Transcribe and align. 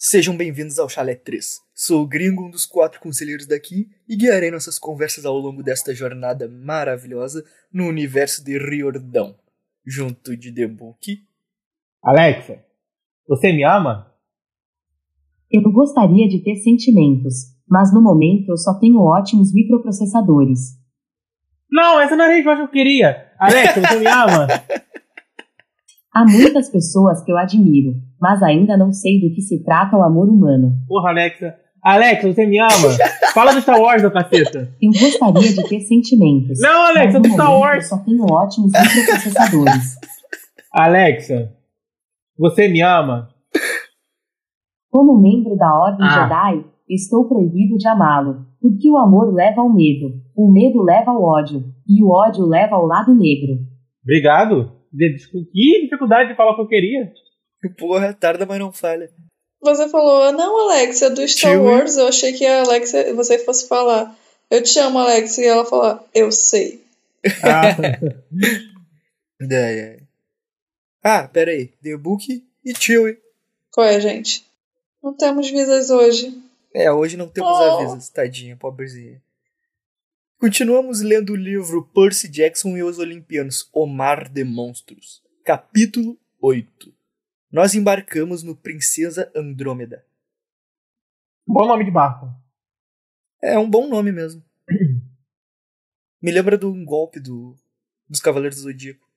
Sejam 0.00 0.36
bem-vindos 0.36 0.78
ao 0.78 0.88
Chalé 0.88 1.16
3. 1.16 1.60
Sou 1.74 2.04
o 2.04 2.06
Gringo, 2.06 2.46
um 2.46 2.50
dos 2.50 2.64
quatro 2.64 3.00
conselheiros 3.00 3.48
daqui, 3.48 3.88
e 4.08 4.16
guiarei 4.16 4.48
nossas 4.48 4.78
conversas 4.78 5.26
ao 5.26 5.36
longo 5.36 5.60
desta 5.60 5.92
jornada 5.92 6.48
maravilhosa 6.48 7.44
no 7.72 7.88
universo 7.88 8.44
de 8.44 8.56
Riordão, 8.56 9.34
junto 9.84 10.36
de 10.36 10.54
The 10.54 10.68
Book. 10.68 11.26
Alexa, 12.00 12.64
você 13.26 13.52
me 13.52 13.64
ama? 13.64 14.14
Eu 15.50 15.62
gostaria 15.72 16.28
de 16.28 16.44
ter 16.44 16.54
sentimentos, 16.54 17.34
mas 17.68 17.92
no 17.92 18.00
momento 18.00 18.50
eu 18.50 18.56
só 18.56 18.78
tenho 18.78 19.00
ótimos 19.00 19.52
microprocessadores. 19.52 20.78
Não, 21.68 22.00
essa 22.00 22.14
não 22.14 22.24
era 22.24 22.34
a 22.34 22.36
resposta 22.36 22.62
que 22.62 22.68
eu 22.68 22.72
queria. 22.72 23.32
Alexa, 23.36 23.80
você 23.80 23.98
me 23.98 24.06
ama? 24.06 24.46
Há 26.14 26.24
muitas 26.24 26.70
pessoas 26.70 27.24
que 27.24 27.32
eu 27.32 27.36
admiro, 27.36 28.00
mas 28.20 28.42
ainda 28.42 28.76
não 28.76 28.92
sei 28.92 29.20
do 29.20 29.34
que 29.34 29.40
se 29.40 29.62
trata 29.64 29.96
o 29.96 30.02
amor 30.02 30.28
humano. 30.28 30.72
Porra, 30.86 31.10
Alexa. 31.10 31.54
Alexa, 31.82 32.32
você 32.32 32.44
me 32.44 32.58
ama? 32.58 32.72
Fala 33.32 33.54
do 33.54 33.60
Star 33.60 33.80
Wars, 33.80 34.02
da 34.02 34.10
caceta. 34.10 34.68
Eu 34.82 34.90
gostaria 34.90 35.52
de 35.54 35.68
ter 35.68 35.80
sentimentos. 35.80 36.58
Não, 36.60 36.86
Alexa, 36.86 37.20
do 37.20 37.28
Star 37.28 37.56
Wars. 37.56 37.90
Eu 37.90 37.96
só 37.98 38.04
tenho 38.04 38.24
ótimos 38.24 38.72
microprocessadores. 38.72 39.94
Alexa, 40.72 41.52
você 42.36 42.68
me 42.68 42.82
ama? 42.82 43.28
Como 44.90 45.20
membro 45.20 45.56
da 45.56 45.72
Ordem 45.72 46.06
Ah. 46.06 46.10
Jedi, 46.54 46.64
estou 46.88 47.28
proibido 47.28 47.76
de 47.76 47.86
amá-lo, 47.88 48.46
porque 48.60 48.90
o 48.90 48.96
amor 48.96 49.32
leva 49.32 49.60
ao 49.60 49.72
medo, 49.72 50.08
o 50.36 50.50
medo 50.50 50.82
leva 50.82 51.10
ao 51.10 51.22
ódio, 51.22 51.62
e 51.86 52.02
o 52.02 52.08
ódio 52.10 52.44
leva 52.46 52.76
ao 52.76 52.86
lado 52.86 53.14
negro. 53.14 53.58
Obrigado. 54.02 54.72
Que 55.52 55.82
dificuldade 55.82 56.30
de 56.30 56.36
falar 56.36 56.52
o 56.52 56.56
que 56.56 56.62
eu 56.62 56.66
queria. 56.68 57.12
Porra, 57.78 58.12
tarda, 58.14 58.46
mas 58.46 58.58
não 58.58 58.72
falha. 58.72 59.10
Você 59.60 59.88
falou, 59.88 60.30
não, 60.32 60.70
Alexia, 60.70 61.10
do 61.10 61.26
Star 61.26 61.52
Tio. 61.52 61.64
Wars, 61.64 61.96
eu 61.96 62.06
achei 62.08 62.32
que 62.32 62.46
a 62.46 62.62
Alexia, 62.62 63.12
você 63.14 63.38
fosse 63.40 63.66
falar, 63.66 64.16
eu 64.50 64.62
te 64.62 64.78
amo, 64.78 64.98
Alexia, 65.00 65.44
e 65.44 65.48
ela 65.48 65.64
falar, 65.64 66.04
eu 66.14 66.30
sei. 66.30 66.84
Ah, 67.42 67.74
Ai, 69.52 69.80
ai. 69.80 69.98
Ah, 71.02 71.28
pera 71.28 71.50
aí. 71.52 71.68
The 71.82 71.96
Book 71.96 72.44
e 72.64 72.74
Chewie. 72.74 73.18
Qual 73.72 73.86
é, 73.86 74.00
gente? 74.00 74.44
Não 75.02 75.14
temos 75.16 75.48
visas 75.50 75.90
hoje. 75.90 76.36
É, 76.74 76.90
hoje 76.92 77.16
não 77.16 77.28
temos 77.28 77.50
Oh. 77.50 77.62
avisos, 77.62 78.08
tadinha, 78.08 78.56
pobrezinha. 78.56 79.22
Continuamos 80.40 81.00
lendo 81.00 81.32
o 81.32 81.36
livro 81.36 81.88
Percy 81.94 82.28
Jackson 82.28 82.76
e 82.76 82.82
os 82.82 82.98
Olimpianos, 82.98 83.68
O 83.72 83.86
Mar 83.86 84.28
de 84.28 84.44
Monstros, 84.44 85.22
capítulo 85.44 86.16
8. 86.40 86.92
Nós 87.50 87.74
embarcamos 87.74 88.42
no 88.42 88.54
Princesa 88.54 89.32
Andrômeda. 89.34 90.04
bom 91.46 91.66
nome 91.66 91.82
de 91.82 91.90
barco. 91.90 92.28
É 93.42 93.58
um 93.58 93.68
bom 93.68 93.88
nome 93.88 94.12
mesmo. 94.12 94.44
Me 96.20 96.30
lembra 96.30 96.58
de 96.58 96.66
um 96.66 96.84
golpe 96.84 97.18
do, 97.18 97.56
dos 98.06 98.20
Cavaleiros 98.20 98.58
do 98.58 98.64
Zodíaco. 98.64 99.08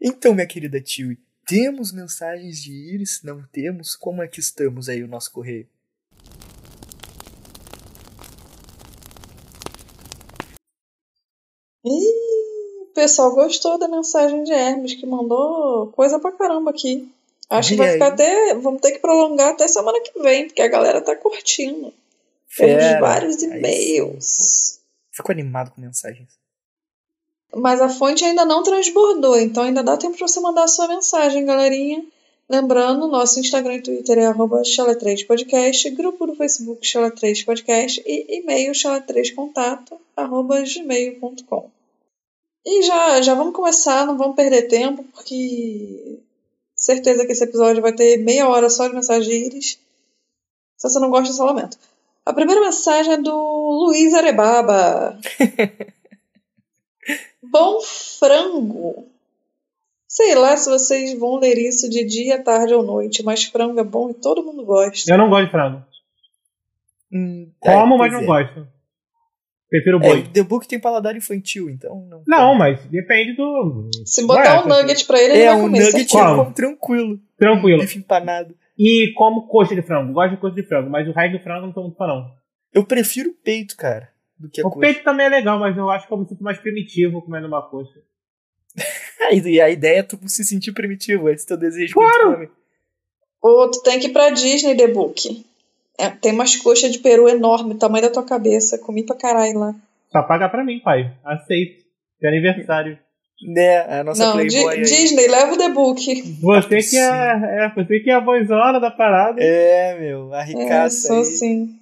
Então, 0.00 0.34
minha 0.34 0.46
querida 0.46 0.80
Tiwi, 0.80 1.20
temos 1.46 1.92
mensagens 1.92 2.60
de 2.60 2.72
Iris? 2.72 3.22
Não 3.22 3.44
temos? 3.52 3.94
Como 3.94 4.24
é 4.24 4.26
que 4.26 4.40
estamos 4.40 4.88
aí 4.88 5.04
o 5.04 5.08
nosso 5.08 5.30
correio? 5.30 5.68
Ih, 11.84 12.82
o 12.82 12.92
pessoal 12.92 13.32
gostou 13.36 13.78
da 13.78 13.86
mensagem 13.86 14.42
de 14.42 14.50
Hermes, 14.52 14.94
que 14.94 15.06
mandou 15.06 15.92
coisa 15.92 16.18
pra 16.18 16.32
caramba 16.32 16.70
aqui. 16.70 17.08
Acho 17.50 17.70
que 17.70 17.76
vai 17.76 17.92
ficar 17.92 18.08
até. 18.08 18.54
Vamos 18.54 18.80
ter 18.80 18.92
que 18.92 18.98
prolongar 18.98 19.50
até 19.50 19.66
semana 19.66 20.00
que 20.00 20.18
vem, 20.20 20.46
porque 20.46 20.62
a 20.62 20.68
galera 20.68 21.00
tá 21.00 21.16
curtindo. 21.16 21.92
Temos 22.56 22.82
Fera. 22.82 23.00
vários 23.00 23.42
e-mails. 23.42 24.80
Fico 25.10 25.32
animado 25.32 25.70
com 25.70 25.80
mensagens. 25.80 26.28
Mas 27.54 27.80
a 27.80 27.88
fonte 27.88 28.24
ainda 28.24 28.44
não 28.44 28.62
transbordou, 28.62 29.38
então 29.38 29.62
ainda 29.64 29.82
dá 29.82 29.96
tempo 29.96 30.16
pra 30.16 30.28
você 30.28 30.38
mandar 30.40 30.64
a 30.64 30.68
sua 30.68 30.86
mensagem, 30.86 31.46
galerinha. 31.46 32.04
Lembrando, 32.48 33.08
nosso 33.08 33.40
Instagram 33.40 33.76
e 33.76 33.82
Twitter 33.82 34.18
é 34.18 34.26
arroba 34.26 34.62
chala3podcast, 34.62 35.94
grupo 35.94 36.26
do 36.26 36.34
Facebook 36.34 36.86
chala3podcast 36.86 38.02
e 38.06 38.38
e-mail 38.38 38.72
chala3contato 38.72 39.98
arroba 40.16 40.62
gmail.com. 40.62 41.70
E 42.64 42.82
já, 42.82 43.22
já 43.22 43.34
vamos 43.34 43.54
começar, 43.54 44.06
não 44.06 44.16
vamos 44.16 44.36
perder 44.36 44.68
tempo, 44.68 45.04
porque 45.04 46.20
certeza 46.78 47.26
que 47.26 47.32
esse 47.32 47.44
episódio 47.44 47.82
vai 47.82 47.92
ter 47.92 48.16
meia 48.18 48.48
hora 48.48 48.70
só 48.70 48.88
de 48.88 48.94
mensagens. 48.94 49.78
Se 50.76 50.88
você 50.88 50.98
não 51.00 51.10
gosta, 51.10 51.34
só 51.34 51.44
lamento. 51.44 51.76
A 52.24 52.32
primeira 52.32 52.60
mensagem 52.60 53.14
é 53.14 53.18
do 53.18 53.34
Luiz 53.86 54.14
Arebaba. 54.14 55.18
Bom 57.42 57.80
frango. 57.80 59.06
Sei 60.06 60.34
lá 60.34 60.56
se 60.56 60.70
vocês 60.70 61.18
vão 61.18 61.36
ler 61.36 61.58
isso 61.58 61.88
de 61.88 62.04
dia, 62.04 62.42
tarde 62.42 62.74
ou 62.74 62.82
noite, 62.82 63.22
mas 63.22 63.44
frango 63.44 63.78
é 63.78 63.84
bom 63.84 64.10
e 64.10 64.14
todo 64.14 64.42
mundo 64.42 64.64
gosta. 64.64 65.10
Eu 65.10 65.18
não 65.18 65.28
gosto 65.28 65.46
de 65.46 65.50
frango. 65.50 65.84
Hum, 67.12 67.50
Como, 67.60 67.94
é, 67.94 67.98
mas 67.98 68.00
pois 68.10 68.12
não 68.12 68.20
é. 68.20 68.26
gosto. 68.44 68.68
Prefiro 69.70 69.98
É, 69.98 70.00
boi. 70.00 70.22
The 70.32 70.42
Book 70.42 70.66
tem 70.66 70.80
paladar 70.80 71.14
infantil, 71.16 71.68
então 71.68 72.06
não. 72.08 72.22
Não, 72.26 72.54
mas 72.54 72.80
depende 72.86 73.34
do. 73.36 73.90
Se 74.06 74.26
botar 74.26 74.60
Ué, 74.60 74.64
um 74.64 74.68
nugget 74.68 75.04
pra 75.06 75.20
ele, 75.20 75.34
ele 75.34 75.42
É, 75.42 75.46
vai 75.48 75.56
um 75.56 75.60
comer. 75.62 75.84
nugget. 75.84 76.10
Qual? 76.10 76.30
eu 76.30 76.36
como 76.36 76.52
tranquilo. 76.54 77.20
Tranquilo. 77.38 77.80
Bife 77.80 77.98
empanado. 77.98 78.54
E 78.78 79.12
como 79.14 79.46
coxa 79.46 79.74
de 79.74 79.82
frango. 79.82 80.12
Gosto 80.12 80.30
de 80.36 80.40
coxa 80.40 80.54
de 80.54 80.62
frango, 80.62 80.88
mas 80.88 81.06
o 81.06 81.12
resto 81.12 81.36
do 81.36 81.42
frango 81.42 81.62
eu 81.62 81.66
não 81.66 81.72
tô 81.72 81.82
muito 81.82 81.96
fã, 81.96 82.06
não. 82.06 82.30
Eu 82.72 82.84
prefiro 82.84 83.34
peito, 83.44 83.76
cara, 83.76 84.08
do 84.38 84.48
que 84.48 84.60
a 84.60 84.66
O 84.66 84.70
coxa. 84.70 84.80
peito 84.86 85.04
também 85.04 85.26
é 85.26 85.28
legal, 85.30 85.58
mas 85.58 85.76
eu 85.76 85.90
acho 85.90 86.06
que 86.06 86.12
eu 86.14 86.18
me 86.18 86.26
sinto 86.28 86.42
mais 86.42 86.58
primitivo 86.58 87.20
comendo 87.22 87.46
uma 87.46 87.62
coxa. 87.68 88.00
E 89.32 89.60
a 89.60 89.68
ideia 89.68 89.98
é 89.98 90.02
tu 90.02 90.18
se 90.26 90.44
sentir 90.44 90.72
primitivo, 90.72 91.28
esse 91.28 91.44
teu 91.46 91.56
desejo 91.56 91.92
Claro. 91.92 92.48
Ou 93.42 93.70
tu 93.70 93.82
tem 93.82 93.98
que 94.00 94.06
ir 94.06 94.12
pra 94.12 94.30
Disney, 94.30 94.76
The 94.76 94.86
Book. 94.88 95.44
É, 95.98 96.08
tem 96.10 96.32
umas 96.32 96.54
coxas 96.56 96.92
de 96.92 96.98
peru 97.00 97.28
enorme, 97.28 97.74
tamanho 97.74 98.04
da 98.04 98.10
tua 98.10 98.22
cabeça. 98.24 98.78
Comi 98.78 99.04
pra 99.04 99.16
caralho 99.16 99.58
lá. 99.58 99.74
Só 100.12 100.22
paga 100.22 100.48
pra 100.48 100.64
mim, 100.64 100.78
pai. 100.80 101.12
Aceito. 101.24 101.84
De 102.20 102.26
aniversário. 102.28 102.98
Né, 103.40 104.00
a 104.00 104.02
nossa 104.02 104.24
Não, 104.24 104.32
Playboy 104.32 104.48
Di- 104.74 104.78
aí. 104.78 104.82
Disney, 104.82 105.28
leva 105.28 105.52
o 105.52 105.56
The 105.56 105.68
Book. 105.68 106.22
Você 106.40 106.82
Sim. 106.82 106.90
que 106.90 106.96
é, 106.98 107.64
é, 107.66 107.72
você 107.74 108.00
que 108.00 108.10
é 108.10 108.14
a 108.14 108.20
vozona 108.20 108.80
da 108.80 108.90
parada. 108.90 109.40
É, 109.40 109.96
meu, 109.98 110.32
a 110.34 110.40
É, 110.40 110.44
ricaça 110.44 111.06
sou 111.08 111.16
aí. 111.16 111.22
assim. 111.22 111.74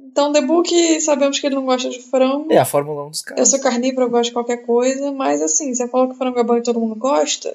Então, 0.00 0.32
The 0.32 0.40
Book, 0.42 1.00
sabemos 1.00 1.38
que 1.38 1.46
ele 1.46 1.54
não 1.56 1.64
gosta 1.64 1.88
de 1.90 2.00
frango. 2.00 2.52
É 2.52 2.58
a 2.58 2.64
Fórmula 2.64 3.06
1 3.06 3.10
dos 3.10 3.20
Eu 3.22 3.26
caras. 3.26 3.48
sou 3.50 3.60
carnívoro, 3.60 4.06
eu 4.06 4.10
gosto 4.10 4.24
de 4.30 4.32
qualquer 4.32 4.58
coisa, 4.58 5.10
mas 5.12 5.40
assim, 5.42 5.72
você 5.74 5.86
falou 5.88 6.08
que 6.10 6.16
frango 6.18 6.38
é 6.38 6.44
bom 6.44 6.56
e 6.56 6.62
todo 6.62 6.80
mundo 6.80 6.94
gosta. 6.96 7.54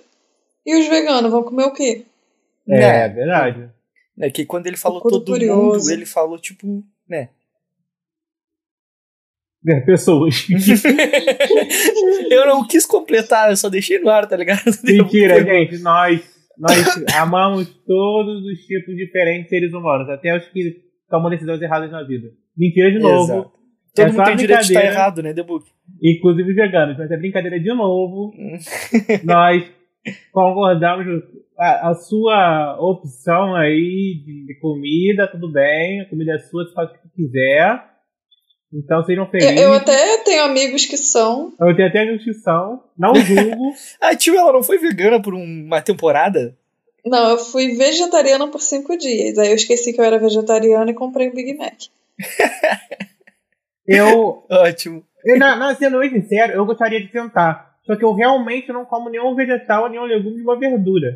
E 0.65 0.77
os 0.77 0.87
veganos 0.87 1.31
vão 1.31 1.43
comer 1.43 1.65
o 1.65 1.71
quê? 1.73 2.03
É, 2.69 2.77
Né? 2.79 3.07
verdade. 3.09 3.69
É 4.19 4.29
que 4.29 4.45
quando 4.45 4.67
ele 4.67 4.75
falou 4.77 4.99
Procuro 4.99 5.23
todo 5.23 5.33
curioso. 5.33 5.79
mundo, 5.79 5.91
ele 5.91 6.05
falou 6.05 6.37
tipo, 6.37 6.83
né? 7.07 7.29
É, 9.67 9.79
pessoas. 9.81 10.47
eu 12.31 12.45
não 12.47 12.65
quis 12.65 12.85
completar, 12.85 13.49
eu 13.49 13.57
só 13.57 13.69
deixei 13.69 13.99
no 13.99 14.09
ar, 14.09 14.27
tá 14.27 14.35
ligado? 14.37 14.61
Mentira, 14.83 15.43
gente. 15.43 15.79
Nós, 15.79 16.21
nós 16.57 17.03
amamos 17.15 17.67
todos 17.85 18.43
os 18.45 18.59
tipos 18.65 18.95
diferentes 18.95 19.43
de 19.45 19.49
seres 19.49 19.73
humanos, 19.73 20.09
até 20.09 20.35
os 20.35 20.45
que 20.47 20.81
tomam 21.09 21.29
decisões 21.29 21.61
erradas 21.61 21.91
na 21.91 22.03
vida. 22.03 22.29
Mentira 22.57 22.91
de 22.91 22.99
novo. 22.99 23.33
Exato. 23.33 23.51
Todo 23.95 24.07
É 24.07 24.11
mundo 24.11 24.23
tem 24.25 24.35
direito 24.35 24.61
de 24.61 24.73
estar 24.73 24.85
errado, 24.85 25.23
né, 25.23 25.33
The 25.33 25.43
Book? 25.43 25.65
Inclusive 26.01 26.53
veganos. 26.53 26.97
Mas 26.97 27.09
é 27.11 27.17
brincadeira 27.17 27.59
de 27.59 27.73
novo. 27.73 28.31
nós 29.23 29.63
concordamos 30.31 31.05
a, 31.57 31.89
a 31.89 31.93
sua 31.95 32.77
opção 32.79 33.55
aí 33.55 34.21
de, 34.25 34.45
de 34.47 34.59
comida, 34.59 35.27
tudo 35.31 35.51
bem. 35.51 36.01
A 36.01 36.09
comida 36.09 36.33
é 36.33 36.39
sua, 36.39 36.63
você 36.65 36.73
faz 36.73 36.89
o 36.89 36.93
que 36.93 37.09
quiser. 37.15 37.83
Então 38.71 39.03
sejam 39.03 39.25
Eu, 39.25 39.29
felizes. 39.31 39.61
eu 39.61 39.73
até 39.73 40.17
tenho 40.23 40.43
amigos 40.43 40.85
que 40.85 40.95
são. 40.97 41.53
Eu 41.59 41.75
tenho 41.75 41.87
até 41.87 41.99
a 42.01 42.13
justição. 42.13 42.83
Não 42.97 43.13
julgo. 43.17 43.73
A 44.01 44.15
tio, 44.15 44.37
ela 44.37 44.53
não 44.53 44.61
foi 44.63 44.77
vegana 44.77 45.21
por 45.21 45.33
um- 45.33 45.65
uma 45.65 45.81
temporada? 45.81 46.55
Não, 47.05 47.31
eu 47.31 47.37
fui 47.37 47.75
vegetariana 47.75 48.47
por 48.47 48.61
cinco 48.61 48.95
dias. 48.97 49.37
Aí 49.39 49.49
eu 49.49 49.55
esqueci 49.55 49.91
que 49.93 49.99
eu 49.99 50.05
era 50.05 50.19
vegetariana 50.19 50.91
e 50.91 50.93
comprei 50.93 51.29
um 51.29 51.33
Big 51.33 51.55
Mac. 51.57 51.73
eu, 53.87 54.43
Ótimo. 54.49 55.03
eu 55.25 55.37
não, 55.39 55.57
não, 55.57 55.75
sendo 55.75 55.99
bem 55.99 56.09
sincero, 56.11 56.53
eu 56.53 56.65
gostaria 56.65 57.01
de 57.01 57.07
tentar. 57.07 57.68
Só 57.89 57.95
que 57.95 58.05
eu 58.05 58.13
realmente 58.13 58.71
não 58.71 58.85
como 58.85 59.09
nenhum 59.09 59.33
vegetal, 59.33 59.89
nenhum 59.89 60.03
legume, 60.03 60.35
nenhuma 60.35 60.55
verdura. 60.59 61.07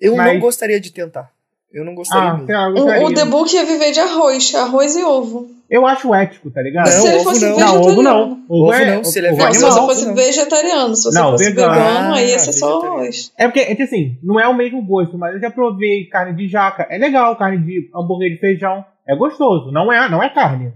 Eu 0.00 0.14
Mas- 0.14 0.32
não 0.34 0.38
gostaria 0.40 0.78
de 0.80 0.92
tentar. 0.92 1.28
Eu 1.72 1.84
não 1.84 1.92
gostaria 1.92 2.30
Ah, 2.30 2.34
mesmo. 2.36 2.52
lá, 2.52 2.62
eu 2.66 2.70
O, 2.70 2.74
gostaria. 2.74 3.06
o 3.06 3.14
The 3.14 3.24
Book 3.24 3.52
ia 3.54 3.64
viver 3.64 3.90
de 3.90 3.98
arroz, 3.98 4.54
arroz 4.54 4.94
e 4.96 5.02
ovo. 5.02 5.48
Eu 5.68 5.84
acho 5.86 6.14
ético, 6.14 6.48
tá 6.52 6.62
ligado? 6.62 6.86
Não, 6.86 6.92
se 6.92 7.06
ele 7.08 7.16
ovo 7.16 7.24
fosse 7.24 7.40
não. 7.48 7.58
Não, 7.58 7.66
ovo 7.80 7.84
vegetariano. 7.88 8.02
não. 8.28 8.44
Ovo 8.48 8.72
é, 8.72 8.94
não, 8.96 9.04
se 9.04 9.18
ele 9.18 9.26
é 9.26 9.32
ovo 9.32 9.42
Não, 9.42 9.52
se 9.52 9.60
você 9.60 9.78
ovo 9.78 9.86
fosse 9.88 10.06
não. 10.06 10.14
vegetariano, 10.14 10.94
se 10.96 11.02
você 11.04 11.18
Não, 11.18 11.30
fosse 11.32 11.44
vegano. 11.46 11.74
vegano, 11.74 12.14
aí 12.14 12.28
ia 12.28 12.36
Ah, 12.36 12.38
ser 12.38 12.52
só 12.52 12.66
vegetariano. 12.68 12.96
arroz. 13.02 13.32
É 13.36 13.44
porque, 13.48 13.60
é 13.60 13.74
que, 13.74 13.82
assim, 13.82 14.18
não 14.22 14.38
é 14.40 14.46
o 14.46 14.54
mesmo 14.54 14.82
gosto, 14.84 15.18
mas 15.18 15.34
eu 15.34 15.40
já 15.40 15.50
provei 15.50 16.04
carne 16.06 16.36
de 16.36 16.48
jaca. 16.48 16.86
É 16.90 16.96
legal, 16.98 17.36
carne 17.36 17.58
de 17.58 17.90
hambúrguer 17.94 18.30
de 18.30 18.38
feijão. 18.38 18.84
É 19.08 19.14
gostoso. 19.16 19.70
Não 19.72 19.92
é, 19.92 20.08
não 20.08 20.22
é 20.22 20.28
carne. 20.28 20.72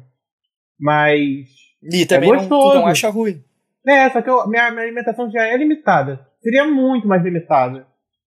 Mas. 0.78 1.46
E 1.82 2.06
também 2.06 2.30
não, 2.30 2.38
tu 2.38 2.48
gostoso. 2.48 2.74
não 2.78 2.86
acha 2.86 3.08
ruim. 3.10 3.40
É, 3.86 4.10
só 4.10 4.22
que 4.22 4.30
eu- 4.30 4.46
minha, 4.48 4.70
minha 4.70 4.82
alimentação 4.84 5.30
já 5.30 5.46
é 5.46 5.56
limitada. 5.56 6.26
Seria 6.42 6.64
muito 6.66 7.06
mais 7.06 7.22
limitada. 7.22 7.86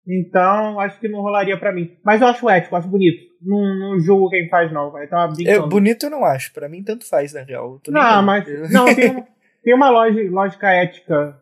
Então, 0.07 0.79
acho 0.79 0.99
que 0.99 1.07
não 1.07 1.21
rolaria 1.21 1.57
pra 1.57 1.71
mim. 1.73 1.97
Mas 2.03 2.21
eu 2.21 2.27
acho 2.27 2.49
ético, 2.49 2.75
acho 2.75 2.87
bonito. 2.87 3.23
Não, 3.41 3.57
não 3.79 3.99
julgo 3.99 4.29
quem 4.29 4.47
faz, 4.49 4.71
não. 4.71 4.91
Vai 4.91 5.07
tava 5.07 5.33
É, 5.43 5.59
bonito 5.59 6.05
eu 6.05 6.09
não 6.09 6.23
acho. 6.23 6.53
Pra 6.53 6.69
mim, 6.69 6.83
tanto 6.83 7.07
faz, 7.07 7.33
na 7.33 7.41
real. 7.41 7.79
Não, 7.87 8.21
mas. 8.23 8.47
Eu- 8.47 8.69
Não, 8.69 8.85
tem, 8.93 9.09
uma- 9.11 9.27
tem 9.63 9.73
uma 9.73 9.89
lógica, 9.89 10.31
lógica 10.31 10.67
ética 10.71 11.41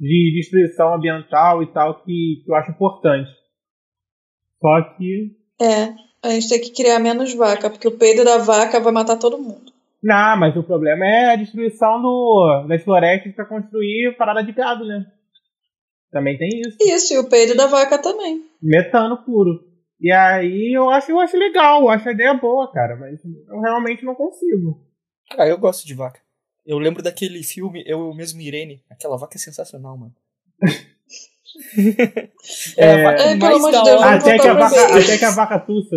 de 0.00 0.32
destruição 0.36 0.94
ambiental 0.94 1.62
e 1.62 1.72
tal 1.72 2.02
que, 2.02 2.42
que 2.44 2.50
eu 2.50 2.54
acho 2.56 2.70
importante. 2.72 3.30
Só 4.60 4.82
que. 4.96 5.36
É, 5.60 5.94
a 6.22 6.30
gente 6.30 6.48
tem 6.48 6.60
que 6.60 6.72
criar 6.72 6.98
menos 6.98 7.32
vaca, 7.34 7.70
porque 7.70 7.86
o 7.88 7.96
peido 7.96 8.24
da 8.24 8.38
vaca 8.38 8.80
vai 8.80 8.92
matar 8.92 9.16
todo 9.18 9.38
mundo. 9.38 9.72
Não, 10.02 10.36
mas 10.36 10.56
o 10.56 10.62
problema 10.62 11.04
é 11.04 11.32
a 11.32 11.36
destruição 11.36 12.00
do, 12.00 12.66
das 12.68 12.82
florestas 12.82 13.34
para 13.34 13.44
construir 13.46 14.16
parada 14.16 14.42
de 14.42 14.52
gado, 14.52 14.84
né? 14.86 15.04
Também 16.10 16.38
tem 16.38 16.48
isso. 16.48 16.76
Isso, 16.80 17.14
e 17.14 17.18
o 17.18 17.28
peido 17.28 17.56
da 17.56 17.66
vaca 17.66 18.00
também. 18.00 18.42
Metano 18.62 19.24
puro. 19.24 19.66
E 20.00 20.12
aí 20.12 20.72
eu 20.76 20.88
acho, 20.90 21.10
eu 21.10 21.18
acho 21.18 21.36
legal, 21.36 21.82
eu 21.82 21.90
acho 21.90 22.08
a 22.08 22.12
ideia 22.12 22.32
boa, 22.34 22.72
cara, 22.72 22.96
mas 22.96 23.20
eu 23.24 23.60
realmente 23.60 24.04
não 24.04 24.14
consigo. 24.14 24.86
Ah, 25.36 25.46
eu 25.46 25.58
gosto 25.58 25.86
de 25.86 25.94
vaca. 25.94 26.20
Eu 26.64 26.78
lembro 26.78 27.02
daquele 27.02 27.42
filme, 27.42 27.82
Eu 27.86 28.14
Mesmo 28.14 28.40
Irene. 28.40 28.82
Aquela 28.90 29.16
vaca 29.16 29.36
é 29.36 29.40
sensacional, 29.40 29.96
mano. 29.96 30.14
é, 32.76 32.92
a 32.92 33.10
vaca 33.10 33.22
É, 33.22 33.38
pelo 33.38 33.60
mais 33.60 33.74
da 33.74 33.82
hora. 33.82 34.16
Até 34.16 34.38
que, 34.38 34.48
a 34.48 34.54
vaca, 34.54 34.98
até 34.98 35.18
que 35.18 35.24
a 35.24 35.30
vaca 35.30 35.58
tussa. 35.60 35.96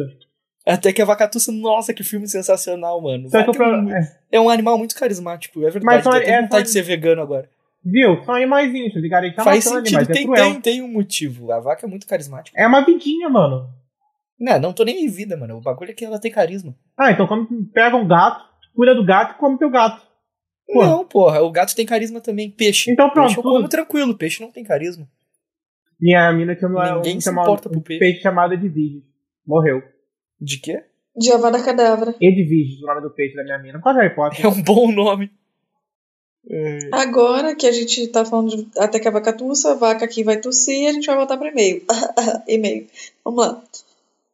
Até 0.66 0.94
que 0.94 1.02
a 1.02 1.06
vaca 1.06 1.28
tussa, 1.28 1.52
nossa, 1.52 1.94
que 1.94 2.04
filme 2.04 2.28
sensacional, 2.28 3.02
mano. 3.02 3.28
Só 3.30 3.44
que 3.52 3.58
é, 3.62 3.68
um, 3.68 3.90
é, 3.92 4.18
é 4.34 4.40
um 4.42 4.50
animal 4.50 4.78
muito 4.78 4.96
carismático, 4.96 5.60
é 5.60 5.70
verdade. 5.72 5.86
Mas 5.86 6.04
só- 6.04 6.14
é 6.16 6.42
vontade 6.42 6.66
de 6.66 6.70
ser 6.72 6.84
vegano 6.84 7.22
agora. 7.22 7.50
Viu? 7.84 8.24
São 8.24 8.36
animaizinhos, 8.36 8.94
tá 8.94 9.00
ligado? 9.00 9.24
A 9.24 9.28
gente 9.28 9.36
tá 9.38 9.44
Faz 9.44 9.66
matando 9.66 9.80
sentido, 9.88 9.98
animais, 9.98 10.10
é 10.10 10.14
tem, 10.14 10.26
cruel. 10.28 10.44
tem, 10.52 10.62
tem 10.62 10.82
um 10.84 10.88
motivo. 10.88 11.52
A 11.52 11.60
vaca 11.60 11.86
é 11.86 11.90
muito 11.90 12.06
carismática. 12.06 12.56
É 12.62 12.68
uma 12.68 12.86
vidinha, 12.86 13.28
mano. 13.28 13.68
Não, 14.40 14.60
não 14.60 14.74
tô 14.74 14.84
nem 14.84 15.04
em 15.04 15.08
vida, 15.10 15.36
mano. 15.36 15.58
O 15.58 15.62
bagulho 15.62 15.90
é 15.90 15.94
que 15.94 16.06
ela 16.06 16.20
tem 16.20 16.32
carisma. 16.32 16.76
Ah, 16.96 17.12
então 17.12 17.26
come, 17.26 17.48
pega 17.74 17.96
um 17.96 18.08
gato, 18.08 18.44
cuida 18.76 18.94
do 18.94 19.04
gato 19.04 19.34
e 19.36 19.38
come 19.40 19.58
teu 19.58 19.70
gato. 19.72 20.00
Pô. 20.72 20.86
Não, 20.86 21.04
porra, 21.06 21.42
o 21.42 21.52
gato 21.52 21.76
tem 21.76 21.86
carisma 21.88 22.22
também. 22.22 22.52
Peixe. 22.52 22.92
Então 22.92 23.10
pronto, 23.10 23.26
Peixe 23.28 23.40
eu 23.40 23.44
como 23.44 23.68
tranquilo, 23.68 24.16
peixe 24.16 24.42
não 24.42 24.52
tem 24.52 24.64
carisma. 24.64 25.08
Minha 26.00 26.32
mina 26.34 26.56
tinha 26.56 26.70
uma, 26.70 26.96
Ninguém 26.96 27.18
um, 27.18 27.20
se 27.20 27.26
chama- 27.26 27.42
importa 27.42 27.68
pro 27.70 27.80
um 27.80 27.82
peixe. 27.82 28.00
peixe 28.00 28.22
chamado 28.22 28.54
Edviges. 28.54 29.04
Morreu. 29.46 29.82
De 30.42 30.58
quê? 30.58 30.84
De 31.16 31.32
Avada 31.32 31.62
Cadabra. 31.62 32.16
Edviges, 32.20 32.82
o 32.82 32.88
nome 32.88 33.02
do 33.02 33.12
peixe 33.12 33.36
da 33.36 33.44
minha 33.44 33.60
mina. 33.60 33.80
Qual 33.80 33.96
é 33.96 34.02
Harry 34.02 34.16
Potter? 34.16 34.44
É 34.44 34.50
um 34.50 34.62
bom 34.64 34.92
nome. 34.92 35.30
É, 36.50 36.80
Agora 36.92 37.56
que 37.56 37.68
a 37.68 37.72
gente 37.72 38.08
tá 38.08 38.26
falando 38.26 38.50
de 38.50 38.68
até 38.80 39.00
que 39.00 39.08
a 39.08 39.12
vaca 39.12 39.32
tussa, 39.32 39.72
a 39.72 39.76
vaca 39.76 40.04
aqui 40.04 40.24
vai 40.24 40.38
tossir, 40.38 40.90
a 40.90 40.92
gente 40.92 41.06
vai 41.06 41.16
voltar 41.16 41.38
pro 41.38 41.48
e-mail. 41.48 41.84
e-mail. 42.48 42.88
Vamos 43.24 43.46
lá. 43.46 43.64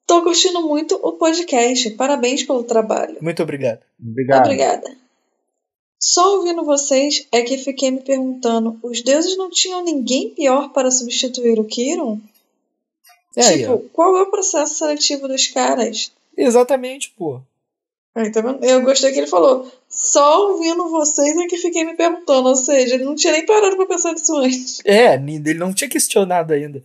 Tô 0.06 0.24
curtindo 0.24 0.62
muito 0.62 0.96
o 1.04 1.12
podcast. 1.14 1.90
Parabéns 1.92 2.44
pelo 2.44 2.64
trabalho. 2.64 3.18
Muito 3.22 3.44
obrigado. 3.44 3.82
Obrigado. 4.00 4.46
Obrigada. 4.46 4.98
Só 6.00 6.38
ouvindo 6.38 6.64
vocês 6.64 7.28
é 7.32 7.42
que 7.42 7.58
fiquei 7.58 7.92
me 7.92 8.00
perguntando: 8.00 8.80
os 8.82 9.02
deuses 9.02 9.36
não 9.36 9.50
tinham 9.50 9.84
ninguém 9.84 10.30
pior 10.30 10.72
para 10.72 10.92
substituir 10.92 11.60
o 11.60 11.66
Kiron? 11.66 12.22
É, 13.38 13.46
aí, 13.46 13.60
tipo, 13.60 13.74
ó. 13.74 13.78
qual 13.94 14.18
é 14.18 14.24
o 14.24 14.32
processo 14.32 14.74
seletivo 14.74 15.28
dos 15.28 15.48
caras? 15.48 16.12
Exatamente, 16.36 17.14
pô. 17.16 17.40
Aí, 18.16 18.32
tá 18.32 18.42
vendo? 18.42 18.66
Eu 18.66 18.82
gostei 18.82 19.12
que 19.12 19.20
ele 19.20 19.28
falou. 19.28 19.72
Só 19.88 20.50
ouvindo 20.50 20.90
vocês 20.90 21.38
é 21.38 21.46
que 21.46 21.56
fiquei 21.56 21.86
me 21.86 21.96
perguntando. 21.96 22.50
Ou 22.50 22.56
seja, 22.56 22.96
ele 22.96 23.06
não 23.06 23.14
tinha 23.14 23.32
nem 23.32 23.46
parado 23.46 23.78
pra 23.78 23.86
pensar 23.86 24.12
nisso 24.14 24.36
antes. 24.36 24.82
É, 24.84 25.14
ele 25.14 25.54
não 25.54 25.72
tinha 25.72 25.88
questionado 25.88 26.52
ainda. 26.52 26.84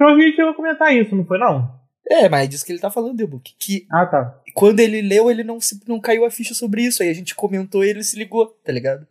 Eu 0.00 0.46
vou 0.46 0.54
comentar 0.54 0.96
isso, 0.96 1.14
não 1.14 1.26
foi 1.26 1.38
não? 1.38 1.70
É, 2.08 2.26
mas 2.28 2.44
é 2.44 2.46
disso 2.46 2.64
que 2.64 2.72
ele 2.72 2.80
tá 2.80 2.90
falando, 2.90 3.16
Debook. 3.16 3.54
Que 3.58 3.86
Ah, 3.92 4.06
tá. 4.06 4.40
quando 4.54 4.80
ele 4.80 5.02
leu, 5.02 5.30
ele 5.30 5.44
não, 5.44 5.60
se, 5.60 5.78
não 5.86 6.00
caiu 6.00 6.24
a 6.24 6.30
ficha 6.30 6.54
sobre 6.54 6.82
isso. 6.82 7.02
Aí 7.02 7.10
a 7.10 7.14
gente 7.14 7.34
comentou 7.34 7.84
e 7.84 7.90
ele 7.90 8.02
se 8.02 8.18
ligou, 8.18 8.46
tá 8.64 8.72
ligado? 8.72 9.06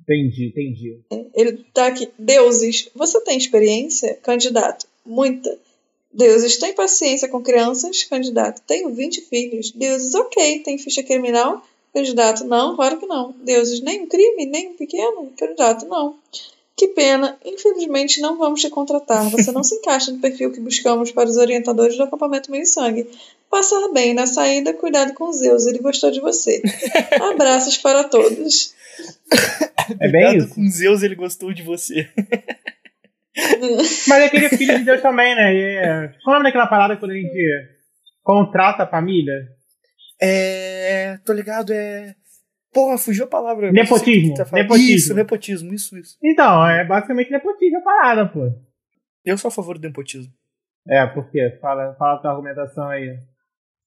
Entendi, 0.00 0.48
entendi. 0.48 1.00
Ele 1.34 1.64
tá 1.72 1.86
aqui. 1.86 2.10
Deuses, 2.18 2.90
você 2.94 3.22
tem 3.22 3.38
experiência? 3.38 4.18
Candidato. 4.22 4.89
Muita. 5.04 5.56
Deuses, 6.12 6.56
tem 6.56 6.72
paciência 6.74 7.28
com 7.28 7.40
crianças? 7.42 8.02
Candidato. 8.04 8.62
Tenho 8.66 8.92
20 8.92 9.20
filhos. 9.22 9.70
Deuses, 9.70 10.14
ok. 10.14 10.60
Tem 10.60 10.76
ficha 10.78 11.02
criminal? 11.02 11.64
Candidato, 11.94 12.44
não, 12.44 12.76
claro 12.76 12.98
que 12.98 13.06
não. 13.06 13.34
Deuses, 13.42 13.80
nem 13.80 14.02
um 14.02 14.06
crime, 14.06 14.46
nem 14.46 14.68
um 14.68 14.74
pequeno? 14.74 15.32
Candidato, 15.36 15.86
não. 15.86 16.16
Que 16.76 16.88
pena, 16.88 17.36
infelizmente 17.44 18.20
não 18.20 18.38
vamos 18.38 18.60
te 18.60 18.70
contratar. 18.70 19.28
Você 19.30 19.52
não 19.52 19.62
se 19.62 19.74
encaixa 19.74 20.10
no 20.10 20.18
perfil 20.18 20.50
que 20.50 20.60
buscamos 20.60 21.10
para 21.12 21.28
os 21.28 21.36
orientadores 21.36 21.96
do 21.96 22.04
acampamento 22.04 22.50
Meio 22.50 22.64
Sangue. 22.64 23.06
Passar 23.50 23.88
bem 23.88 24.14
na 24.14 24.26
saída, 24.26 24.72
cuidado 24.72 25.12
com 25.12 25.30
Zeus, 25.32 25.66
ele 25.66 25.78
gostou 25.80 26.10
de 26.10 26.20
você. 26.20 26.62
Abraços 27.32 27.76
para 27.76 28.04
todos. 28.04 28.72
É 29.98 30.08
bem 30.08 30.22
Cuidado 30.22 30.36
isso. 30.38 30.54
com 30.54 30.70
Zeus, 30.70 31.02
ele 31.02 31.14
gostou 31.16 31.52
de 31.52 31.62
você. 31.62 32.08
Mas 34.08 34.10
é 34.10 34.24
aquele 34.26 34.48
filho 34.48 34.78
de 34.78 34.84
Deus 34.84 35.00
também, 35.00 35.34
né? 35.34 35.54
E 35.54 35.76
é... 35.76 36.14
Qual 36.24 36.34
é 36.34 36.38
o 36.38 36.40
nome 36.40 36.44
daquela 36.44 36.66
parada 36.66 36.96
quando 36.96 37.12
a 37.12 37.14
gente 37.14 37.38
contrata 38.22 38.82
a 38.82 38.88
família? 38.88 39.48
É. 40.20 41.18
Tô 41.24 41.32
ligado, 41.32 41.72
é. 41.72 42.14
Porra, 42.72 42.98
fugiu 42.98 43.24
a 43.24 43.28
palavra. 43.28 43.72
Nepotismo, 43.72 44.34
Tá 44.34 44.46
nepotismo. 44.52 44.94
Isso, 44.94 45.14
nepotismo, 45.14 45.74
isso, 45.74 45.98
isso. 45.98 46.16
Então, 46.22 46.66
é 46.68 46.84
basicamente 46.84 47.30
nepotismo 47.30 47.78
a 47.78 47.82
parada, 47.82 48.26
pô. 48.26 48.52
Eu 49.24 49.36
sou 49.36 49.48
a 49.48 49.52
favor 49.52 49.76
do 49.76 49.86
nepotismo. 49.86 50.32
É, 50.88 51.04
por 51.06 51.30
quê? 51.30 51.58
Fala, 51.60 51.94
fala 51.98 52.14
a 52.14 52.18
tua 52.18 52.30
argumentação 52.30 52.88
aí. 52.88 53.18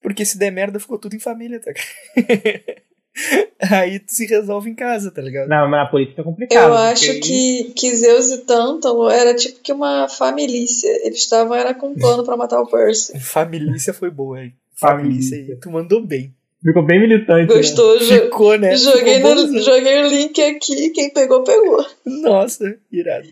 Porque 0.01 0.25
se 0.25 0.37
der 0.37 0.51
merda, 0.51 0.79
ficou 0.79 0.99
tudo 0.99 1.15
em 1.15 1.19
família, 1.19 1.61
tá? 1.61 1.71
Aí 3.71 3.99
tu 3.99 4.13
se 4.13 4.25
resolve 4.25 4.69
em 4.69 4.75
casa, 4.75 5.11
tá 5.11 5.21
ligado? 5.21 5.47
Não, 5.47 5.69
mas 5.69 5.83
na 5.83 5.85
política 5.85 6.21
é 6.21 6.23
complicado. 6.23 6.67
Eu 6.69 6.73
acho 6.73 7.19
que, 7.19 7.71
que 7.75 7.95
Zeus 7.95 8.29
e 8.31 8.39
Tântalo 8.39 9.09
era 9.09 9.33
tipo 9.35 9.59
que 9.61 9.71
uma 9.71 10.07
família. 10.09 10.57
Eles 10.57 10.83
estavam 11.19 11.55
era 11.55 11.73
com 11.73 11.89
um 11.91 11.95
plano 11.95 12.23
pra 12.23 12.35
matar 12.35 12.59
o 12.59 12.67
Percy. 12.67 13.17
Familícia 13.21 13.93
foi 13.93 14.09
boa, 14.09 14.41
hein? 14.43 14.53
Familícia. 14.75 15.37
Familícia 15.37 15.53
aí. 15.55 15.59
Tu 15.61 15.69
mandou 15.71 16.05
bem. 16.05 16.33
Ficou 16.63 16.85
bem 16.85 16.99
militante. 17.01 17.49
né? 17.49 17.57
Gostou? 17.57 17.99
Jo- 17.99 18.05
Ficou, 18.23 18.57
né? 18.57 18.75
Joguei, 18.77 19.15
Ficou 19.17 19.35
no- 19.35 19.61
joguei 19.61 20.01
o 20.01 20.07
link 20.07 20.41
aqui, 20.41 20.89
quem 20.91 21.09
pegou, 21.09 21.43
pegou. 21.43 21.85
Nossa, 22.05 22.75
irado. 22.91 23.27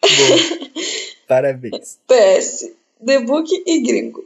Boa. 0.00 0.38
Parabéns. 1.26 1.98
PS, 2.06 2.70
The 3.04 3.18
Book 3.20 3.48
e 3.66 3.80
Gringo. 3.82 4.24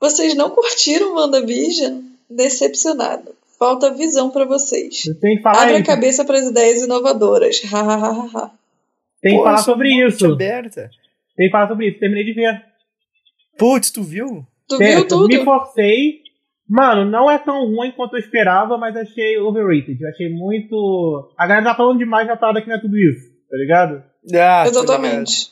Vocês 0.00 0.34
não 0.34 0.50
curtiram 0.50 1.14
WandaVision? 1.14 2.00
Decepcionado. 2.28 3.35
Falta 3.58 3.92
visão 3.94 4.30
pra 4.30 4.44
vocês. 4.44 5.02
Você 5.02 5.14
Tem 5.14 5.36
que 5.36 5.42
falar 5.42 5.62
Abre 5.62 5.76
a 5.76 5.82
cabeça 5.84 6.24
pras 6.24 6.46
ideias 6.46 6.82
inovadoras. 6.82 7.60
Tem 9.20 9.32
que 9.32 9.38
Pô, 9.38 9.44
falar 9.44 9.56
sou 9.58 9.74
sobre 9.74 10.06
isso. 10.06 10.26
aberta. 10.32 10.90
Tem 11.36 11.46
que 11.46 11.52
falar 11.52 11.68
sobre 11.68 11.88
isso. 11.88 11.98
Terminei 11.98 12.24
de 12.24 12.32
ver. 12.34 12.62
Putz, 13.58 13.90
tu 13.90 14.02
viu? 14.02 14.46
tu 14.68 14.76
Tem- 14.78 14.96
viu 14.96 15.08
tudo? 15.08 15.28
Me 15.28 15.44
forcei. 15.44 16.20
Mano, 16.68 17.08
não 17.08 17.30
é 17.30 17.38
tão 17.38 17.64
ruim 17.64 17.92
quanto 17.92 18.16
eu 18.16 18.20
esperava, 18.20 18.76
mas 18.76 18.96
achei 18.96 19.38
overrated. 19.38 20.02
Eu 20.02 20.08
achei 20.08 20.28
muito. 20.28 21.30
A 21.38 21.46
galera 21.46 21.66
tá 21.66 21.74
falando 21.76 21.98
demais 21.98 22.26
da 22.26 22.36
parada 22.36 22.60
que 22.60 22.68
não 22.68 22.76
é 22.76 22.80
tudo 22.80 22.98
isso, 22.98 23.30
tá 23.48 23.56
ligado? 23.56 24.02
Ah. 24.34 24.64
Exatamente. 24.66 25.48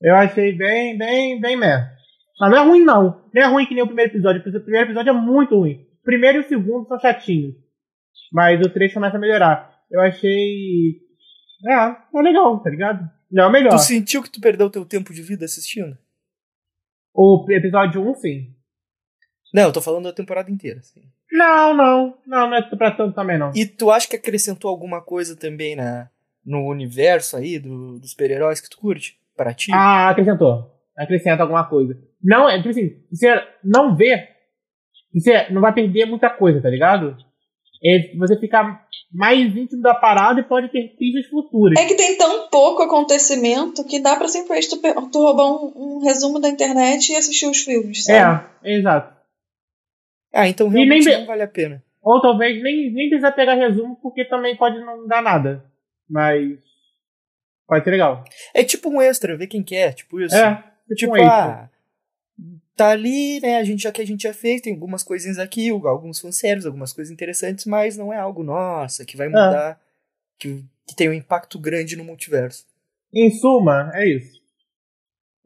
Eu 0.00 0.14
achei 0.14 0.52
bem, 0.52 0.96
bem, 0.96 1.40
bem 1.40 1.56
meh. 1.56 1.90
Mas 2.38 2.50
não 2.50 2.58
é 2.58 2.64
ruim, 2.66 2.84
não. 2.84 3.20
Não 3.34 3.42
é 3.42 3.46
ruim 3.46 3.66
que 3.66 3.74
nem 3.74 3.82
o 3.82 3.86
primeiro 3.86 4.10
episódio. 4.12 4.40
O 4.40 4.60
primeiro 4.60 4.86
episódio 4.86 5.10
é 5.10 5.12
muito 5.12 5.56
ruim. 5.58 5.85
O 6.06 6.08
primeiro 6.08 6.38
e 6.38 6.40
o 6.42 6.48
segundo 6.48 6.86
são 6.86 7.00
chatinhos. 7.00 7.56
Mas 8.32 8.60
o 8.64 8.70
três 8.70 8.94
começa 8.94 9.16
a 9.16 9.18
melhorar. 9.20 9.76
Eu 9.90 10.00
achei. 10.00 11.00
É, 11.68 11.72
é 11.74 12.22
legal, 12.22 12.60
tá 12.60 12.70
ligado? 12.70 13.10
Não 13.28 13.42
é 13.42 13.46
o 13.48 13.50
melhor. 13.50 13.70
Tu 13.70 13.78
sentiu 13.80 14.22
que 14.22 14.30
tu 14.30 14.40
perdeu 14.40 14.70
teu 14.70 14.84
tempo 14.84 15.12
de 15.12 15.20
vida 15.20 15.44
assistindo? 15.44 15.98
O 17.12 17.44
episódio 17.50 18.08
1, 18.08 18.14
sim. 18.14 18.54
Não, 19.52 19.64
eu 19.64 19.72
tô 19.72 19.80
falando 19.80 20.04
da 20.04 20.12
temporada 20.12 20.48
inteira. 20.48 20.78
Assim. 20.78 21.02
Não, 21.32 21.74
não. 21.74 22.18
Não, 22.24 22.50
não 22.50 22.56
é 22.56 22.62
pra 22.62 22.92
tanto 22.92 23.12
também, 23.12 23.36
não. 23.36 23.50
E 23.52 23.66
tu 23.66 23.90
acha 23.90 24.06
que 24.06 24.14
acrescentou 24.14 24.70
alguma 24.70 25.02
coisa 25.02 25.34
também 25.34 25.74
na, 25.74 26.08
no 26.44 26.68
universo 26.68 27.36
aí 27.36 27.58
do, 27.58 27.98
dos 27.98 28.12
super-heróis 28.12 28.60
que 28.60 28.70
tu 28.70 28.78
curte? 28.78 29.18
Pra 29.36 29.52
ti? 29.52 29.72
Ah, 29.74 30.10
acrescentou. 30.10 30.72
acrescenta 30.96 31.42
alguma 31.42 31.64
coisa. 31.68 31.98
Não, 32.22 32.48
é 32.48 32.58
tipo 32.58 32.68
assim, 32.68 33.02
você 33.10 33.42
não 33.64 33.96
vê, 33.96 34.35
você 35.20 35.48
não 35.50 35.60
vai 35.60 35.72
perder 35.72 36.06
muita 36.06 36.28
coisa, 36.30 36.60
tá 36.60 36.68
ligado? 36.68 37.16
É, 37.84 38.14
você 38.16 38.38
fica 38.38 38.80
mais 39.12 39.54
íntimo 39.54 39.82
da 39.82 39.94
parada 39.94 40.40
e 40.40 40.44
pode 40.44 40.68
ter 40.70 40.96
pistas 40.98 41.26
futuras. 41.26 41.78
É 41.78 41.86
que 41.86 41.94
tem 41.94 42.16
tão 42.16 42.48
pouco 42.48 42.82
acontecimento 42.82 43.84
que 43.84 44.00
dá 44.00 44.16
pra 44.16 44.28
simplesmente 44.28 44.70
tu, 44.70 45.10
tu 45.10 45.18
roubar 45.22 45.46
um, 45.46 45.72
um 45.76 45.98
resumo 46.02 46.40
da 46.40 46.48
internet 46.48 47.12
e 47.12 47.16
assistir 47.16 47.46
os 47.46 47.58
filmes, 47.58 48.04
sabe? 48.04 48.46
É, 48.62 48.76
exato. 48.78 49.14
Ah, 50.32 50.48
então 50.48 50.68
nem 50.70 50.84
realmente 50.84 51.04
be- 51.04 51.16
não 51.18 51.26
vale 51.26 51.42
a 51.42 51.48
pena. 51.48 51.82
Ou 52.02 52.20
talvez 52.20 52.62
nem, 52.62 52.90
nem 52.92 53.08
precisa 53.08 53.32
pegar 53.32 53.54
resumo, 53.54 53.96
porque 54.02 54.24
também 54.24 54.56
pode 54.56 54.78
não 54.80 55.06
dar 55.06 55.22
nada. 55.22 55.64
Mas 56.08 56.58
pode 57.66 57.84
ser 57.84 57.90
legal. 57.90 58.24
É 58.54 58.62
tipo 58.64 58.88
um 58.88 59.00
extra, 59.02 59.36
ver 59.36 59.46
quem 59.48 59.62
quer, 59.62 59.92
tipo 59.94 60.20
isso. 60.20 60.34
É, 60.36 60.62
Tipo, 60.94 61.12
um 61.12 61.16
extra. 61.16 61.32
ah, 61.64 61.68
tá 62.76 62.90
ali, 62.90 63.40
né? 63.40 63.56
A 63.56 63.64
gente 63.64 63.82
já 63.82 63.90
que 63.90 64.02
a 64.02 64.06
gente 64.06 64.22
já 64.22 64.34
fez, 64.34 64.60
tem 64.60 64.74
algumas 64.74 65.02
coisinhas 65.02 65.38
aqui, 65.38 65.70
alguns 65.70 66.20
fanservice, 66.20 66.66
algumas 66.66 66.92
coisas 66.92 67.10
interessantes, 67.12 67.64
mas 67.64 67.96
não 67.96 68.12
é 68.12 68.18
algo, 68.18 68.42
nossa, 68.42 69.04
que 69.04 69.16
vai 69.16 69.28
mudar, 69.28 69.80
que, 70.38 70.62
que 70.86 70.94
tem 70.94 71.08
um 71.08 71.14
impacto 71.14 71.58
grande 71.58 71.96
no 71.96 72.04
multiverso. 72.04 72.66
Em 73.12 73.30
suma, 73.30 73.90
é 73.94 74.08
isso. 74.08 74.36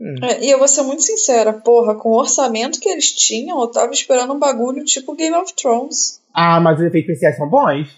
Hum. 0.00 0.14
É, 0.22 0.44
e 0.44 0.50
eu 0.50 0.58
vou 0.58 0.66
ser 0.66 0.82
muito 0.82 1.02
sincera, 1.02 1.52
porra, 1.52 1.94
com 1.94 2.08
o 2.08 2.18
orçamento 2.18 2.80
que 2.80 2.88
eles 2.88 3.12
tinham, 3.12 3.60
eu 3.60 3.68
tava 3.68 3.92
esperando 3.92 4.32
um 4.32 4.38
bagulho 4.38 4.84
tipo 4.84 5.14
Game 5.14 5.36
of 5.36 5.52
Thrones. 5.54 6.20
Ah, 6.32 6.58
mas 6.58 6.78
os 6.78 6.84
efeitos 6.84 7.10
especiais 7.10 7.36
são 7.36 7.48
bons? 7.48 7.88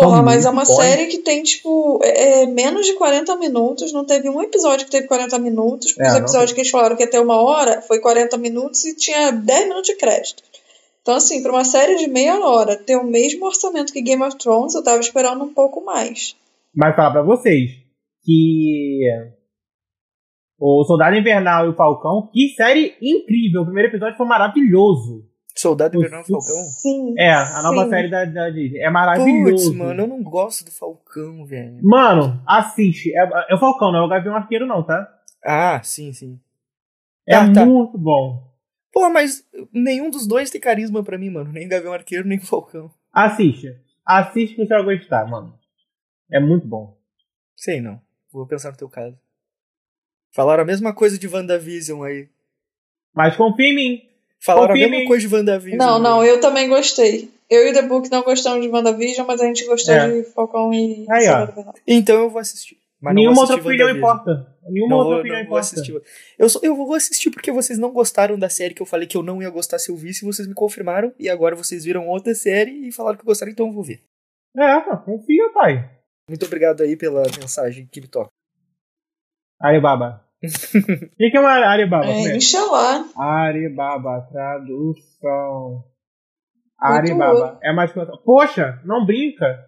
Porra, 0.00 0.22
mas 0.22 0.44
é 0.44 0.50
uma 0.50 0.64
bons. 0.64 0.76
série 0.76 1.06
que 1.06 1.18
tem, 1.18 1.42
tipo, 1.42 2.00
é, 2.02 2.42
é 2.42 2.46
menos 2.46 2.86
de 2.86 2.94
40 2.94 3.36
minutos. 3.36 3.92
Não 3.92 4.04
teve 4.04 4.28
um 4.28 4.42
episódio 4.42 4.84
que 4.84 4.90
teve 4.90 5.06
40 5.06 5.38
minutos. 5.38 5.92
porque 5.92 6.06
É, 6.06 6.08
os 6.08 6.14
não 6.14 6.20
episódios 6.20 6.52
que 6.52 6.60
eles 6.60 6.70
falaram 6.70 6.96
que 6.96 7.02
ia 7.02 7.10
ter 7.10 7.20
uma 7.20 7.40
hora 7.40 7.82
foi 7.82 8.00
40 8.00 8.36
minutos 8.38 8.84
e 8.84 8.96
tinha 8.96 9.30
10 9.30 9.68
minutos 9.68 9.88
de 9.88 9.96
crédito. 9.96 10.42
Então, 11.02 11.14
assim, 11.14 11.42
pra 11.42 11.52
uma 11.52 11.64
série 11.64 11.96
de 11.96 12.08
meia 12.08 12.38
hora 12.40 12.76
ter 12.76 12.96
o 12.96 13.04
mesmo 13.04 13.44
orçamento 13.46 13.92
que 13.92 14.00
Game 14.00 14.22
of 14.22 14.36
Thrones, 14.38 14.74
eu 14.74 14.82
tava 14.82 15.00
esperando 15.00 15.44
um 15.44 15.52
pouco 15.52 15.84
mais. 15.84 16.34
Mas 16.74 16.96
falar 16.96 17.12
pra 17.12 17.22
vocês 17.22 17.70
que 18.24 19.02
o 20.58 20.82
Soldado 20.84 21.14
Invernal 21.14 21.66
e 21.66 21.68
o 21.68 21.76
Falcão, 21.76 22.30
que 22.32 22.54
série 22.56 22.94
incrível. 23.02 23.62
O 23.62 23.64
primeiro 23.66 23.90
episódio 23.90 24.16
foi 24.16 24.26
maravilhoso. 24.26 25.24
Soldado 25.56 25.96
Invernal 25.96 26.24
Putz, 26.24 26.46
Falcão? 26.48 26.64
Sim. 26.66 27.14
É, 27.16 27.32
a 27.32 27.62
nova 27.62 27.84
sim. 27.84 27.90
série 27.90 28.10
da, 28.10 28.24
da 28.24 28.50
Disney. 28.50 28.80
É 28.80 28.90
maravilhoso. 28.90 29.66
Putz, 29.66 29.78
mano, 29.78 30.02
eu 30.02 30.06
não 30.06 30.22
gosto 30.22 30.64
do 30.64 30.70
Falcão, 30.72 31.46
velho. 31.46 31.78
Mano, 31.82 32.42
assiste. 32.46 33.12
É, 33.16 33.28
é 33.50 33.54
o 33.54 33.58
Falcão, 33.58 33.92
não 33.92 34.00
é 34.00 34.02
o 34.04 34.08
Gavião 34.08 34.34
Arqueiro, 34.34 34.66
não, 34.66 34.82
tá? 34.82 35.08
Ah, 35.44 35.80
sim, 35.82 36.12
sim. 36.12 36.40
É 37.26 37.36
Ah, 37.36 37.52
tá. 37.52 37.64
muito 37.64 37.96
bom. 37.96 38.52
Pô, 38.92 39.08
mas 39.10 39.44
nenhum 39.72 40.10
dos 40.10 40.26
dois 40.26 40.50
tem 40.50 40.60
carisma 40.60 41.02
pra 41.02 41.18
mim, 41.18 41.30
mano. 41.30 41.52
Nem 41.52 41.68
Gavião 41.68 41.92
Arqueiro, 41.92 42.26
nem 42.26 42.38
Falcão. 42.40 42.90
Assiste. 43.12 43.76
Assiste 44.04 44.56
que 44.56 44.66
você 44.66 44.82
vai 44.82 44.96
gostar, 44.98 45.24
mano. 45.26 45.58
É 46.32 46.40
muito 46.40 46.66
bom. 46.66 46.96
Sei 47.56 47.80
não. 47.80 48.00
Vou 48.32 48.46
pensar 48.46 48.72
no 48.72 48.76
teu 48.76 48.88
caso. 48.88 49.16
Falaram 50.32 50.64
a 50.64 50.66
mesma 50.66 50.92
coisa 50.92 51.16
de 51.16 51.28
WandaVision 51.28 52.02
aí. 52.02 52.28
Mas 53.14 53.36
confia 53.36 53.66
em 53.68 53.74
mim. 53.74 54.02
Falaram 54.44 54.74
a 54.74 54.76
mesma 54.76 55.06
coisa 55.06 55.26
de 55.26 55.34
WandaVision. 55.34 55.78
Não, 55.78 55.96
aí. 55.96 56.02
não, 56.02 56.24
eu 56.24 56.40
também 56.40 56.68
gostei. 56.68 57.30
Eu 57.48 57.66
e 57.66 57.70
o 57.70 57.74
The 57.74 57.82
Book 57.82 58.10
não 58.10 58.22
gostamos 58.22 58.62
de 58.62 58.68
WandaVision, 58.70 59.26
mas 59.26 59.40
a 59.40 59.46
gente 59.46 59.64
gostou 59.64 59.94
É. 59.94 60.08
de 60.08 60.24
Falcão 60.32 60.72
e 60.72 61.06
Aí, 61.10 61.28
ó. 61.28 61.72
Então 61.86 62.16
eu 62.16 62.30
vou 62.30 62.40
assistir. 62.40 62.76
Mas 63.00 63.14
Nenhuma 63.14 63.40
outra 63.42 63.56
opinião 63.56 63.90
importa. 63.90 64.54
Nenhuma 64.66 64.90
Não 64.90 64.96
outra 64.98 65.18
opinião 65.18 65.38
não 65.38 65.44
importa. 65.44 65.60
assistir. 65.66 66.02
Eu, 66.38 66.48
só, 66.48 66.58
eu 66.62 66.74
vou 66.74 66.94
assistir 66.94 67.30
porque 67.30 67.52
vocês 67.52 67.78
não 67.78 67.92
gostaram 67.92 68.38
da 68.38 68.48
série 68.48 68.72
que 68.72 68.80
eu 68.80 68.86
falei 68.86 69.06
que 69.06 69.16
eu 69.16 69.22
não 69.22 69.42
ia 69.42 69.50
gostar 69.50 69.78
se 69.78 69.90
eu 69.90 69.96
visse, 69.96 70.24
vocês 70.24 70.48
me 70.48 70.54
confirmaram, 70.54 71.12
e 71.18 71.28
agora 71.28 71.54
vocês 71.54 71.84
viram 71.84 72.08
outra 72.08 72.34
série 72.34 72.88
e 72.88 72.92
falaram 72.92 73.18
que 73.18 73.24
gostaram, 73.24 73.52
então 73.52 73.66
eu 73.66 73.72
vou 73.74 73.84
ver. 73.84 74.02
É, 74.56 74.80
confia, 75.04 75.50
pai. 75.52 75.90
Muito 76.28 76.46
obrigado 76.46 76.82
aí 76.82 76.96
pela 76.96 77.22
mensagem 77.38 77.86
que 77.92 78.00
me 78.00 78.08
toca. 78.08 78.30
Alibaba. 79.60 80.23
O 80.44 81.16
que, 81.16 81.30
que 81.30 81.36
é 81.36 81.40
uma 81.40 81.72
Alibaba? 81.72 82.06
Como 82.06 82.28
É? 82.28 82.36
Inxalá. 82.36 83.04
Alibaba, 83.16 84.26
tradução. 84.30 85.84
Alibaba. 86.78 87.58
É 87.62 87.72
mais 87.72 87.92
coisa. 87.92 88.12
Poxa, 88.24 88.80
não 88.84 89.04
brinca. 89.04 89.58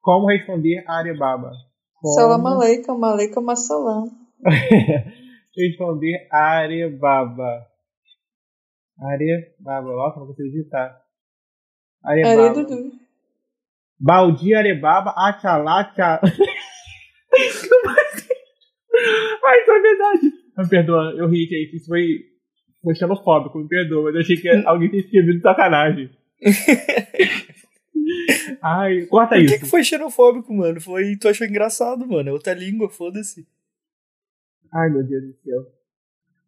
Como 0.00 0.26
responder 0.26 0.84
Alibaba? 0.86 1.52
Como 2.00 2.14
Salam 2.14 2.46
aleikum, 2.46 3.04
aleikum 3.04 3.50
assalam. 3.50 4.06
responder 5.56 6.28
Alibaba? 6.30 7.66
Alibaba. 9.00 9.92
Nossa, 9.92 10.20
não 10.20 10.26
consigo 10.26 10.50
digitar. 10.50 11.00
Are 12.04 12.22
Alibaba. 12.22 12.54
Dudu. 12.54 13.08
Baldi 14.00 14.54
Arebaba, 14.54 15.10
Achalá, 15.16 15.84
Tchá. 15.92 16.20
Ai, 19.44 19.60
isso 19.60 19.70
é 19.70 19.80
verdade. 19.80 20.32
Me 20.58 20.68
perdoa, 20.68 21.14
eu 21.16 21.28
ri, 21.28 21.46
gente. 21.46 21.76
Isso 21.76 21.86
foi, 21.86 22.26
foi 22.82 22.94
xenofóbico, 22.96 23.58
me 23.58 23.68
perdoa, 23.68 24.04
mas 24.04 24.14
eu 24.16 24.20
achei 24.20 24.36
que 24.36 24.48
alguém 24.66 24.88
tinha 24.88 25.02
escrevido 25.02 25.40
sacanagem. 25.40 26.10
Ai, 28.60 29.06
corta 29.06 29.36
Por 29.36 29.44
isso. 29.44 29.54
que, 29.54 29.60
que 29.60 29.66
foi 29.66 29.84
xenofóbico, 29.84 30.52
mano? 30.52 30.80
Foi. 30.80 31.16
Tu 31.16 31.28
achou 31.28 31.46
engraçado, 31.46 32.06
mano. 32.06 32.28
É 32.28 32.32
outra 32.32 32.54
língua, 32.54 32.88
foda-se. 32.88 33.46
Ai, 34.72 34.90
meu 34.90 35.04
Deus 35.04 35.24
do 35.24 35.34
céu. 35.44 35.66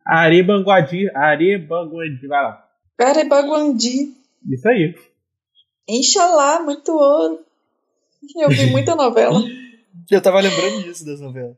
Arebanguadi, 0.04 1.08
Arebanguadi, 1.14 2.26
vai 2.26 2.42
lá. 2.42 2.68
Arebaguandi. 2.98 4.12
Isso 4.50 4.68
aí. 4.68 4.94
Inxalá, 5.88 6.62
muito 6.62 6.92
ouro. 6.92 7.44
Eu 8.36 8.48
vi 8.48 8.66
muita 8.66 8.94
novela. 8.96 9.40
Eu 10.10 10.20
tava 10.20 10.40
lembrando 10.40 10.82
disso 10.82 11.04
das 11.06 11.20
novelas. 11.20 11.56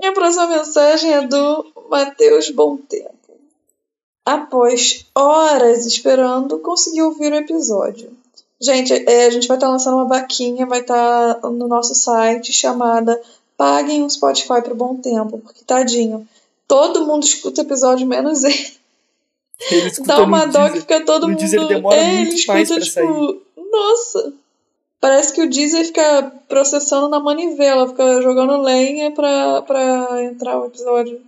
E 0.00 0.06
a 0.06 0.12
próxima 0.12 0.46
mensagem 0.46 1.12
é 1.12 1.26
do 1.26 1.66
Matheus 1.88 2.50
Bom 2.50 2.76
Tempo. 2.76 3.14
Após 4.24 5.06
horas 5.14 5.86
esperando, 5.86 6.58
consegui 6.58 7.02
ouvir 7.02 7.32
o 7.32 7.36
episódio. 7.36 8.10
Gente, 8.60 8.92
é, 8.92 9.26
a 9.26 9.30
gente 9.30 9.46
vai 9.46 9.56
estar 9.56 9.68
lançando 9.68 9.96
uma 9.96 10.08
vaquinha, 10.08 10.66
vai 10.66 10.80
estar 10.80 11.40
no 11.42 11.68
nosso 11.68 11.94
site 11.94 12.52
chamada 12.52 13.20
Paguem 13.56 14.02
um 14.02 14.08
Spotify 14.08 14.62
pro 14.62 14.74
Bom 14.74 14.96
Tempo, 14.96 15.38
porque 15.38 15.64
tadinho, 15.64 16.26
todo 16.66 17.06
mundo 17.06 17.24
escuta 17.24 17.62
o 17.62 17.64
episódio 17.64 18.06
menos 18.06 18.42
ele. 18.42 18.72
Ele 19.70 19.90
Dá 20.04 20.22
uma 20.22 20.46
dó 20.46 20.68
que 20.70 20.80
fica 20.80 21.04
todo 21.04 21.22
no 21.22 21.28
mundo. 21.28 21.38
Deezer 21.38 21.66
demora 21.66 21.96
é, 21.96 22.16
muito 22.16 22.30
ele 22.32 22.34
escuta, 22.34 22.80
tipo, 22.80 23.42
nossa. 23.70 24.32
Parece 25.04 25.34
que 25.34 25.42
o 25.42 25.50
Deezer 25.50 25.84
fica 25.84 26.32
processando 26.48 27.10
na 27.10 27.20
manivela, 27.20 27.86
fica 27.88 28.22
jogando 28.22 28.56
lenha 28.62 29.10
pra, 29.10 29.60
pra 29.60 30.22
entrar 30.24 30.58
o 30.58 30.64
episódio. 30.66 31.20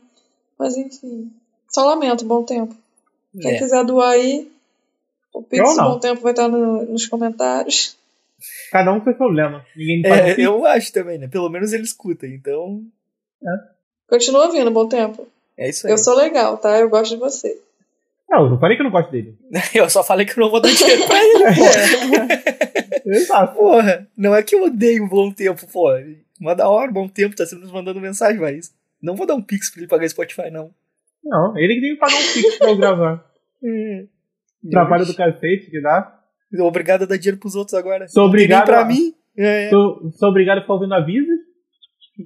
Mas 0.59 0.79
enfim. 0.79 1.31
Só 1.69 1.85
lamento, 1.85 2.25
bom 2.25 2.43
tempo. 2.43 2.75
Quem 3.39 3.51
É. 3.57 3.59
quiser 3.59 3.85
doar 3.85 4.13
aí, 4.13 4.51
o 5.35 5.43
Pix. 5.43 5.77
Bom 5.77 5.99
Tempo 5.99 6.23
vai 6.23 6.33
estar 6.33 6.49
no- 6.49 6.87
nos 6.87 7.05
comentários. 7.07 7.99
Cada 8.73 8.91
um 8.95 8.99
com 8.99 9.05
seu 9.05 9.15
problema. 9.15 9.63
Ninguém 9.77 10.03
É, 10.07 10.33
assim. 10.33 10.41
eu 10.43 10.65
acho 10.65 10.91
também, 10.91 11.19
né? 11.19 11.29
Pelo 11.29 11.51
menos 11.51 11.75
ele 11.75 11.83
escuta, 11.83 12.27
então. 12.27 12.83
Continua 14.09 14.47
ouvindo, 14.47 14.71
Bom 14.71 14.89
Tempo. 14.89 15.27
É 15.59 15.69
isso 15.69 15.87
aí. 15.87 15.93
Eu 15.93 15.99
sou 15.99 16.15
legal, 16.17 16.57
tá? 16.57 16.79
Eu 16.79 16.89
gosto 16.89 17.11
de 17.11 17.17
você. 17.21 17.61
Não, 18.29 18.45
eu 18.45 18.51
não 18.51 18.59
falei 18.59 18.77
que 18.77 18.83
eu 18.83 18.85
não 18.85 18.91
gosto 18.91 19.11
dele. 19.11 19.39
Eu 19.75 19.89
só 19.89 20.03
falei 20.03 20.27
que 20.27 20.33
eu 20.39 20.43
não 20.45 20.51
vou 20.51 20.61
dar 20.61 20.69
dinheiro 20.73 21.07
pra 21.07 21.23
ele, 21.23 21.45
porra. 21.55 22.29
Exato. 23.17 23.55
porra. 23.57 24.09
Não 24.17 24.35
é 24.35 24.43
que 24.43 24.55
eu 24.57 24.65
odeio 24.65 25.05
um 25.05 25.09
bom 25.09 25.31
tempo, 25.31 25.65
porra. 25.69 26.03
Uma 26.41 26.55
da 26.55 26.69
hora, 26.69 26.91
bom 26.91 27.07
tempo, 27.09 27.37
tá 27.37 27.47
sempre 27.47 27.65
nos 27.65 27.73
mandando 27.73 28.01
mensagem, 28.01 28.41
mas. 28.41 28.75
Não 29.01 29.15
vou 29.15 29.27
dar 29.27 29.35
um 29.37 29.43
pix 29.43 29.71
pra 29.71 29.81
ele 29.81 29.89
pagar 29.89 30.09
Spotify, 30.09 30.51
não. 30.51 30.71
Não, 31.25 31.57
ele 31.57 31.75
que 31.77 31.81
tem 31.81 31.95
que 31.95 32.01
pagar 32.01 32.17
um 32.17 32.33
pix 32.33 32.59
pra 32.59 32.69
eu 32.71 32.77
gravar. 32.77 33.25
Trabalho 34.71 35.07
do 35.07 35.15
cacete 35.15 35.71
que 35.71 35.81
dá. 35.81 36.19
Obrigado 36.61 37.03
a 37.03 37.07
dar 37.07 37.17
dinheiro 37.19 37.39
pros 37.39 37.55
outros 37.55 37.75
agora. 37.75 38.09
Sou 38.09 38.25
obrigado 38.27 38.65
pra 38.65 38.81
a- 38.81 38.85
mim. 38.85 39.15
É, 39.39 39.69
Sou, 39.69 40.11
sou 40.13 40.31
obrigado 40.31 40.63
ficar 40.63 40.73
ouvindo 40.75 40.95
avisos. 40.95 41.37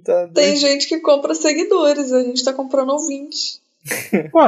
tá 0.04 0.28
Tem 0.28 0.54
gente 0.56 0.88
que 0.88 1.00
compra 1.00 1.34
seguidores, 1.34 2.12
a 2.12 2.22
gente 2.22 2.44
tá 2.44 2.52
comprando 2.52 2.90
ouvintes. 2.90 3.60
Pô, 4.30 4.38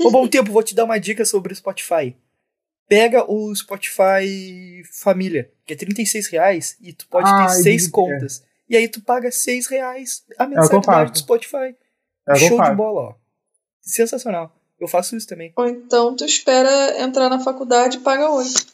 Ô, 0.00 0.10
bom 0.10 0.28
tempo, 0.28 0.52
vou 0.52 0.62
te 0.62 0.74
dar 0.74 0.84
uma 0.84 0.98
dica 0.98 1.24
sobre 1.24 1.52
o 1.52 1.56
Spotify. 1.56 2.14
Pega 2.88 3.28
o 3.30 3.52
Spotify 3.54 4.82
Família, 4.92 5.50
que 5.66 5.72
é 5.72 5.76
36 5.76 6.28
reais, 6.28 6.76
e 6.80 6.92
tu 6.92 7.06
pode 7.08 7.28
Ah, 7.28 7.46
ter 7.46 7.62
seis 7.62 7.88
contas. 7.88 8.44
E 8.68 8.76
aí 8.76 8.88
tu 8.88 9.00
paga 9.00 9.30
6 9.30 9.66
reais 9.68 10.24
a 10.38 10.44
É 10.44 10.46
mensalidade 10.48 11.12
do 11.12 11.18
Spotify. 11.18 11.74
é 12.28 12.32
eu 12.32 12.36
Show 12.36 12.60
de 12.60 12.74
bola, 12.74 13.00
ó. 13.10 13.14
Sensacional. 13.80 14.52
Eu 14.78 14.88
faço 14.88 15.16
isso 15.16 15.26
também. 15.26 15.52
Ou 15.56 15.66
então 15.66 16.14
tu 16.16 16.24
espera 16.24 17.00
entrar 17.00 17.28
na 17.28 17.40
faculdade 17.40 17.98
e 17.98 18.00
paga 18.00 18.28
oito. 18.30 18.66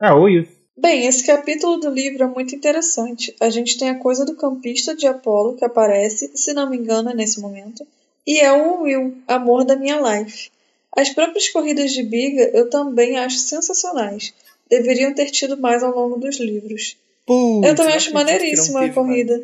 É, 0.00 0.12
ou 0.12 0.28
isso. 0.28 0.50
Bem, 0.76 1.06
esse 1.06 1.26
capítulo 1.26 1.76
do 1.78 1.90
livro 1.90 2.22
é 2.24 2.26
muito 2.26 2.54
interessante. 2.54 3.34
A 3.40 3.50
gente 3.50 3.76
tem 3.76 3.90
a 3.90 3.98
coisa 3.98 4.24
do 4.24 4.34
campista 4.36 4.94
de 4.96 5.06
Apolo 5.06 5.56
que 5.56 5.64
aparece, 5.64 6.30
se 6.34 6.54
não 6.54 6.70
me 6.70 6.76
engano, 6.78 7.10
é 7.10 7.14
nesse 7.14 7.40
momento, 7.40 7.86
e 8.26 8.38
é 8.40 8.52
o 8.52 8.82
Will, 8.82 9.22
amor 9.28 9.64
da 9.64 9.76
minha 9.76 9.98
life. 10.00 10.50
As 10.96 11.08
próprias 11.10 11.48
corridas 11.48 11.92
de 11.92 12.02
biga 12.02 12.50
eu 12.54 12.68
também 12.68 13.18
acho 13.18 13.38
sensacionais. 13.38 14.34
Deveriam 14.68 15.14
ter 15.14 15.30
tido 15.30 15.56
mais 15.56 15.82
ao 15.82 15.94
longo 15.94 16.18
dos 16.18 16.38
livros. 16.38 16.96
Putz, 17.26 17.68
eu 17.68 17.74
também 17.74 17.94
acho 17.94 18.12
maneiríssima 18.12 18.84
a 18.84 18.92
corrida. 18.92 19.42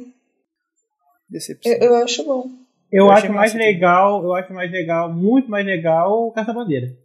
Decepção. 1.29 1.73
Eu, 1.73 1.79
eu 1.81 1.95
acho 2.05 2.25
bom. 2.25 2.51
Eu, 2.91 3.05
Eu 3.05 3.11
acho 3.11 3.31
mais 3.33 3.53
legal, 3.55 4.23
eu 4.25 4.33
acho 4.35 4.53
mais 4.53 4.71
legal, 4.71 5.13
muito 5.13 5.51
mais 5.51 5.65
legal 5.67 6.29
o 6.29 6.33
Caça-Bandeira. 6.33 6.97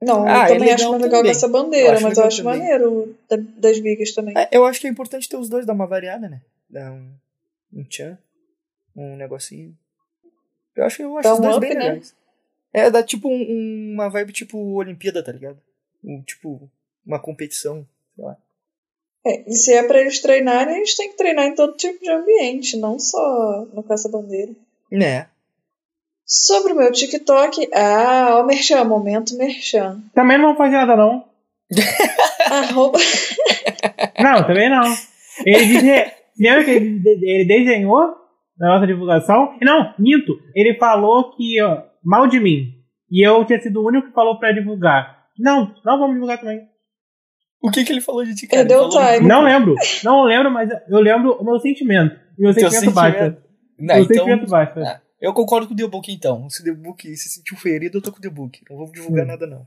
Não, 0.00 0.24
Ah, 0.28 0.48
eu 0.48 0.54
é 0.54 0.58
também 0.58 0.70
acho 0.72 0.84
legal 0.84 0.90
mais 0.92 1.02
legal 1.02 1.18
também. 1.20 1.30
essa 1.32 1.46
Eu 1.46 1.50
bandeira, 1.50 1.92
acho 1.94 2.02
mas 2.04 2.18
eu 2.18 2.24
acho 2.24 2.42
também. 2.44 2.58
maneiro 2.60 3.16
da- 3.28 3.36
das 3.36 3.80
bigas 3.80 4.12
também. 4.14 4.34
É, 4.38 4.48
eu 4.52 4.64
acho 4.64 4.80
que 4.80 4.86
é 4.86 4.90
importante 4.90 5.28
ter 5.28 5.36
os 5.36 5.48
dois, 5.48 5.66
dar 5.66 5.72
uma 5.72 5.88
variada, 5.88 6.28
né? 6.28 6.40
Dar 6.70 6.92
um, 6.92 7.12
um 7.72 7.82
tchan, 7.84 8.16
um 8.94 9.16
negocinho. 9.16 9.76
Eu 10.78 10.84
acho, 10.84 11.02
eu 11.02 11.18
acho 11.18 11.28
Dá 11.28 11.34
os 11.34 11.40
dois 11.40 11.56
up, 11.56 11.66
bem 11.66 11.74
né? 11.76 11.84
legais. 11.84 12.14
É, 12.72 12.90
dá 12.90 13.02
tipo 13.02 13.28
um- 13.28 13.92
uma 13.94 14.08
vibe 14.08 14.32
tipo 14.32 14.58
Olimpíada, 14.76 15.22
tá 15.22 15.32
ligado? 15.32 15.58
Um, 16.04 16.22
tipo, 16.22 16.70
uma 17.06 17.18
competição, 17.18 17.84
sei 18.14 18.24
lá. 18.24 18.36
É, 19.26 19.50
e 19.50 19.54
se 19.54 19.72
é 19.74 19.82
pra 19.82 20.00
eles 20.00 20.20
treinarem, 20.20 20.76
eles 20.76 20.94
têm 20.94 21.10
que 21.10 21.16
treinar 21.16 21.46
em 21.46 21.54
todo 21.54 21.76
tipo 21.76 22.02
de 22.02 22.10
ambiente, 22.10 22.76
não 22.76 22.98
só 22.98 23.66
no 23.72 23.82
caça-bandeira. 23.82 24.52
Né? 24.92 25.26
Sobre 26.24 26.72
o 26.72 26.76
meu 26.76 26.92
TikTok, 26.92 27.68
ah, 27.74 28.38
o 28.40 28.46
Merchan, 28.46 28.84
momento 28.84 29.36
Merchan. 29.36 30.00
Também 30.14 30.38
não 30.38 30.54
fazer 30.56 30.76
nada, 30.76 30.94
não. 30.94 31.24
Arroba, 32.50 32.98
Não, 34.22 34.46
também 34.46 34.70
não. 34.70 34.94
Ele 35.44 35.66
disse. 35.66 36.12
Lembra 36.38 36.64
que 36.64 36.70
ele, 36.70 37.02
ele 37.22 37.44
desenhou 37.46 38.14
na 38.58 38.68
nossa 38.68 38.86
divulgação? 38.86 39.56
Não, 39.62 39.94
minto. 39.98 40.38
Ele 40.54 40.74
falou 40.78 41.34
que 41.36 41.60
ó, 41.62 41.82
mal 42.04 42.26
de 42.26 42.40
mim. 42.40 42.74
E 43.10 43.26
eu 43.26 43.44
tinha 43.44 43.60
sido 43.60 43.80
o 43.80 43.86
único 43.86 44.08
que 44.08 44.14
falou 44.14 44.38
pra 44.38 44.52
divulgar. 44.52 45.26
Não, 45.38 45.74
não 45.84 45.98
vamos 45.98 46.14
divulgar 46.14 46.38
também. 46.38 46.60
O 47.60 47.70
que 47.70 47.84
que 47.84 47.92
ele 47.92 48.00
falou 48.00 48.24
de 48.24 48.34
ti, 48.34 48.46
cara? 48.46 48.62
Perdeu 48.66 48.84
o 48.84 48.88
time. 48.90 49.26
Não 49.26 49.42
lembro. 49.42 49.74
Não 50.04 50.22
lembro, 50.24 50.50
mas 50.50 50.68
eu 50.88 51.00
lembro 51.00 51.32
o 51.40 51.44
meu 51.44 51.58
sentimento. 51.58 52.14
E 52.38 52.42
meu 52.42 52.54
Teu 52.54 52.70
sentimento 52.70 52.94
basta. 52.94 53.18
sentimento. 53.18 53.48
Não, 53.78 53.94
Meu 53.94 54.04
então, 54.04 54.16
sentimento 54.16 54.50
basta. 54.50 54.80
ah, 54.82 55.00
eu 55.20 55.32
concordo 55.32 55.66
com 55.68 55.74
o 55.74 55.76
The 55.76 55.86
Book 55.86 56.12
então. 56.12 56.48
Se 56.50 56.60
o 56.62 56.64
The 56.64 56.72
Book 56.72 57.16
se 57.16 57.28
sentiu 57.28 57.56
ferido, 57.56 57.98
eu 57.98 58.02
tô 58.02 58.12
com 58.12 58.18
o 58.18 58.20
The 58.20 58.28
Book. 58.30 58.60
Não 58.68 58.76
vou 58.76 58.90
divulgar 58.92 59.24
Hum. 59.24 59.28
nada, 59.28 59.46
não. 59.46 59.66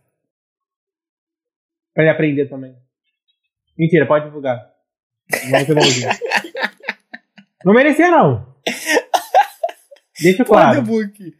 Pra 1.93 2.03
ele 2.03 2.11
aprender 2.11 2.45
também. 2.47 2.75
Mentira, 3.77 4.05
pode 4.05 4.25
divulgar. 4.25 4.69
Não 7.65 7.73
merecia, 7.73 8.09
não. 8.11 8.50
Deixa 10.21 10.45
claro. 10.45 10.81
Book. 10.83 11.35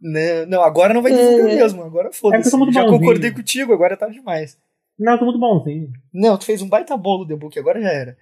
Né? 0.00 0.44
Não, 0.46 0.62
agora 0.62 0.92
não 0.94 1.02
vai 1.02 1.12
divulgar 1.12 1.50
É. 1.50 1.54
mesmo. 1.56 1.82
Agora 1.82 2.08
É 2.08 2.12
foda-se. 2.12 2.56
muito 2.56 2.72
Já 2.72 2.82
bonzinho. 2.82 3.00
concordei 3.00 3.30
contigo, 3.30 3.72
agora 3.72 3.96
tá 3.96 4.06
demais. 4.08 4.56
Não, 4.98 5.12
eu 5.14 5.18
tô 5.18 5.24
muito 5.24 5.38
bonzinho. 5.40 5.92
Não, 6.12 6.36
tu 6.38 6.44
fez 6.44 6.62
um 6.62 6.68
baita 6.68 6.96
bolo, 6.96 7.26
The 7.26 7.34
Book, 7.34 7.58
agora 7.58 7.80
já 7.80 7.90
era. 7.90 8.16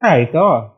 Ah, 0.00 0.20
então, 0.20 0.42
ó. 0.42 0.70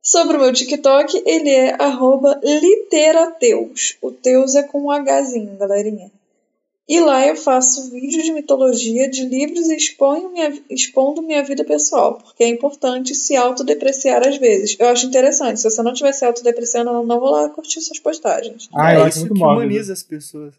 sobre 0.00 0.36
o 0.38 0.40
meu 0.40 0.52
TikTok, 0.52 1.22
ele 1.26 1.50
é 1.50 1.74
arroba 1.82 2.40
literateus. 2.42 3.98
O 4.00 4.10
Teus 4.10 4.54
é 4.54 4.62
com 4.62 4.86
um 4.88 4.92
Hzinho, 4.92 5.58
galerinha. 5.58 6.10
E 6.88 7.00
lá 7.00 7.26
eu 7.26 7.36
faço 7.36 7.90
vídeos 7.90 8.24
de 8.24 8.32
mitologia 8.32 9.10
de 9.10 9.24
livros 9.26 9.68
e 9.68 9.76
exponho 9.76 10.30
minha, 10.32 10.58
expondo 10.70 11.20
minha 11.20 11.42
vida 11.44 11.62
pessoal, 11.62 12.14
porque 12.18 12.42
é 12.42 12.48
importante 12.48 13.14
se 13.14 13.36
autodepreciar 13.36 14.26
às 14.26 14.38
vezes. 14.38 14.74
Eu 14.80 14.88
acho 14.88 15.04
interessante. 15.06 15.60
Se 15.60 15.68
você 15.70 15.82
não 15.82 15.92
estiver 15.92 16.12
se 16.12 16.24
autodepreciando, 16.24 16.90
eu 16.90 17.04
não 17.04 17.20
vou 17.20 17.30
lá 17.30 17.50
curtir 17.50 17.82
suas 17.82 17.98
postagens. 17.98 18.70
Ah, 18.74 18.92
é 18.92 18.96
eu 18.96 19.00
acho 19.02 19.08
isso 19.10 19.20
muito 19.20 19.34
que 19.34 19.40
mórbido. 19.40 19.66
humaniza 19.66 19.92
as 19.92 20.02
pessoas. 20.02 20.54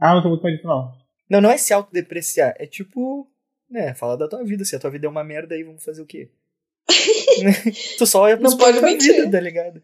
Ah, 0.00 0.14
não 0.16 0.22
tô 0.22 0.30
muito 0.30 0.42
disso, 0.50 0.66
não. 0.66 0.92
Não, 1.30 1.40
não 1.40 1.50
é 1.50 1.56
se 1.56 1.72
autodepreciar. 1.72 2.56
É 2.58 2.66
tipo, 2.66 3.26
né, 3.70 3.94
falar 3.94 4.16
da 4.16 4.26
tua 4.26 4.42
vida. 4.42 4.64
Se 4.64 4.74
a 4.74 4.80
tua 4.80 4.90
vida 4.90 5.06
é 5.06 5.08
uma 5.08 5.22
merda, 5.22 5.54
aí 5.54 5.62
vamos 5.62 5.84
fazer 5.84 6.02
o 6.02 6.06
quê? 6.06 6.28
tu 7.98 8.06
só 8.06 8.22
olha 8.22 8.36
pros 8.36 8.52
Não 8.52 8.58
pode 8.58 8.80
mentir. 8.80 9.14
vida, 9.14 9.30
tá 9.30 9.40
ligado? 9.40 9.82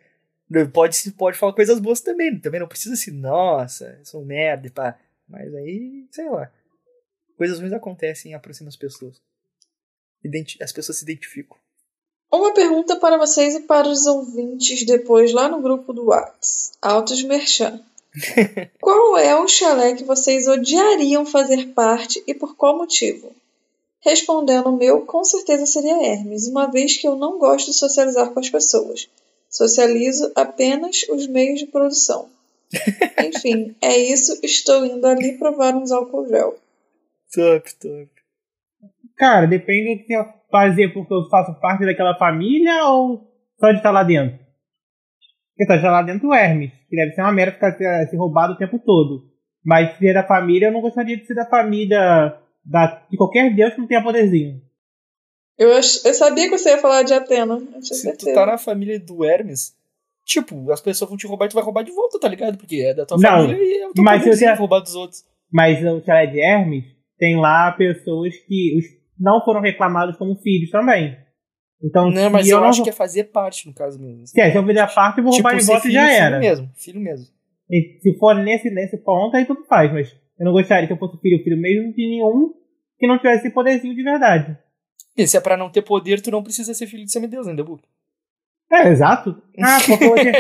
Pode, 0.73 0.97
se- 0.97 1.13
pode 1.13 1.39
falar 1.39 1.53
coisas 1.53 1.79
boas 1.79 2.01
também. 2.01 2.39
Também 2.41 2.59
não 2.61 2.67
precisa 2.69 2.95
assim, 2.95 3.13
nossa, 3.13 3.97
eu 3.99 4.05
sou 4.05 4.23
um 4.23 4.25
merda 4.25 4.67
e 4.67 4.71
pá. 4.71 4.99
Mas 5.29 5.55
aí, 5.55 6.07
sei 6.11 6.29
lá. 6.29 6.51
Coisas 7.37 7.61
ruins 7.61 7.73
acontecem 7.73 8.33
e 8.33 8.35
aproximam 8.35 8.69
as 8.69 8.77
pessoas. 8.77 9.21
Identi- 10.25 10.63
as 10.63 10.73
pessoas 10.73 10.99
se 10.99 11.05
identificam. 11.05 11.57
Uma 12.31 12.53
pergunta 12.53 12.97
para 12.97 13.17
vocês 13.17 13.55
e 13.55 13.61
para 13.61 13.89
os 13.89 14.07
ouvintes 14.07 14.85
depois 14.85 15.33
lá 15.33 15.49
no 15.49 15.63
grupo 15.63 15.93
do 15.93 16.07
Whats. 16.07 16.73
Autos 16.83 17.23
Merchan. 17.23 17.83
qual 18.81 19.17
é 19.19 19.35
o 19.37 19.47
chalé 19.47 19.95
que 19.95 20.05
vocês 20.05 20.49
odiariam 20.49 21.25
fazer 21.25 21.69
parte 21.69 22.23
e 22.27 22.35
por 22.35 22.57
qual 22.57 22.77
motivo? 22.77 23.35
Respondendo 24.01 24.69
o 24.69 24.77
meu, 24.77 25.03
com 25.07 25.25
certeza 25.25 25.67
seria 25.67 26.05
Hermes, 26.05 26.49
uma 26.49 26.67
vez 26.67 26.97
que 26.97 27.07
eu 27.07 27.17
não 27.17 27.39
gosto 27.39 27.67
de 27.67 27.77
socializar 27.77 28.31
com 28.31 28.41
as 28.41 28.49
pessoas. 28.51 29.09
Socializo 29.51 30.31
apenas 30.35 31.05
os 31.09 31.27
meios 31.27 31.59
de 31.59 31.67
produção. 31.67 32.29
Enfim, 33.25 33.77
é 33.81 33.97
isso. 33.97 34.39
Estou 34.43 34.85
indo 34.85 35.07
ali 35.07 35.39
provar 35.39 35.75
uns 35.75 35.91
álcool 35.91 36.29
gel. 36.29 36.57
Top, 37.35 37.75
top. 37.77 38.09
Cara, 39.17 39.47
depende 39.47 39.97
do 39.97 40.05
que 40.07 40.13
eu 40.13 40.25
fazer 40.51 40.93
porque 40.93 41.13
eu 41.13 41.29
faço 41.29 41.59
parte 41.61 41.85
daquela 41.85 42.17
família 42.17 42.85
ou 42.87 43.27
só 43.59 43.71
de 43.71 43.79
estar 43.79 43.91
lá 43.91 44.03
dentro. 44.03 44.39
Porque 45.57 45.67
tá 45.67 45.79
já 45.79 45.91
lá 45.91 46.03
dentro 46.03 46.29
o 46.29 46.35
Hermes, 46.35 46.71
que 46.89 46.95
deve 46.97 47.13
ser 47.13 47.21
uma 47.23 47.33
merda 47.33 47.53
ficar 47.55 47.77
ser 48.09 48.17
roubado 48.17 48.53
o 48.53 48.57
tempo 48.59 48.79
todo. 48.79 49.29
Mas 49.65 49.99
se 49.99 50.07
é 50.07 50.15
da 50.15 50.23
família, 50.27 50.67
eu 50.69 50.73
não 50.73 50.81
gostaria 50.81 51.17
de 51.17 51.27
ser 51.27 51.35
da 51.35 51.45
família 51.45 52.39
da, 52.65 53.03
de 53.11 53.17
qualquer 53.17 53.53
deus 53.55 53.75
que 53.75 53.81
não 53.81 53.89
tenha 53.89 54.03
poderzinho. 54.03 54.63
Eu, 55.59 55.71
eu 55.71 55.83
sabia 55.83 56.49
que 56.49 56.57
você 56.57 56.71
ia 56.71 56.79
falar 56.79 57.03
de 57.03 57.13
Atena. 57.13 57.55
Eu 57.55 57.81
tinha 57.81 57.83
Se 57.83 58.03
tu 58.03 58.23
certeza. 58.23 58.35
tá 58.35 58.47
na 58.47 58.57
família 58.57 59.01
do 59.01 59.25
Hermes, 59.25 59.75
tipo, 60.29 60.71
as 60.71 60.81
pessoas 60.81 61.09
vão 61.09 61.17
te 61.17 61.27
roubar 61.27 61.47
e 61.47 61.49
tu 61.49 61.55
vai 61.55 61.65
roubar 61.65 61.83
de 61.83 61.91
volta, 61.91 62.21
tá 62.21 62.29
ligado? 62.29 62.59
Porque 62.59 62.77
é 62.77 62.93
da 62.95 63.07
tua 63.07 63.17
Não, 63.17 63.29
família 63.49 63.57
e 63.57 63.79
é 63.83 63.89
o 63.89 63.93
teu 63.95 64.05
mas 64.05 64.23
se 64.39 64.55
roubar 64.55 64.81
dos 64.81 64.95
outros. 64.95 65.25
Mas 65.51 65.83
o 65.83 66.05
chalé 66.05 66.27
de 66.27 66.39
Hermes 66.39 66.85
tem 67.19 67.37
lá 67.37 67.73
pessoas 67.73 68.37
que 68.47 68.77
os- 68.79 68.85
não 69.19 69.43
foram 69.45 69.61
reclamados 69.63 70.17
como 70.17 70.37
filhos 70.37 70.71
também. 70.71 71.17
Então, 71.83 72.11
Não, 72.11 72.29
mas 72.31 72.49
eu, 72.49 72.61
não 72.61 72.69
acho 72.69 72.79
vou- 72.79 72.85
que 72.85 72.91
é 72.91 72.93
fazer 72.93 73.25
parte, 73.25 73.67
no 73.67 73.73
caso 73.75 73.99
mesmo. 74.01 74.27
se, 74.27 74.39
é, 74.41 74.51
se 74.51 74.59
eu 74.59 74.67
fizer 74.67 74.95
parte, 74.95 75.19
eu 75.19 75.25
vou 75.25 75.33
roubar 75.33 75.57
de 75.57 75.65
volta 75.65 75.81
e 75.81 75.91
filho, 75.91 75.95
já 75.95 76.07
filho 76.09 76.21
era. 76.23 76.39
mesmo, 76.39 76.71
filho 76.75 77.01
mesmo. 77.01 77.27
E 77.71 77.99
se 78.03 78.19
for 78.19 78.35
nesse, 78.35 78.69
nesse 78.71 78.97
ponto, 78.99 79.37
aí 79.37 79.45
tudo 79.47 79.65
faz, 79.67 79.93
mas 79.93 80.11
eu 80.39 80.45
não 80.45 80.53
gostaria 80.53 80.87
que 80.87 80.93
eu 80.93 80.99
fosse 80.99 81.19
filho, 81.21 81.43
filho 81.43 81.57
mesmo 81.57 81.93
de 81.95 82.09
nenhum 82.09 82.53
que 82.99 83.07
não 83.07 83.17
tivesse 83.19 83.47
esse 83.47 83.55
poderzinho 83.55 83.95
de 83.95 84.03
verdade. 84.03 84.59
E 85.17 85.27
se 85.27 85.37
é 85.37 85.41
pra 85.41 85.57
não 85.57 85.71
ter 85.71 85.83
poder, 85.83 86.21
tu 86.21 86.31
não 86.31 86.43
precisa 86.43 86.75
ser 86.75 86.87
filho 86.87 87.05
de 87.05 87.13
semideus, 87.13 87.47
né, 87.47 87.55
Book? 87.63 87.83
É, 88.71 88.89
exato. 88.89 89.41
Ah, 89.63 89.79
porque 89.87 90.07
você, 90.09 90.33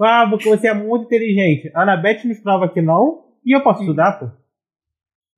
ah, 0.00 0.26
porque 0.30 0.48
você 0.48 0.68
é 0.68 0.74
muito 0.74 1.06
inteligente. 1.06 1.70
A 1.74 1.82
Anabeth 1.82 2.24
nos 2.24 2.38
prova 2.40 2.68
que 2.68 2.80
não, 2.80 3.24
e 3.44 3.54
eu 3.56 3.62
posso 3.62 3.80
estudar, 3.80 4.18
pô. 4.18 4.30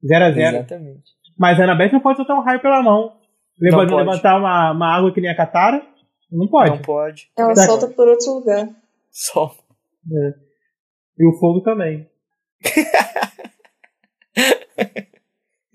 Zero 0.06 0.24
a 0.26 0.30
zero. 0.32 0.56
Exatamente. 0.58 1.02
Mas 1.38 1.58
a 1.58 1.64
Anabeth 1.64 1.92
não 1.92 2.00
pode 2.00 2.16
soltar 2.18 2.36
um 2.36 2.42
raio 2.42 2.60
pela 2.60 2.82
mão. 2.82 3.16
Levando, 3.58 3.90
pode. 3.90 4.04
levantar 4.04 4.36
uma, 4.38 4.72
uma 4.72 4.96
água 4.96 5.12
que 5.12 5.20
nem 5.20 5.30
a 5.30 5.36
Katara. 5.36 5.82
Não 6.30 6.46
pode. 6.48 6.70
Não 6.70 6.78
pode. 6.82 7.30
Ela 7.38 7.54
Tá. 7.54 7.62
solta 7.62 7.86
por 7.88 8.08
outro 8.08 8.34
lugar. 8.34 8.68
Só. 9.10 9.54
E 11.18 11.26
o 11.26 11.32
fogo 11.38 11.60
também. 11.62 12.08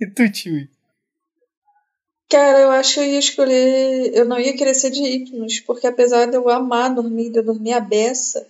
E 0.02 0.08
tu, 0.08 0.32
tio? 0.32 0.68
Cara, 2.30 2.60
eu 2.60 2.70
acho 2.72 2.94
que 2.94 3.00
eu 3.00 3.06
ia 3.06 3.20
escolher. 3.20 4.12
Eu 4.14 4.26
não 4.26 4.40
ia 4.40 4.56
querer 4.56 4.76
ser 4.76 4.92
de 4.92 5.02
Hipnos, 5.02 5.60
porque 5.62 5.88
apesar 5.88 6.28
de 6.28 6.36
eu 6.36 6.48
amar 6.48 6.94
dormir, 6.94 7.32
de 7.32 7.40
eu 7.40 7.44
dormir 7.44 7.74
a 7.74 7.80
beça, 7.80 8.48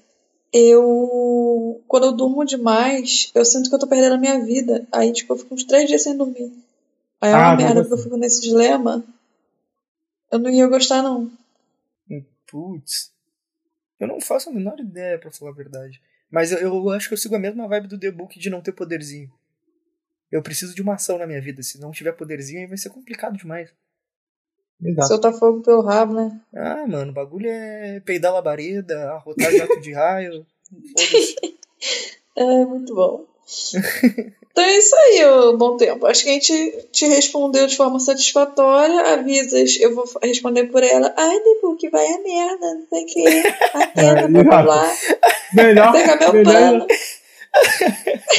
eu. 0.52 1.82
Quando 1.88 2.08
eu 2.08 2.12
durmo 2.12 2.44
demais, 2.44 3.32
eu 3.34 3.46
sinto 3.46 3.70
que 3.70 3.76
eu 3.76 3.80
tô 3.80 3.88
perdendo 3.88 4.16
a 4.16 4.18
minha 4.18 4.44
vida. 4.44 4.86
Aí, 4.92 5.14
tipo, 5.14 5.32
eu 5.34 5.38
fico 5.38 5.56
uns 5.56 5.64
três 5.64 5.88
dias 5.88 6.04
sem 6.04 6.18
dormir. 6.18 6.52
Aí 7.22 7.32
é 7.32 7.34
Ah, 7.34 7.38
uma 7.40 7.50
não 7.52 7.58
merda, 7.58 7.82
porque 7.82 7.94
eu 7.94 8.04
fico 8.04 8.18
nesse 8.18 8.42
dilema. 8.42 9.04
Eu 10.32 10.40
não 10.40 10.50
ia 10.50 10.68
gostar, 10.68 11.02
não. 11.02 11.32
Putz. 12.46 13.12
Eu 14.00 14.08
não 14.08 14.20
faço 14.20 14.50
a 14.50 14.54
menor 14.54 14.80
ideia, 14.80 15.20
pra 15.20 15.32
falar 15.32 15.52
a 15.52 15.56
verdade. 15.56 16.02
Mas 16.30 16.52
eu, 16.52 16.60
eu 16.60 16.90
acho 16.92 17.08
que 17.08 17.14
eu 17.14 17.18
sigo 17.18 17.36
a 17.36 17.40
mesma 17.40 17.68
vibe 17.68 17.88
do 17.88 18.00
The 18.00 18.12
Book 18.12 18.40
de 18.40 18.50
não 18.50 18.62
ter 18.62 18.72
poderzinho. 18.72 19.32
Eu 20.32 20.42
preciso 20.42 20.76
de 20.76 20.82
uma 20.82 20.96
ação 20.96 21.18
na 21.18 21.28
minha 21.28 21.42
vida. 21.42 21.64
Se 21.64 21.80
não 21.80 21.92
tiver 21.92 22.12
poderzinho, 22.14 22.62
aí 22.62 22.68
vai 22.68 22.78
ser 22.78 22.90
complicado 22.90 23.38
demais. 23.38 23.70
Exato. 24.82 25.08
Soltar 25.08 25.34
fogo 25.34 25.62
pelo 25.62 25.82
rabo, 25.82 26.14
né? 26.14 26.40
Ah, 26.56 26.86
mano, 26.88 27.12
o 27.12 27.14
bagulho 27.14 27.50
é 27.50 28.00
peidar 28.00 28.34
labareda, 28.34 29.12
arrotar 29.12 29.52
jato 29.52 29.80
de 29.82 29.94
raio. 29.94 30.46
É 32.36 32.66
muito 32.66 32.96
bom. 32.96 33.26
Então 34.52 34.64
é 34.64 34.78
isso 34.78 34.96
aí, 34.96 35.26
ô 35.26 35.58
bom 35.58 35.78
tempo. 35.78 36.06
Acho 36.06 36.24
que 36.24 36.30
a 36.32 36.34
gente 36.34 36.88
te 36.92 37.06
respondeu 37.06 37.66
de 37.66 37.78
forma 37.78 37.98
satisfatória. 37.98 39.14
Avisas, 39.14 39.80
eu 39.80 39.96
vou 39.96 40.06
responder 40.22 40.66
por 40.66 40.84
ela. 40.84 41.14
Ai, 41.16 41.40
Debu, 41.40 41.78
que 41.78 41.90
vai 41.90 42.06
a 42.06 42.20
merda, 42.22 42.74
não 42.74 42.86
sei 42.90 43.04
o 43.04 43.06
que. 43.06 43.48
Atenda, 43.74 44.28
blá 44.28 44.44
blá 44.44 44.64
blá. 44.64 44.98
Melhor, 45.54 45.92
Pegar 45.94 46.34
meu 46.34 46.44
melhor. 46.44 46.88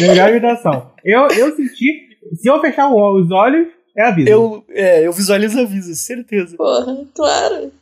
Melhor 0.00 0.30
imitação. 0.30 0.92
Eu, 1.04 1.28
eu 1.28 1.54
senti. 1.56 2.08
Se 2.40 2.48
eu 2.48 2.60
fechar 2.60 2.88
os 2.92 3.30
olhos, 3.30 3.68
é 3.96 4.02
aviso. 4.02 4.28
Eu, 4.28 4.64
é, 4.70 5.06
eu 5.06 5.12
visualizo 5.12 5.58
avisos, 5.60 5.98
certeza. 6.00 6.56
Porra, 6.56 7.04
claro. 7.14 7.72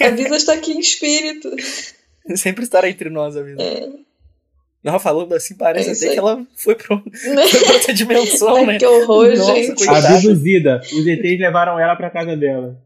Avisas 0.00 0.44
tá 0.44 0.54
aqui 0.54 0.72
em 0.72 0.78
espírito. 0.80 1.50
Sempre 2.36 2.64
estará 2.64 2.88
entre 2.88 3.08
nós, 3.10 3.36
avisos. 3.36 3.60
É. 3.62 3.88
Não, 4.82 5.00
falando 5.00 5.34
assim, 5.34 5.56
parece 5.56 5.88
É 5.90 5.92
até 5.92 6.06
aí. 6.06 6.12
que 6.12 6.18
ela 6.18 6.46
foi 6.54 6.74
pra, 6.76 6.96
foi 7.50 7.60
pra 7.60 7.72
outra 7.74 7.92
dimensão, 7.94 8.54
Ai, 8.56 8.66
né? 8.66 8.78
que 8.78 8.86
horror, 8.86 9.28
Nossa, 9.36 9.54
gente. 9.56 9.74
coitada. 9.84 10.08
Abduzida. 10.16 10.80
Os 10.84 11.06
ETs 11.06 11.40
levaram 11.40 11.78
ela 11.78 11.96
pra 11.96 12.08
casa 12.10 12.36
dela. 12.36 12.80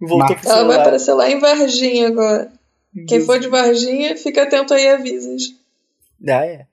Voltou 0.00 0.34
pro 0.34 0.46
Ela 0.46 0.54
vai 0.54 0.58
celular. 0.62 0.80
aparecer 0.80 1.12
lá 1.12 1.30
em 1.30 1.38
Varginha 1.38 2.08
agora. 2.08 2.50
Quem 3.06 3.20
for 3.20 3.38
de 3.38 3.48
Varginha, 3.48 4.16
fica 4.16 4.42
atento 4.44 4.72
aí, 4.72 4.88
avisas. 4.88 5.42
Ah, 6.26 6.44
é. 6.46 6.66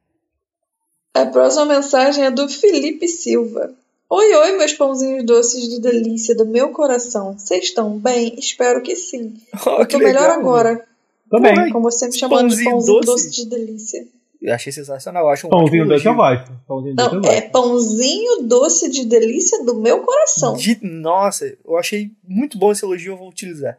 A 1.22 1.26
próxima 1.26 1.66
mensagem 1.66 2.24
é 2.26 2.32
do 2.32 2.48
Felipe 2.48 3.08
Silva. 3.08 3.72
Oi, 4.10 4.34
oi, 4.36 4.58
meus 4.58 4.74
pãozinhos 4.74 5.26
doces 5.26 5.68
de 5.70 5.82
delícia 5.82 6.36
do 6.36 6.46
meu 6.46 6.70
coração. 6.70 7.38
Vocês 7.38 7.66
estão 7.66 7.98
bem? 7.98 8.36
Espero 8.38 8.82
que 8.82 8.96
sim. 8.96 9.34
Oh, 9.66 9.82
Eu 9.82 9.86
que 9.86 9.98
tô 9.98 10.04
melhor 10.04 10.30
agora, 10.30 10.86
Tô 11.30 11.42
Porra, 11.42 11.52
bem. 11.56 11.74
me 11.74 12.18
chamando 12.18 12.50
de 12.56 12.64
Pãozinho 12.64 12.70
pãozinho 12.72 13.00
doce? 13.02 13.06
doce. 13.06 13.32
de 13.32 13.46
delícia. 13.50 14.08
Eu 14.42 14.54
achei 14.54 14.72
sensacional. 14.72 15.24
Eu 15.26 15.30
acho 15.30 15.48
um 15.48 15.50
Pãozinho 15.50 15.86
doce 15.88 16.06
eu 16.06 16.14
elogio. 16.14 16.38
gosto. 16.48 16.52
Pãozinho 16.68 16.96
doce 16.96 17.16
eu 17.16 17.22
Não, 17.22 17.30
é 17.30 17.42
gosto. 17.42 17.52
pãozinho 17.52 18.44
doce 18.44 18.90
de 18.90 19.06
delícia 19.06 19.64
do 19.66 19.76
meu 19.76 20.00
coração. 20.04 20.56
De- 20.56 20.80
Nossa, 20.82 21.54
eu 21.66 21.76
achei 21.78 22.12
muito 22.26 22.58
bom 22.58 22.72
esse 22.72 22.86
elogio, 22.86 23.14
eu 23.14 23.18
vou 23.18 23.28
utilizar. 23.30 23.78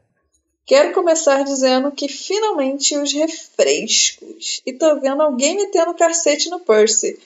Quero 0.68 0.92
começar 0.92 1.42
dizendo 1.44 1.90
que 1.90 2.08
finalmente 2.08 2.94
os 2.94 3.10
refrescos. 3.10 4.60
E 4.66 4.72
tô 4.74 5.00
vendo 5.00 5.22
alguém 5.22 5.56
metendo 5.56 5.94
cacete 5.94 6.50
no 6.50 6.60
Percy. 6.60 7.18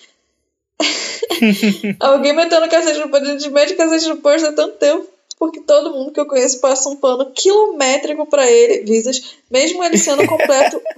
alguém 1.98 2.32
metendo 2.32 2.68
cacete 2.68 3.00
no 3.00 3.08
Percy. 3.08 3.30
A 3.30 3.32
gente 3.32 3.50
mete 3.50 3.74
cacete 3.74 4.08
no 4.08 4.18
Percy 4.18 4.46
há 4.46 4.52
tanto 4.52 4.76
tempo. 4.76 5.08
Porque 5.40 5.58
todo 5.58 5.90
mundo 5.90 6.12
que 6.12 6.20
eu 6.20 6.26
conheço 6.26 6.60
passa 6.60 6.88
um 6.88 6.94
pano 6.94 7.32
quilométrico 7.32 8.24
pra 8.26 8.48
ele, 8.48 8.84
visas, 8.84 9.34
mesmo 9.50 9.82
ele 9.82 9.98
sendo 9.98 10.24
completo 10.24 10.80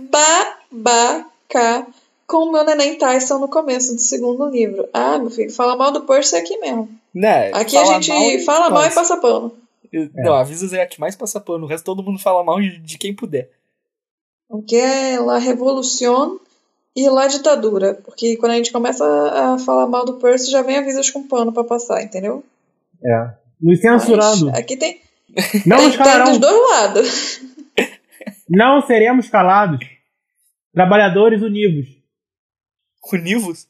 babaca 0.70 1.86
com 2.26 2.48
o 2.48 2.52
meu 2.52 2.62
neném 2.62 2.98
Tyson 2.98 3.38
no 3.38 3.48
começo 3.48 3.94
do 3.94 4.02
segundo 4.02 4.50
livro. 4.50 4.86
Ah, 4.92 5.16
meu 5.16 5.30
filho, 5.30 5.50
fala 5.50 5.76
mal 5.76 5.92
do 5.92 6.02
Percy 6.02 6.36
é 6.36 6.40
aqui 6.40 6.58
mesmo. 6.58 6.90
Né, 7.14 7.52
Aqui 7.54 7.74
a 7.78 7.86
gente 7.86 8.10
mal, 8.10 8.38
fala 8.40 8.68
mal 8.68 8.84
e 8.84 8.90
passa 8.90 9.16
pano. 9.16 9.63
Eu- 9.94 10.10
Não, 10.14 10.34
avisas 10.34 10.72
é 10.72 10.82
a 10.82 10.86
que 10.86 10.98
mais 11.00 11.14
passa 11.16 11.40
pano. 11.40 11.64
O 11.64 11.68
resto 11.68 11.84
todo 11.84 12.02
mundo 12.02 12.18
fala 12.18 12.42
mal 12.42 12.60
de, 12.60 12.78
de 12.78 12.98
quem 12.98 13.14
puder. 13.14 13.50
que 14.66 14.76
é 14.76 15.18
La 15.18 15.38
Revolución 15.38 16.38
e 16.96 17.08
La 17.08 17.26
Ditadura. 17.26 17.94
Porque 17.94 18.36
quando 18.36 18.52
a 18.52 18.56
gente 18.56 18.72
começa 18.72 19.04
a 19.04 19.58
falar 19.58 19.86
mal 19.86 20.04
do 20.04 20.14
Percy, 20.18 20.50
já 20.50 20.62
vem 20.62 20.78
avisos 20.78 21.10
com 21.10 21.26
pano 21.26 21.52
pra 21.52 21.64
passar, 21.64 22.02
entendeu? 22.02 22.44
É. 23.04 23.34
Nos 23.60 23.80
censurando. 23.80 24.46
Mas 24.46 24.58
aqui 24.58 24.76
tem, 24.76 25.00
Não 25.66 25.76
tem, 25.78 25.86
nos 25.88 25.96
tem 25.96 26.24
dos 26.24 26.38
dois 26.38 26.70
lados. 26.70 27.40
Não 28.48 28.80
seremos 28.82 29.28
calados. 29.28 29.80
Trabalhadores 30.72 31.40
univos. 31.42 31.86
Univos? 33.12 33.66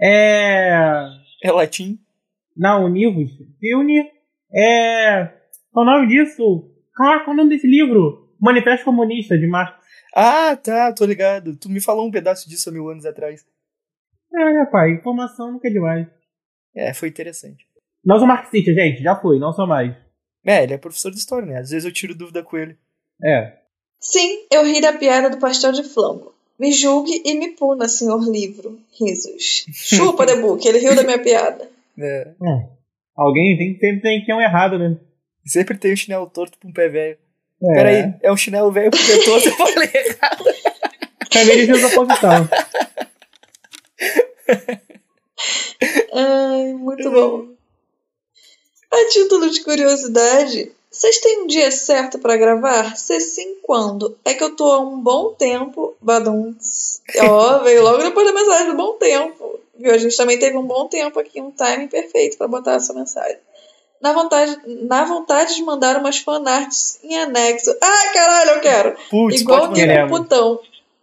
É. 0.00 0.72
É 1.42 1.50
latim? 1.52 1.98
Não, 2.56 2.84
univos. 2.84 3.30
Se 3.58 3.74
unir. 3.74 4.06
É. 4.54 5.30
Qual 5.74 5.84
é 5.84 5.90
o 5.90 5.92
nome 5.92 6.06
disso? 6.06 6.70
Caraca, 6.94 7.24
qual 7.24 7.32
é 7.32 7.34
o 7.34 7.42
nome 7.42 7.50
desse 7.50 7.66
livro? 7.66 8.32
Manifesto 8.40 8.84
Comunista 8.84 9.36
de 9.36 9.44
Marx. 9.48 9.76
Ah, 10.14 10.54
tá, 10.54 10.92
tô 10.92 11.04
ligado. 11.04 11.56
Tu 11.56 11.68
me 11.68 11.80
falou 11.80 12.06
um 12.06 12.12
pedaço 12.12 12.48
disso 12.48 12.68
há 12.68 12.72
mil 12.72 12.88
anos 12.88 13.04
atrás. 13.04 13.44
É, 14.32 14.58
rapaz, 14.60 14.96
informação 14.96 15.50
nunca 15.50 15.66
é 15.66 15.72
demais. 15.72 16.06
É, 16.76 16.94
foi 16.94 17.08
interessante. 17.08 17.66
Não 18.04 18.18
sou 18.18 18.28
marxista, 18.28 18.72
gente, 18.72 19.02
já 19.02 19.16
fui, 19.20 19.40
não 19.40 19.52
sou 19.52 19.66
mais. 19.66 19.96
É, 20.46 20.62
ele 20.62 20.74
é 20.74 20.78
professor 20.78 21.10
de 21.10 21.18
história, 21.18 21.46
né? 21.46 21.58
Às 21.58 21.70
vezes 21.70 21.84
eu 21.84 21.92
tiro 21.92 22.14
dúvida 22.14 22.44
com 22.44 22.56
ele. 22.56 22.76
É. 23.24 23.54
Sim, 23.98 24.46
eu 24.52 24.64
ri 24.64 24.80
da 24.80 24.92
piada 24.92 25.28
do 25.28 25.38
pastel 25.38 25.72
de 25.72 25.82
flango. 25.82 26.32
Me 26.56 26.70
julgue 26.70 27.20
e 27.24 27.34
me 27.34 27.48
puna, 27.56 27.88
senhor 27.88 28.22
livro. 28.30 28.78
Risos. 28.96 29.66
Chupa, 29.74 30.24
The 30.24 30.36
Book, 30.36 30.64
ele 30.68 30.78
riu 30.78 30.94
da 30.94 31.02
minha 31.02 31.18
piada. 31.18 31.68
É. 31.98 32.32
Hum. 32.40 32.68
Alguém 33.16 33.56
tem, 33.56 33.76
sempre 33.78 34.02
tem 34.02 34.20
que 34.20 34.26
ter 34.26 34.34
um 34.34 34.40
errado, 34.40 34.78
né? 34.78 34.96
Sempre 35.46 35.76
tem 35.76 35.92
um 35.92 35.96
chinelo 35.96 36.26
torto 36.26 36.58
pra 36.58 36.68
um 36.68 36.72
pé 36.72 36.88
velho. 36.88 37.18
É. 37.62 37.74
Peraí, 37.74 38.14
é 38.22 38.32
um 38.32 38.36
chinelo 38.36 38.72
velho 38.72 38.90
com 38.90 38.96
pé 38.96 39.24
torto, 39.24 39.48
eu 39.48 39.56
falei 39.56 39.90
errado. 39.94 40.44
Também 41.30 41.66
fez 41.66 41.84
oposição. 41.84 42.48
Ai, 46.12 46.72
muito 46.74 47.10
bom. 47.10 47.48
A 48.90 49.08
título 49.08 49.50
de 49.50 49.62
curiosidade, 49.64 50.72
vocês 50.94 51.18
têm 51.18 51.42
um 51.42 51.46
dia 51.48 51.72
certo 51.72 52.20
pra 52.20 52.36
gravar? 52.36 52.96
Se 52.96 53.18
sim, 53.20 53.56
quando? 53.62 54.16
É 54.24 54.32
que 54.32 54.44
eu 54.44 54.54
tô 54.54 54.72
há 54.72 54.78
um 54.78 55.00
bom 55.00 55.34
tempo. 55.34 55.96
Baduns. 56.00 57.00
Ó, 57.18 57.58
veio 57.64 57.82
logo 57.82 58.00
depois 58.00 58.24
da 58.24 58.32
mensagem 58.32 58.68
do 58.68 58.76
bom 58.76 58.92
tempo. 58.92 59.58
Viu? 59.76 59.92
A 59.92 59.98
gente 59.98 60.16
também 60.16 60.38
teve 60.38 60.56
um 60.56 60.64
bom 60.64 60.86
tempo 60.86 61.18
aqui, 61.18 61.40
um 61.40 61.50
timing 61.50 61.88
perfeito 61.88 62.38
pra 62.38 62.46
botar 62.46 62.74
essa 62.74 62.94
mensagem. 62.94 63.38
Na 64.04 64.12
vontade, 64.12 64.58
na 64.86 65.04
vontade 65.06 65.54
de 65.56 65.62
mandar 65.62 65.96
umas 65.98 66.18
fanarts 66.18 67.00
em 67.02 67.16
anexo. 67.16 67.74
Ai, 67.82 68.12
caralho, 68.12 68.50
eu 68.50 68.60
quero! 68.60 68.96
Putz, 69.10 69.40
Igual 69.40 69.64
aquele 69.64 69.86
queremos. 69.86 70.18
putão. 70.18 70.60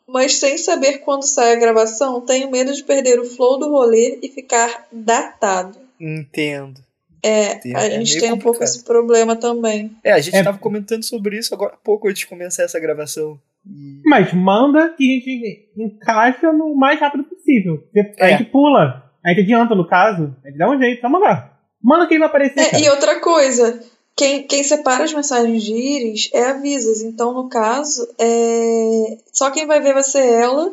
Mas 0.07 0.35
sem 0.35 0.55
saber 0.57 0.99
quando 0.99 1.23
sai 1.23 1.53
a 1.53 1.59
gravação, 1.59 2.21
tenho 2.21 2.51
medo 2.51 2.71
de 2.73 2.83
perder 2.83 3.19
o 3.19 3.25
flow 3.25 3.57
do 3.57 3.69
rolê 3.71 4.19
e 4.21 4.29
ficar 4.29 4.85
datado. 4.91 5.79
Entendo. 5.99 6.79
É, 7.23 7.53
Entendo. 7.53 7.75
a 7.77 7.85
É 7.87 7.91
gente 7.91 8.09
meio 8.11 8.21
tem 8.21 8.33
um 8.33 8.37
pouco 8.37 8.63
esse 8.63 8.83
problema 8.83 9.35
também. 9.35 9.95
É, 10.03 10.11
a 10.11 10.19
gente 10.19 10.35
É. 10.35 10.43
tava 10.43 10.57
comentando 10.59 11.03
sobre 11.03 11.37
isso 11.39 11.53
agora 11.55 11.73
há 11.73 11.77
pouco 11.77 12.07
antes 12.07 12.19
de 12.19 12.27
começar 12.27 12.63
essa 12.63 12.79
gravação. 12.79 13.39
Mas 14.05 14.31
manda 14.33 14.89
que 14.89 15.03
a 15.03 15.13
gente 15.13 15.69
encaixa 15.77 16.51
no 16.53 16.75
mais 16.75 16.99
rápido 16.99 17.23
possível. 17.23 17.83
A 18.19 18.27
É. 18.27 18.37
gente 18.37 18.49
pula. 18.51 19.11
A 19.25 19.29
gente 19.29 19.41
adianta, 19.41 19.73
no 19.75 19.87
caso. 19.87 20.35
A 20.43 20.47
gente 20.49 20.57
dá 20.57 20.69
um 20.69 20.79
jeito, 20.79 21.01
só 21.01 21.09
mandar. 21.09 21.50
Manda 21.83 22.07
que 22.07 22.13
ele 22.13 22.19
vai 22.19 22.27
aparecer. 22.29 22.75
É, 22.75 22.81
e 22.81 22.89
outra 22.89 23.19
coisa, 23.19 23.81
quem, 24.15 24.43
quem 24.43 24.63
separa 24.63 25.03
as 25.03 25.13
mensagens 25.13 25.63
de 25.63 25.73
íris 25.73 26.29
é 26.33 26.43
a 26.45 26.53
Visas. 26.53 27.01
Então, 27.01 27.33
no 27.33 27.49
caso, 27.49 28.07
é... 28.19 29.17
só 29.31 29.49
quem 29.51 29.65
vai 29.65 29.79
ver 29.81 29.93
vai 29.93 30.03
ser 30.03 30.25
ela. 30.25 30.71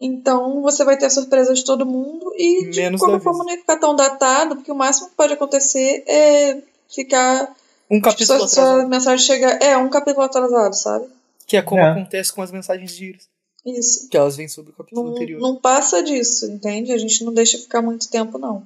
Então, 0.00 0.60
você 0.62 0.84
vai 0.84 0.96
ter 0.98 1.06
a 1.06 1.10
surpresa 1.10 1.54
de 1.54 1.64
todo 1.64 1.86
mundo. 1.86 2.32
E, 2.36 2.70
de 2.70 2.80
Menos 2.80 3.00
qualquer 3.00 3.20
forma, 3.20 3.44
não 3.44 3.52
ia 3.52 3.58
ficar 3.60 3.78
tão 3.78 3.94
datado, 3.94 4.56
porque 4.56 4.72
o 4.72 4.74
máximo 4.74 5.08
que 5.08 5.14
pode 5.14 5.32
acontecer 5.32 6.02
é 6.06 6.58
ficar. 6.92 7.54
Um 7.90 8.00
capítulo 8.00 8.38
sua, 8.40 8.48
sua 8.48 8.62
atrasado. 8.64 8.88
mensagem 8.88 9.24
chegar. 9.26 9.62
É, 9.62 9.76
um 9.76 9.88
capítulo 9.88 10.24
atrasado, 10.24 10.74
sabe? 10.74 11.06
Que 11.46 11.56
é 11.56 11.62
como 11.62 11.80
É. 11.80 11.90
acontece 11.90 12.32
com 12.32 12.42
as 12.42 12.50
mensagens 12.50 12.96
de 12.96 13.04
Iris. 13.10 13.28
Isso. 13.64 14.08
Que 14.08 14.16
elas 14.16 14.34
vêm 14.36 14.48
sobre 14.48 14.72
o 14.72 14.74
capítulo 14.74 15.06
Não, 15.06 15.12
anterior. 15.12 15.40
não 15.40 15.54
passa 15.56 16.02
disso, 16.02 16.46
entende? 16.50 16.90
A 16.92 16.98
gente 16.98 17.22
não 17.24 17.32
deixa 17.32 17.58
ficar 17.58 17.80
muito 17.80 18.08
tempo, 18.10 18.38
não. 18.38 18.64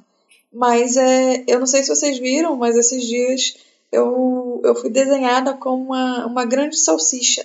Mas 0.52 0.96
é, 0.96 1.44
eu 1.46 1.58
não 1.58 1.66
sei 1.66 1.82
se 1.82 1.88
vocês 1.94 2.18
viram, 2.18 2.56
mas 2.56 2.76
esses 2.76 3.04
dias 3.04 3.56
eu, 3.92 4.60
eu 4.64 4.74
fui 4.74 4.90
desenhada 4.90 5.54
como 5.54 5.84
uma, 5.84 6.26
uma 6.26 6.44
grande 6.44 6.76
salsicha. 6.76 7.44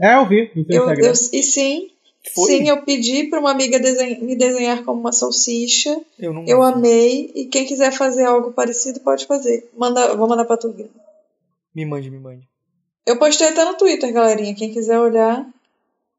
É, 0.00 0.16
eu 0.16 0.26
vi 0.28 0.50
Eu, 0.68 0.88
eu, 0.88 1.12
e 1.12 1.42
sim, 1.42 1.90
Foi? 2.34 2.50
sim, 2.50 2.68
eu 2.68 2.82
pedi 2.82 3.24
para 3.24 3.40
uma 3.40 3.50
amiga 3.50 3.78
desen- 3.78 4.20
me 4.22 4.34
desenhar 4.36 4.82
como 4.84 5.00
uma 5.00 5.12
salsicha. 5.12 6.00
Eu 6.18 6.32
não 6.32 6.44
Eu 6.46 6.62
amei. 6.62 7.30
E 7.34 7.46
quem 7.46 7.66
quiser 7.66 7.92
fazer 7.92 8.24
algo 8.24 8.52
parecido, 8.52 9.00
pode 9.00 9.26
fazer. 9.26 9.68
Manda, 9.76 10.14
vou 10.16 10.28
mandar 10.28 10.44
pra 10.44 10.56
tu, 10.56 10.70
Guilherme. 10.70 10.90
Me 11.74 11.84
mande, 11.86 12.10
me 12.10 12.18
mande. 12.18 12.48
Eu 13.06 13.18
postei 13.18 13.48
até 13.48 13.64
no 13.64 13.74
Twitter, 13.76 14.12
galerinha. 14.12 14.54
Quem 14.54 14.72
quiser 14.72 14.98
olhar, 14.98 15.46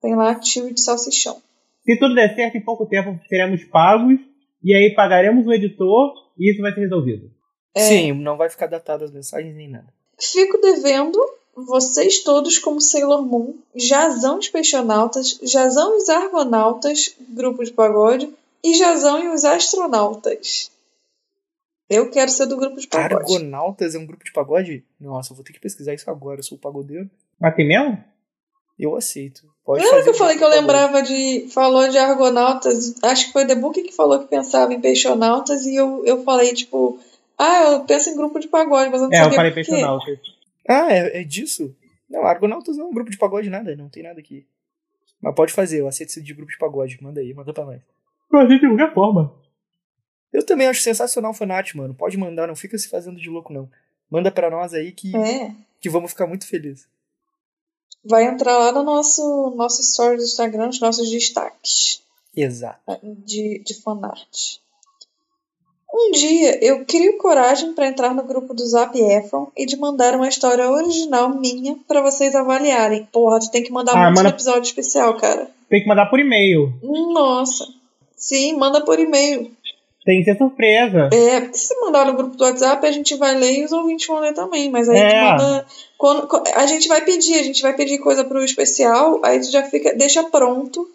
tem 0.01 0.15
lá 0.15 0.35
tio 0.35 0.73
de 0.73 0.81
salsichão. 0.81 1.41
Se 1.85 1.97
tudo 1.97 2.13
der 2.15 2.35
certo, 2.35 2.57
em 2.57 2.61
pouco 2.61 2.85
tempo 2.85 3.19
seremos 3.27 3.63
pagos. 3.65 4.19
E 4.63 4.75
aí 4.75 4.93
pagaremos 4.93 5.45
o 5.45 5.53
editor 5.53 6.13
e 6.37 6.51
isso 6.51 6.61
vai 6.61 6.73
ser 6.73 6.81
resolvido. 6.81 7.31
É. 7.73 7.81
Sim, 7.81 8.13
não 8.13 8.37
vai 8.37 8.49
ficar 8.49 8.67
datado 8.67 9.03
as 9.03 9.11
mensagens 9.11 9.55
nem 9.55 9.69
nada. 9.69 9.87
Fico 10.19 10.57
devendo 10.59 11.19
vocês 11.55 12.23
todos 12.23 12.57
como 12.59 12.79
Sailor 12.79 13.23
Moon, 13.25 13.55
Jazão 13.75 14.35
e 14.37 14.39
os 14.39 14.49
Peixonautas, 14.49 15.39
Jazão 15.43 15.93
e 15.95 15.97
os 15.97 16.09
Argonautas, 16.09 17.15
grupo 17.29 17.63
de 17.63 17.71
pagode, 17.71 18.29
e 18.63 18.73
Jazão 18.75 19.23
e 19.23 19.27
os 19.29 19.43
Astronautas. 19.43 20.71
Eu 21.89 22.09
quero 22.09 22.31
ser 22.31 22.45
do 22.45 22.55
grupo 22.55 22.79
de 22.79 22.87
pagode. 22.87 23.15
Argonautas 23.15 23.95
é 23.95 23.99
um 23.99 24.05
grupo 24.05 24.23
de 24.23 24.31
pagode? 24.31 24.83
Nossa, 24.99 25.33
eu 25.33 25.35
vou 25.35 25.43
ter 25.43 25.51
que 25.51 25.59
pesquisar 25.59 25.93
isso 25.93 26.09
agora. 26.09 26.39
Eu 26.39 26.43
sou 26.43 26.57
o 26.57 26.61
pagodeiro. 26.61 27.09
Mas 27.39 27.55
tem 27.55 27.67
mesmo? 27.67 28.01
Eu 28.83 28.95
aceito. 28.95 29.43
Pode 29.63 29.83
Lembra 29.83 30.03
que 30.03 30.09
eu 30.09 30.13
falei 30.15 30.37
que 30.37 30.43
eu 30.43 30.49
lembrava 30.49 31.01
de. 31.03 31.47
Falou 31.53 31.87
de 31.87 31.97
argonautas? 31.97 32.95
Acho 33.03 33.27
que 33.27 33.31
foi 33.33 33.45
The 33.45 33.55
Book 33.55 33.81
que 33.83 33.91
falou 33.91 34.19
que 34.19 34.27
pensava 34.27 34.73
em 34.73 34.81
peixonautas 34.81 35.65
e 35.65 35.75
eu, 35.75 36.03
eu 36.05 36.23
falei, 36.23 36.51
tipo, 36.53 36.99
ah, 37.37 37.63
eu 37.73 37.79
penso 37.85 38.09
em 38.09 38.15
grupo 38.15 38.39
de 38.39 38.47
pagode, 38.47 38.89
mas 38.89 39.01
eu 39.01 39.07
não 39.07 39.13
É, 39.15 39.19
eu 39.19 39.23
sabia 39.25 39.35
falei 39.35 39.51
por 39.51 39.63
quê. 39.63 39.71
personal. 39.71 39.99
Ah, 40.67 40.91
é, 40.91 41.21
é 41.21 41.23
disso? 41.23 41.75
Não, 42.09 42.25
Argonautas 42.25 42.75
não 42.75 42.85
é 42.85 42.87
um 42.89 42.93
grupo 42.93 43.11
de 43.11 43.17
pagode 43.17 43.49
nada, 43.49 43.75
não 43.75 43.87
tem 43.87 44.03
nada 44.03 44.19
aqui. 44.19 44.45
Mas 45.21 45.35
pode 45.35 45.53
fazer, 45.53 45.79
eu 45.81 45.87
aceito 45.87 46.09
esse 46.09 46.21
de 46.21 46.33
grupo 46.33 46.51
de 46.51 46.57
pagode. 46.57 46.97
Manda 47.01 47.21
aí, 47.21 47.33
manda 47.33 47.53
pra 47.53 47.63
nós. 47.65 47.79
Pra 48.29 48.45
gente 48.47 48.61
de 48.61 48.67
qualquer 48.67 48.93
forma. 48.93 49.31
Eu 50.33 50.43
também 50.45 50.67
acho 50.67 50.81
sensacional 50.81 51.31
o 51.31 51.35
fanart, 51.35 51.75
mano. 51.75 51.93
Pode 51.93 52.17
mandar, 52.17 52.47
não 52.47 52.55
fica 52.55 52.77
se 52.77 52.89
fazendo 52.89 53.17
de 53.19 53.29
louco, 53.29 53.53
não. 53.53 53.69
Manda 54.09 54.31
pra 54.31 54.49
nós 54.49 54.73
aí 54.73 54.91
que, 54.91 55.15
É. 55.15 55.51
que 55.79 55.89
vamos 55.89 56.11
ficar 56.11 56.25
muito 56.25 56.47
felizes. 56.47 56.87
Vai 58.03 58.25
entrar 58.25 58.57
lá 58.57 58.71
no 58.71 58.83
nosso, 58.83 59.51
nosso 59.55 59.81
story 59.81 60.17
do 60.17 60.23
Instagram, 60.23 60.69
os 60.69 60.79
nossos 60.79 61.09
destaques 61.09 62.01
Exato. 62.35 62.79
de, 63.25 63.59
de 63.63 63.73
fanart. 63.75 64.57
Um 65.93 66.11
dia 66.11 66.63
eu 66.65 66.85
crio 66.85 67.17
coragem 67.17 67.73
para 67.73 67.87
entrar 67.87 68.15
no 68.15 68.23
grupo 68.23 68.53
do 68.53 68.65
Zap 68.65 68.97
Efron 68.97 69.51
e 69.57 69.65
de 69.65 69.75
mandar 69.75 70.15
uma 70.15 70.29
história 70.29 70.69
original 70.71 71.29
minha 71.29 71.77
para 71.87 72.01
vocês 72.01 72.33
avaliarem. 72.33 73.05
Porra, 73.11 73.39
tu 73.41 73.51
tem 73.51 73.61
que 73.61 73.71
mandar 73.71 73.93
Ah, 73.95 74.05
muito 74.05 74.15
manda- 74.17 74.29
episódio 74.29 74.61
especial, 74.61 75.15
cara. 75.17 75.51
Tem 75.69 75.81
que 75.81 75.87
mandar 75.89 76.05
por 76.05 76.19
e-mail. 76.19 76.73
Nossa. 76.81 77.67
Sim, 78.15 78.55
manda 78.55 78.85
por 78.85 78.99
e-mail. 78.99 79.51
Tem 80.03 80.19
que 80.19 80.25
ser 80.31 80.37
surpresa. 80.37 81.09
É, 81.13 81.41
porque 81.41 81.57
se 81.57 81.79
mandar 81.79 82.05
no 82.07 82.13
grupo 82.15 82.35
do 82.35 82.43
WhatsApp, 82.43 82.85
a 82.85 82.91
gente 82.91 83.15
vai 83.15 83.35
ler 83.35 83.59
e 83.59 83.65
os 83.65 83.71
ouvintes 83.71 84.07
vão 84.07 84.19
ler 84.19 84.33
também. 84.33 84.69
Mas 84.69 84.89
aí 84.89 84.97
É. 84.97 85.09
tu 85.09 85.43
manda. 85.43 85.65
Quando, 85.97 86.43
a 86.55 86.65
gente 86.65 86.87
vai 86.87 87.01
pedir, 87.05 87.35
a 87.35 87.43
gente 87.43 87.61
vai 87.61 87.75
pedir 87.75 87.99
coisa 87.99 88.23
pro 88.23 88.43
especial, 88.43 89.19
aí 89.23 89.39
tu 89.39 89.51
já 89.51 89.63
fica. 89.63 89.93
Deixa 89.95 90.23
pronto. 90.23 90.89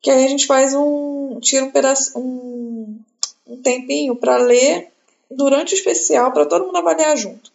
Que 0.00 0.10
aí 0.10 0.24
a 0.24 0.28
gente 0.28 0.46
faz 0.46 0.74
um. 0.74 1.38
Tira 1.40 1.64
um 1.64 1.70
pedaço. 1.70 2.18
Um, 2.18 2.98
um 3.46 3.56
tempinho 3.62 4.16
pra 4.16 4.36
ler 4.38 4.88
durante 5.30 5.74
o 5.74 5.76
especial, 5.76 6.32
pra 6.32 6.44
todo 6.44 6.66
mundo 6.66 6.78
avaliar 6.78 7.16
junto. 7.16 7.52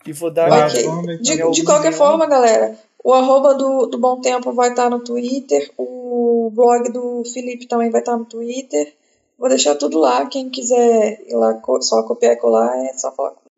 E 0.05 0.13
vou 0.13 0.31
dar. 0.31 0.49
Tá, 0.49 0.67
Ok. 0.67 0.83
vamos 0.83 1.05
ver. 1.05 1.19
De, 1.19 1.51
de 1.51 1.63
qualquer 1.63 1.93
forma, 1.93 2.25
galera, 2.25 2.77
o 3.03 3.13
arroba 3.13 3.53
do, 3.55 3.87
do 3.87 3.97
Bom 3.99 4.19
Tempo 4.21 4.53
vai 4.53 4.69
estar 4.69 4.89
no 4.89 5.03
Twitter, 5.03 5.71
o 5.77 6.49
blog 6.53 6.91
do 6.91 7.23
Felipe 7.33 7.67
também 7.67 7.89
vai 7.89 8.01
estar 8.01 8.17
no 8.17 8.25
Twitter. 8.25 8.93
Vou 9.37 9.49
deixar 9.49 9.75
tudo 9.75 9.99
lá. 9.99 10.25
Quem 10.27 10.49
quiser 10.49 11.21
ir 11.27 11.35
lá 11.35 11.59
só 11.81 12.03
copiar 12.03 12.33
e 12.33 12.37
colar, 12.37 12.73
é 12.85 12.93
só 12.93 13.11
falar 13.11 13.31
comigo. 13.31 13.51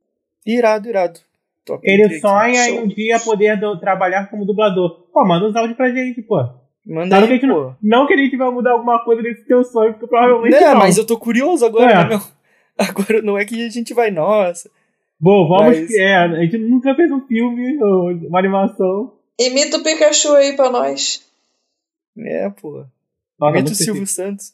Irado, 0.45 0.89
irado. 0.89 1.19
Top, 1.67 1.81
Ele 1.87 2.19
sonha 2.19 2.63
Show. 2.65 2.75
em 2.75 2.79
um 2.79 2.87
dia 2.87 3.19
poder 3.19 3.59
do- 3.59 3.79
trabalhar 3.79 4.29
como 4.29 4.45
dublador. 4.45 5.07
Pô, 5.13 5.23
manda 5.25 5.45
uns 5.47 5.55
áudios 5.55 5.77
pra 5.77 5.91
gente, 5.91 6.21
pô. 6.23 6.37
Manda 6.85 7.09
Claro 7.09 7.27
que 7.27 7.33
aí, 7.33 7.39
gente 7.39 7.49
pô. 7.49 7.61
não, 7.61 7.75
não 7.83 8.07
que 8.07 8.13
a 8.13 8.17
gente 8.17 8.37
vai 8.37 8.49
mudar 8.49 8.71
alguma 8.71 9.03
coisa 9.03 9.21
desse 9.21 9.45
teu 9.45 9.63
sonho, 9.63 9.91
porque 9.93 10.07
provavelmente 10.07 10.53
Não, 10.59 10.73
não. 10.73 10.79
mas 10.79 10.97
eu 10.97 11.05
tô 11.05 11.17
curioso 11.17 11.65
agora, 11.65 11.91
É. 11.91 11.95
né, 11.95 12.05
meu? 12.09 12.19
Agora 12.79 13.21
não 13.23 13.37
é 13.37 13.43
que 13.43 13.65
a 13.65 13.69
gente 13.69 13.93
vai, 13.93 14.09
nossa. 14.11 14.69
Bom, 15.19 15.47
vamos. 15.49 15.79
Mas- 15.79 15.91
É, 15.95 16.15
a 16.15 16.27
gente 16.43 16.57
nunca 16.59 16.93
fez 16.95 17.11
um 17.11 17.19
filme 17.27 17.83
ou 17.83 18.11
uma 18.11 18.37
animação. 18.39 19.13
Imita 19.39 19.77
o 19.77 19.83
Pikachu 19.83 20.33
aí 20.35 20.55
pra 20.55 20.69
nós. 20.69 21.25
É, 22.17 22.49
pô. 22.49 22.85
Imita 23.41 23.71
o 23.71 23.75
Silvio 23.75 24.07
Santos. 24.07 24.53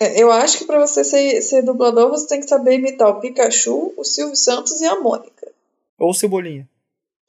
É, 0.00 0.20
Eu 0.20 0.30
acho 0.32 0.58
que 0.58 0.64
pra 0.64 0.80
você 0.80 1.04
ser, 1.04 1.40
ser 1.42 1.62
dublador, 1.62 2.10
você 2.10 2.26
tem 2.28 2.40
que 2.40 2.48
saber 2.48 2.74
imitar 2.74 3.08
o 3.08 3.20
Pikachu, 3.20 3.94
o 3.96 4.04
Silvio 4.04 4.34
Santos 4.36 4.80
e 4.80 4.86
a 4.86 4.98
Mônica. 5.00 5.33
Ou 5.98 6.12
Cebolinha. 6.14 6.68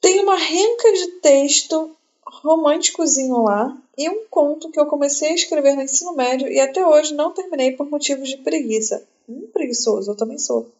Tem 0.00 0.20
uma 0.20 0.36
renca 0.36 0.92
de 0.92 1.06
texto 1.20 1.96
românticozinho 2.26 3.42
lá 3.42 3.76
e 3.96 4.08
um 4.08 4.26
conto 4.28 4.70
que 4.70 4.78
eu 4.78 4.86
comecei 4.86 5.30
a 5.30 5.34
escrever 5.34 5.74
no 5.74 5.82
ensino 5.82 6.14
médio 6.14 6.48
e 6.48 6.60
até 6.60 6.84
hoje 6.86 7.14
não 7.14 7.32
terminei 7.32 7.72
por 7.72 7.88
motivos 7.88 8.28
de 8.28 8.36
preguiça. 8.38 9.06
Hum, 9.28 9.48
preguiçoso, 9.52 10.10
eu 10.10 10.16
também 10.16 10.38
sou. 10.38 10.70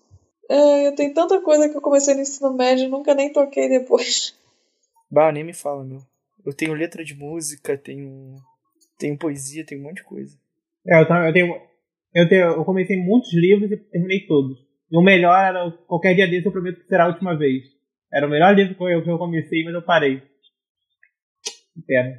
É, 0.48 0.86
eu 0.86 0.94
tenho 0.94 1.12
tanta 1.14 1.40
coisa 1.40 1.68
que 1.68 1.76
eu 1.76 1.80
comecei 1.80 2.14
no 2.14 2.20
ensino 2.20 2.52
médio 2.52 2.84
e 2.84 2.88
nunca 2.88 3.14
nem 3.14 3.32
toquei 3.32 3.68
depois. 3.68 4.34
Bah, 5.10 5.32
nem 5.32 5.42
me 5.44 5.52
fala, 5.52 5.82
meu. 5.84 6.00
Eu 6.44 6.52
tenho 6.52 6.74
letra 6.74 7.04
de 7.04 7.14
música, 7.14 7.76
tenho. 7.76 8.36
Tenho 8.98 9.18
poesia, 9.18 9.64
tenho 9.66 9.80
um 9.80 9.84
monte 9.84 9.96
de 9.96 10.04
coisa. 10.04 10.36
É, 10.86 11.00
eu, 11.00 11.08
tam- 11.08 11.26
eu 11.26 11.32
tenho. 11.32 11.60
Eu, 12.14 12.28
tenho, 12.28 12.44
eu 12.52 12.64
comecei 12.64 12.96
muitos 12.96 13.32
livros 13.34 13.70
e 13.70 13.76
terminei 13.76 14.26
todos. 14.26 14.56
E 14.90 14.96
o 14.96 15.02
melhor 15.02 15.36
era. 15.36 15.66
o- 15.66 15.72
Qualquer 15.86 16.14
dia 16.14 16.28
desse 16.28 16.46
eu 16.46 16.52
prometo 16.52 16.80
que 16.80 16.86
será 16.88 17.04
a 17.04 17.08
última 17.08 17.36
vez. 17.36 17.64
Era 18.12 18.26
o 18.26 18.30
melhor 18.30 18.54
livro 18.54 18.74
que 18.74 18.82
eu, 18.82 19.02
que 19.02 19.10
eu 19.10 19.18
comecei, 19.18 19.64
mas 19.64 19.74
eu 19.74 19.82
parei. 19.82 20.22
Pena. 21.86 22.16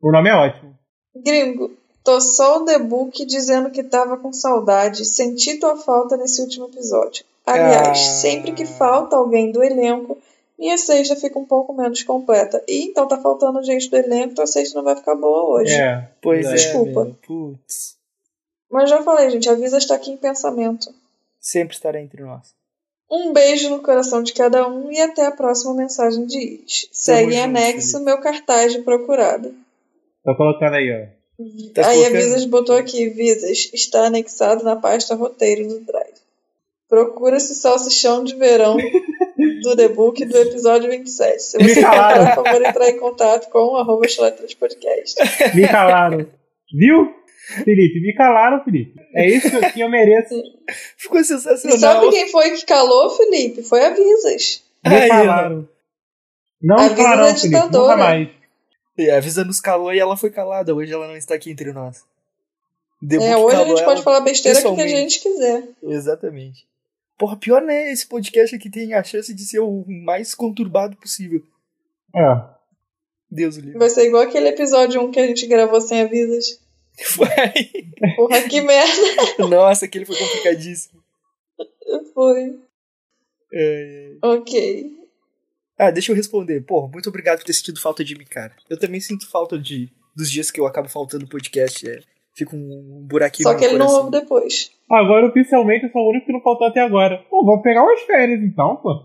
O 0.00 0.12
nome 0.12 0.28
é 0.28 0.34
ótimo. 0.34 0.76
Gringo, 1.14 1.76
tô 2.04 2.20
só 2.20 2.58
o 2.58 2.64
The 2.64 2.78
Book 2.78 3.24
dizendo 3.24 3.70
que 3.70 3.82
tava 3.82 4.16
com 4.18 4.32
saudade. 4.32 5.04
Senti 5.04 5.58
tua 5.58 5.76
falta 5.76 6.16
nesse 6.16 6.42
último 6.42 6.66
episódio. 6.66 7.24
Aliás, 7.46 7.88
Ah. 7.88 7.94
sempre 7.94 8.52
que 8.52 8.66
falta 8.66 9.16
alguém 9.16 9.52
do 9.52 9.62
elenco, 9.62 10.18
minha 10.58 10.76
sexta 10.76 11.14
fica 11.16 11.38
um 11.38 11.44
pouco 11.46 11.72
menos 11.72 12.02
completa. 12.02 12.62
E 12.68 12.84
então 12.90 13.06
tá 13.08 13.18
faltando 13.18 13.62
gente 13.62 13.88
do 13.88 13.96
elenco, 13.96 14.34
tua 14.34 14.46
sexta 14.46 14.76
não 14.76 14.84
vai 14.84 14.96
ficar 14.96 15.14
boa 15.14 15.60
hoje. 15.60 15.72
É. 15.74 16.10
Pois 16.20 16.44
é. 16.44 16.52
Desculpa. 16.54 17.16
Putz. 17.26 17.96
Mas 18.70 18.90
já 18.90 19.02
falei, 19.02 19.30
gente, 19.30 19.48
a 19.48 19.54
Visa 19.54 19.78
está 19.78 19.94
aqui 19.94 20.10
em 20.10 20.16
pensamento. 20.16 20.92
Sempre 21.40 21.74
estará 21.74 22.00
entre 22.00 22.22
nós. 22.22 22.54
Um 23.10 23.32
beijo 23.32 23.70
no 23.70 23.80
coração 23.80 24.22
de 24.22 24.32
cada 24.32 24.68
um 24.68 24.90
e 24.90 25.00
até 25.00 25.26
a 25.26 25.30
próxima 25.30 25.74
mensagem 25.74 26.26
de 26.26 26.38
Iris. 26.38 26.88
Segue 26.92 27.34
em 27.34 27.40
anexo 27.40 28.00
meu 28.02 28.18
cartaz 28.20 28.72
de 28.72 28.80
procurado. 28.80 29.54
Tô 30.24 30.34
colocando 30.36 30.74
aí, 30.74 30.90
ó. 30.90 31.16
Tá 31.74 31.88
Aí 31.88 32.00
a 32.00 32.08
colocando? 32.08 32.22
Visas 32.24 32.44
botou 32.46 32.76
aqui, 32.76 33.08
Visas, 33.10 33.70
está 33.72 34.06
anexado 34.06 34.64
na 34.64 34.74
pasta 34.74 35.14
roteiro 35.14 35.68
do 35.68 35.80
Drive. 35.80 36.16
Procura-se 36.88 37.54
salsichão 37.54 38.24
de 38.24 38.34
verão 38.34 38.76
do 39.62 39.76
The 39.76 39.88
Book 39.88 40.24
do 40.24 40.38
episódio 40.38 40.90
27. 40.90 41.42
Se 41.42 41.58
você 41.58 41.80
Calaram. 41.80 42.18
quiser, 42.20 42.34
por 42.34 42.44
favor, 42.44 42.64
entrar 42.64 42.88
em 42.88 42.98
contato 42.98 43.50
com 43.50 43.58
o 43.58 43.76
arroba 43.76 44.06
podcast. 44.58 45.16
Me 45.54 45.68
calaram. 45.68 46.26
Viu? 46.72 47.14
Felipe, 47.64 48.00
me 48.00 48.12
calaram, 48.14 48.62
Felipe. 48.64 49.00
É 49.14 49.28
isso 49.28 49.48
que 49.50 49.56
eu, 49.56 49.72
que 49.72 49.80
eu 49.80 49.88
mereço. 49.88 50.34
Ficou 50.98 51.20
E 51.20 51.24
sensacional. 51.24 51.78
sabe 51.78 52.10
quem 52.10 52.28
foi 52.28 52.50
que 52.50 52.66
calou, 52.66 53.10
Felipe? 53.10 53.62
Foi 53.62 53.84
a 53.84 53.90
Visas. 53.90 54.64
Me 54.84 54.94
Aí, 54.96 55.06
ó. 55.10 55.14
calaram. 55.14 55.68
Não 56.60 56.76
A 56.76 56.94
calaram, 56.94 57.22
da 57.26 57.34
Felipe. 57.36 57.60
Nunca 57.60 57.96
mais. 57.96 58.28
E 58.98 59.10
a 59.10 59.20
Visa 59.20 59.44
nos 59.44 59.60
calou 59.60 59.92
e 59.94 59.98
ela 59.98 60.16
foi 60.16 60.30
calada. 60.30 60.74
Hoje 60.74 60.92
ela 60.92 61.06
não 61.06 61.16
está 61.16 61.34
aqui 61.34 61.50
entre 61.50 61.72
nós. 61.72 62.04
The 63.06 63.16
É, 63.16 63.36
hoje 63.36 63.56
a 63.56 63.64
gente 63.64 63.84
pode 63.84 64.02
falar 64.02 64.20
besteira 64.20 64.60
que 64.60 64.80
a 64.82 64.88
gente 64.88 65.20
quiser. 65.20 65.68
Exatamente. 65.82 66.66
Porra, 67.18 67.36
pior 67.36 67.62
né? 67.62 67.92
Esse 67.92 68.06
podcast 68.06 68.56
aqui 68.56 68.68
tem 68.70 68.94
a 68.94 69.02
chance 69.04 69.32
de 69.34 69.42
ser 69.44 69.60
o 69.60 69.84
mais 69.86 70.34
conturbado 70.34 70.96
possível. 70.96 71.42
É. 72.14 72.40
Deus 73.30 73.56
o 73.56 73.60
livre. 73.60 73.78
Vai 73.78 73.90
ser 73.90 74.06
igual 74.06 74.22
aquele 74.22 74.48
episódio 74.48 75.00
1 75.02 75.10
que 75.10 75.20
a 75.20 75.26
gente 75.26 75.46
gravou 75.46 75.80
sem 75.80 76.00
avisas. 76.00 76.58
Vai. 77.16 77.52
Porra, 78.16 78.42
que 78.48 78.60
merda 78.60 79.46
Nossa, 79.48 79.84
aquele 79.84 80.04
foi 80.06 80.16
complicadíssimo. 80.16 81.02
foi. 82.14 82.58
É. 83.52 84.16
Ok. 84.22 84.92
Ah, 85.78 85.90
deixa 85.90 86.10
eu 86.12 86.16
responder. 86.16 86.62
Porra, 86.62 86.88
muito 86.88 87.08
obrigado 87.08 87.38
por 87.38 87.44
ter 87.44 87.52
sentido 87.52 87.80
falta 87.80 88.02
de 88.02 88.16
mim, 88.16 88.24
cara. 88.24 88.54
Eu 88.68 88.78
também 88.78 89.00
sinto 89.00 89.28
falta 89.28 89.58
de 89.58 89.90
dos 90.16 90.30
dias 90.30 90.50
que 90.50 90.58
eu 90.58 90.66
acabo 90.66 90.88
faltando 90.88 91.24
no 91.24 91.30
podcast. 91.30 91.88
É, 91.88 92.00
fica 92.34 92.56
um 92.56 93.04
buraquinho 93.06 93.46
Só 93.46 93.52
no 93.52 93.58
que 93.58 93.64
ele 93.66 93.76
não 93.76 93.86
coração. 93.86 94.04
ouve 94.06 94.20
depois. 94.20 94.70
Agora, 94.90 95.26
oficialmente, 95.26 95.84
eu 95.84 95.90
sou 95.92 96.02
o 96.02 96.10
único 96.10 96.26
que 96.26 96.32
não 96.32 96.40
faltou 96.40 96.66
até 96.66 96.80
agora. 96.80 97.18
Pô, 97.28 97.44
vou 97.44 97.60
pegar 97.60 97.82
umas 97.82 98.00
férias 98.02 98.40
então, 98.42 98.76
pô. 98.76 99.04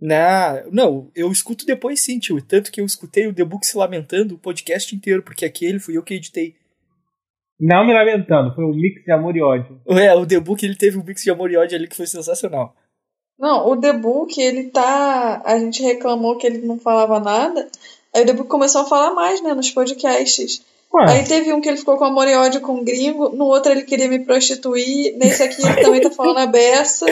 Não, 0.00 0.70
não, 0.70 1.10
eu 1.14 1.32
escuto 1.32 1.64
depois 1.64 2.00
sim, 2.00 2.18
tio. 2.18 2.42
Tanto 2.42 2.70
que 2.70 2.80
eu 2.80 2.84
escutei 2.84 3.26
o 3.26 3.32
The 3.32 3.44
Book 3.44 3.66
se 3.66 3.76
lamentando 3.78 4.34
o 4.34 4.38
podcast 4.38 4.94
inteiro, 4.94 5.22
porque 5.22 5.46
aquele 5.46 5.78
fui 5.78 5.96
eu 5.96 6.02
que 6.02 6.14
editei. 6.14 6.54
Não 7.60 7.86
me 7.86 7.92
lamentando, 7.92 8.54
foi 8.54 8.64
um 8.64 8.74
mix 8.74 9.04
de 9.04 9.12
amor 9.12 9.36
e 9.36 9.42
ódio. 9.42 9.80
É, 9.88 10.14
o 10.14 10.26
The 10.26 10.40
Book 10.40 10.64
ele 10.64 10.76
teve 10.76 10.98
um 10.98 11.04
mix 11.04 11.22
de 11.22 11.30
amor 11.30 11.50
e 11.50 11.56
ódio 11.56 11.76
ali 11.76 11.86
que 11.86 11.96
foi 11.96 12.06
sensacional. 12.06 12.74
Não, 13.38 13.68
o 13.68 13.80
The 13.80 13.92
Book, 13.92 14.40
ele 14.40 14.70
tá. 14.70 15.42
A 15.44 15.58
gente 15.58 15.82
reclamou 15.82 16.36
que 16.36 16.46
ele 16.46 16.58
não 16.58 16.78
falava 16.78 17.18
nada. 17.18 17.68
Aí 18.14 18.22
o 18.22 18.26
The 18.26 18.32
Book 18.32 18.48
começou 18.48 18.82
a 18.82 18.86
falar 18.86 19.12
mais, 19.12 19.42
né, 19.42 19.54
nos 19.54 19.70
podcasts. 19.70 20.64
Ué, 20.92 21.04
Aí 21.10 21.24
teve 21.24 21.52
um 21.52 21.60
que 21.60 21.68
ele 21.68 21.76
ficou 21.76 21.96
com 21.96 22.04
amor 22.04 22.28
e 22.28 22.34
ódio 22.36 22.60
com 22.60 22.74
o 22.74 22.84
gringo, 22.84 23.30
no 23.30 23.46
outro 23.46 23.72
ele 23.72 23.82
queria 23.82 24.08
me 24.08 24.20
prostituir, 24.20 25.16
nesse 25.16 25.42
aqui 25.42 25.60
ele 25.66 25.82
também 25.82 26.00
tá 26.00 26.10
falando 26.10 26.38
a 26.38 26.46
beça. 26.46 27.06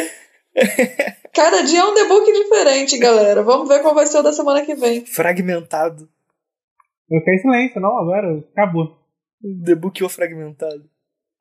Cada 1.35 1.63
dia 1.63 1.81
é 1.81 1.85
um 1.85 1.95
debook 1.95 2.31
diferente, 2.31 2.99
galera. 2.99 3.43
Vamos 3.43 3.67
ver 3.67 3.83
qual 3.83 3.95
vai 3.95 4.07
ser 4.07 4.19
o 4.19 4.23
da 4.23 4.33
semana 4.33 4.65
que 4.65 4.75
vem. 4.77 5.05
Fragmentado. 5.05 6.09
eu 7.11 7.19
fiquei 7.19 7.35
em 7.35 7.39
silêncio, 7.39 7.81
não, 7.81 7.99
agora 7.99 8.45
acabou. 8.53 9.02
Debuqueou 9.43 10.09
fragmentado. 10.09 10.85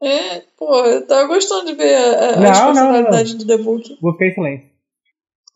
É, 0.01 0.39
pô, 0.57 0.83
eu 0.85 1.05
tava 1.05 1.27
gostando 1.27 1.67
de 1.67 1.75
ver 1.75 1.95
a, 1.95 2.33
a 2.33 2.39
Não, 2.39 2.49
as 2.49 2.59
não, 2.59 2.65
personalidades 2.73 3.33
do 3.35 3.45
debook. 3.45 3.97
Vou 4.01 4.13
ficar 4.13 4.25
em 4.25 4.33
silêncio. 4.33 4.69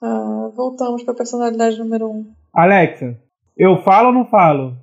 Ah, 0.02 0.52
voltamos 0.56 1.04
pra 1.04 1.16
personalidade 1.16 1.80
número 1.80 2.12
um. 2.12 2.32
Alexa, 2.54 3.18
eu 3.58 3.82
falo 3.82 4.10
ou 4.10 4.14
não 4.14 4.26
falo? 4.26 4.78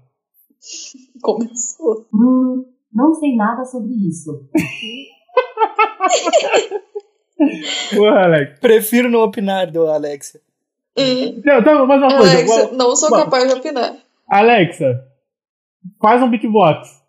Começou. 1.22 2.08
Hum, 2.12 2.64
não 2.92 3.14
sei 3.14 3.36
nada 3.36 3.64
sobre 3.64 3.92
isso. 4.08 4.48
Porra, 7.94 8.24
Alexa. 8.24 8.58
Prefiro 8.60 9.08
não 9.08 9.20
opinar, 9.20 9.70
do 9.70 9.86
Alexia. 9.86 10.40
Hum. 10.96 11.40
Não, 11.44 11.58
então, 11.60 11.86
mais 11.86 12.02
uma 12.02 12.16
coisa. 12.18 12.32
Alexa, 12.32 12.72
não 12.72 12.96
sou 12.96 13.10
Bom. 13.10 13.16
capaz 13.16 13.48
de 13.48 13.54
opinar. 13.54 13.96
Alexa, 14.28 15.04
faz 16.00 16.22
um 16.22 16.30
beatbox. 16.30 17.01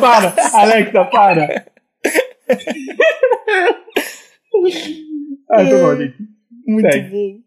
Para, 0.00 0.34
Alexa, 0.52 1.04
para. 1.06 1.66
ah, 5.50 5.64
tá 5.64 5.64
bom, 5.64 5.96
gente. 5.96 6.16
Muito 6.66 6.92
Segue. 6.92 7.10
bom. 7.10 7.40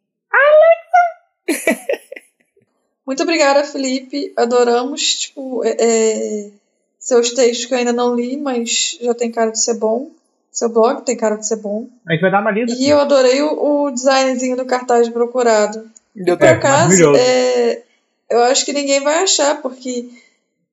Muito 3.05 3.23
obrigada, 3.23 3.63
Felipe. 3.65 4.33
Adoramos, 4.37 5.15
tipo, 5.15 5.63
é, 5.63 5.75
é, 5.77 6.51
seus 6.97 7.31
textos 7.31 7.65
que 7.65 7.73
eu 7.73 7.77
ainda 7.77 7.91
não 7.91 8.15
li, 8.15 8.37
mas 8.37 8.97
já 9.01 9.13
tem 9.13 9.29
cara 9.31 9.51
de 9.51 9.61
ser 9.61 9.77
bom. 9.77 10.09
Seu 10.53 10.69
blog 10.69 11.01
tem 11.01 11.17
cara 11.17 11.35
de 11.35 11.47
ser 11.47 11.55
bom. 11.55 11.87
A 12.07 12.13
gente 12.13 12.21
vai 12.21 12.31
dar 12.31 12.41
uma 12.41 12.51
lida. 12.51 12.71
E 12.71 12.87
eu 12.87 12.99
adorei 12.99 13.41
o, 13.41 13.85
o 13.85 13.91
designzinho 13.91 14.55
do 14.55 14.65
cartaz 14.65 15.09
procurado. 15.09 15.89
Deu 16.15 16.37
Por 16.37 16.47
acaso, 16.47 17.15
é, 17.15 17.81
eu 18.29 18.43
acho 18.43 18.63
que 18.63 18.71
ninguém 18.71 19.03
vai 19.03 19.23
achar, 19.23 19.59
porque, 19.63 20.07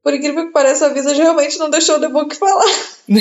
por 0.02 0.14
incrível 0.14 0.46
que 0.46 0.52
pareça, 0.52 0.86
a 0.86 0.92
Visa 0.94 1.12
realmente 1.12 1.58
não 1.58 1.68
deixou 1.70 1.96
o 1.96 2.00
The 2.00 2.08
Book 2.08 2.34
falar. 2.36 2.64
não 3.08 3.20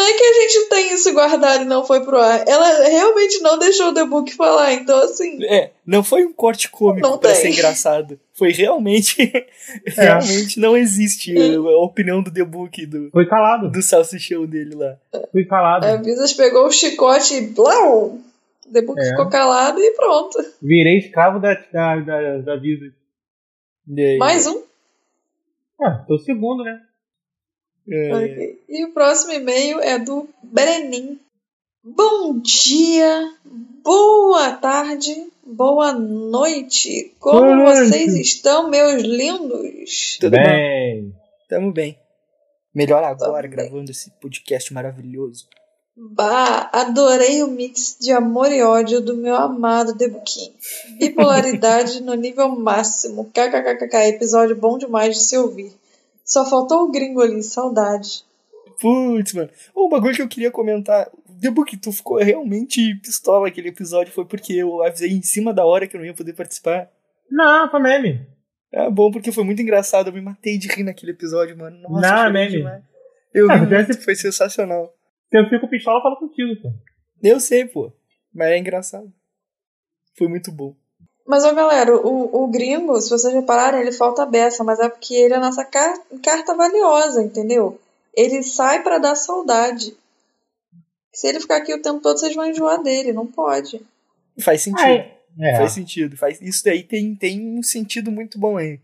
é 0.00 0.12
que 0.12 0.24
a 0.24 0.32
gente 0.42 0.68
tem 0.68 0.92
isso 0.94 1.12
guardado 1.12 1.62
e 1.62 1.66
não 1.66 1.84
foi 1.84 2.00
pro 2.04 2.18
ar. 2.18 2.44
Ela 2.46 2.88
realmente 2.88 3.40
não 3.40 3.58
deixou 3.58 3.88
o 3.88 3.94
The 3.94 4.04
Book 4.04 4.32
falar. 4.34 4.72
Então, 4.74 4.98
assim, 5.02 5.42
É, 5.44 5.70
não 5.86 6.02
foi 6.04 6.24
um 6.24 6.32
corte 6.32 6.68
cômico 6.70 7.06
Não 7.08 7.18
pra 7.18 7.32
tem. 7.32 7.40
ser 7.40 7.48
engraçado. 7.50 8.18
Foi 8.34 8.52
realmente. 8.52 9.32
realmente 9.96 10.60
não 10.60 10.76
existe 10.76 11.34
a 11.56 11.78
opinião 11.84 12.22
do 12.22 12.32
The 12.32 12.44
Book, 12.44 12.86
do, 12.86 13.10
Foi 13.10 13.26
calado. 13.26 13.70
do 13.70 13.82
salsichão 13.82 14.46
dele 14.46 14.74
lá. 14.74 14.96
Fui 15.32 15.44
calado. 15.44 15.86
a 15.86 15.96
Visa 15.96 16.24
pegou 16.36 16.66
o 16.66 16.72
chicote 16.72 17.34
e 17.34 17.40
blau! 17.48 18.18
O 18.66 18.72
The 18.72 18.82
Book 18.82 19.00
É. 19.00 19.10
ficou 19.10 19.28
calado 19.28 19.80
e 19.80 19.90
pronto. 19.92 20.38
Virei 20.62 20.98
escravo 20.98 21.40
da, 21.40 21.54
da, 21.72 21.96
da, 21.96 22.38
da 22.38 22.56
Visa. 22.56 22.92
E 23.88 24.00
aí, 24.00 24.18
Mais 24.18 24.46
um. 24.46 24.62
Ah, 25.80 26.04
tô 26.06 26.18
segundo, 26.18 26.64
né? 26.64 26.82
é, 27.88 28.14
Ok. 28.14 28.64
E 28.68 28.84
o 28.84 28.92
próximo 28.92 29.32
e-mail 29.32 29.80
é 29.80 29.98
do 29.98 30.28
Brenin. 30.42 31.18
Bom 31.82 32.38
dia, 32.40 33.34
boa 33.82 34.52
tarde, 34.54 35.14
boa 35.46 35.92
noite. 35.92 37.14
Como 37.18 37.40
Boa 37.40 37.56
noite. 37.56 37.88
vocês 37.88 38.14
estão, 38.14 38.68
meus 38.68 39.02
lindos? 39.02 40.18
Tudo 40.20 40.32
bem? 40.32 40.42
Bem. 40.44 41.14
Tamo 41.48 41.72
bem. 41.72 41.98
Melhor 42.74 43.02
agora, 43.02 43.16
Tamo 43.18 43.40
bem. 43.42 43.50
gravando 43.50 43.90
esse 43.90 44.10
podcast 44.20 44.72
maravilhoso. 44.74 45.48
Bah, 46.00 46.70
adorei 46.72 47.42
o 47.42 47.48
mix 47.48 47.96
de 48.00 48.12
amor 48.12 48.52
e 48.52 48.62
ódio 48.62 49.00
do 49.00 49.16
meu 49.16 49.34
amado 49.34 49.94
Debuquim. 49.96 50.52
Bipolaridade 50.98 52.00
no 52.02 52.14
nível 52.14 52.48
máximo. 52.50 53.24
KKKK, 53.32 53.96
episódio 54.08 54.54
bom 54.54 54.78
demais 54.78 55.16
de 55.16 55.22
se 55.24 55.36
ouvir. 55.36 55.72
Só 56.24 56.48
faltou 56.48 56.84
o 56.84 56.90
gringo 56.92 57.20
ali, 57.20 57.42
saudade. 57.42 58.22
Putz, 58.80 59.32
mano. 59.32 59.50
Um 59.76 59.88
bagulho 59.88 60.14
que 60.14 60.22
eu 60.22 60.28
queria 60.28 60.50
comentar. 60.52 61.10
The 61.40 61.50
Book, 61.50 61.76
tu 61.78 61.90
ficou 61.90 62.18
realmente 62.18 62.94
pistola 63.02 63.48
aquele 63.48 63.68
episódio. 63.70 64.12
Foi 64.12 64.24
porque 64.24 64.52
eu 64.52 64.82
avisei 64.84 65.10
em 65.10 65.22
cima 65.22 65.52
da 65.52 65.64
hora 65.64 65.86
que 65.86 65.96
eu 65.96 66.00
não 66.00 66.06
ia 66.06 66.14
poder 66.14 66.32
participar. 66.34 66.88
Não, 67.30 67.68
foi 67.70 67.80
meme. 67.80 68.26
É 68.72 68.88
bom 68.90 69.10
porque 69.10 69.32
foi 69.32 69.42
muito 69.44 69.62
engraçado. 69.62 70.08
Eu 70.08 70.12
me 70.12 70.20
matei 70.20 70.58
de 70.58 70.68
rir 70.68 70.84
naquele 70.84 71.12
episódio, 71.12 71.56
mano. 71.58 71.76
Nossa, 71.88 72.00
Não, 72.08 72.26
é 72.26 72.32
meme. 72.32 72.50
demais. 72.58 72.82
Eu 73.34 73.50
Ah, 73.50 73.58
tivesse- 73.60 73.88
muito, 73.88 74.04
foi 74.04 74.14
sensacional. 74.14 74.94
Se 75.30 75.38
eu 75.38 75.48
fico 75.48 75.68
pistola, 75.68 75.98
eu 75.98 76.02
falo 76.02 76.16
contigo, 76.16 76.60
pô. 76.62 76.72
Eu 77.22 77.38
sei, 77.40 77.64
pô. 77.66 77.92
Mas 78.34 78.48
é 78.48 78.58
engraçado. 78.58 79.12
Foi 80.16 80.28
muito 80.28 80.50
bom. 80.50 80.74
Mas, 81.26 81.44
ó, 81.44 81.52
galera, 81.54 81.94
o, 81.94 82.44
o 82.44 82.46
gringo, 82.48 82.98
se 83.00 83.10
vocês 83.10 83.34
repararem, 83.34 83.80
ele 83.82 83.92
falta 83.92 84.22
a 84.22 84.26
beça, 84.26 84.64
mas 84.64 84.78
é 84.80 84.88
porque 84.88 85.14
ele 85.14 85.34
é 85.34 85.36
a 85.36 85.40
nossa 85.40 85.64
car- 85.64 86.00
carta 86.22 86.54
valiosa, 86.54 87.22
entendeu? 87.22 87.78
Ele 88.14 88.42
sai 88.42 88.82
pra 88.82 88.98
dar 88.98 89.14
saudade. 89.14 89.94
Se 91.12 91.26
ele 91.26 91.40
ficar 91.40 91.58
aqui 91.58 91.74
o 91.74 91.82
tempo 91.82 92.00
todo, 92.00 92.18
vocês 92.18 92.34
vão 92.34 92.46
enjoar 92.46 92.82
dele, 92.82 93.12
não 93.12 93.26
pode. 93.26 93.80
Faz 94.40 94.62
sentido. 94.62 94.84
Ai, 94.86 95.14
é. 95.40 95.56
Faz 95.58 95.72
sentido. 95.72 96.16
Faz... 96.16 96.40
Isso 96.40 96.64
daí 96.64 96.82
tem, 96.82 97.14
tem 97.14 97.58
um 97.58 97.62
sentido 97.62 98.10
muito 98.10 98.38
bom 98.38 98.56
aí. 98.56 98.80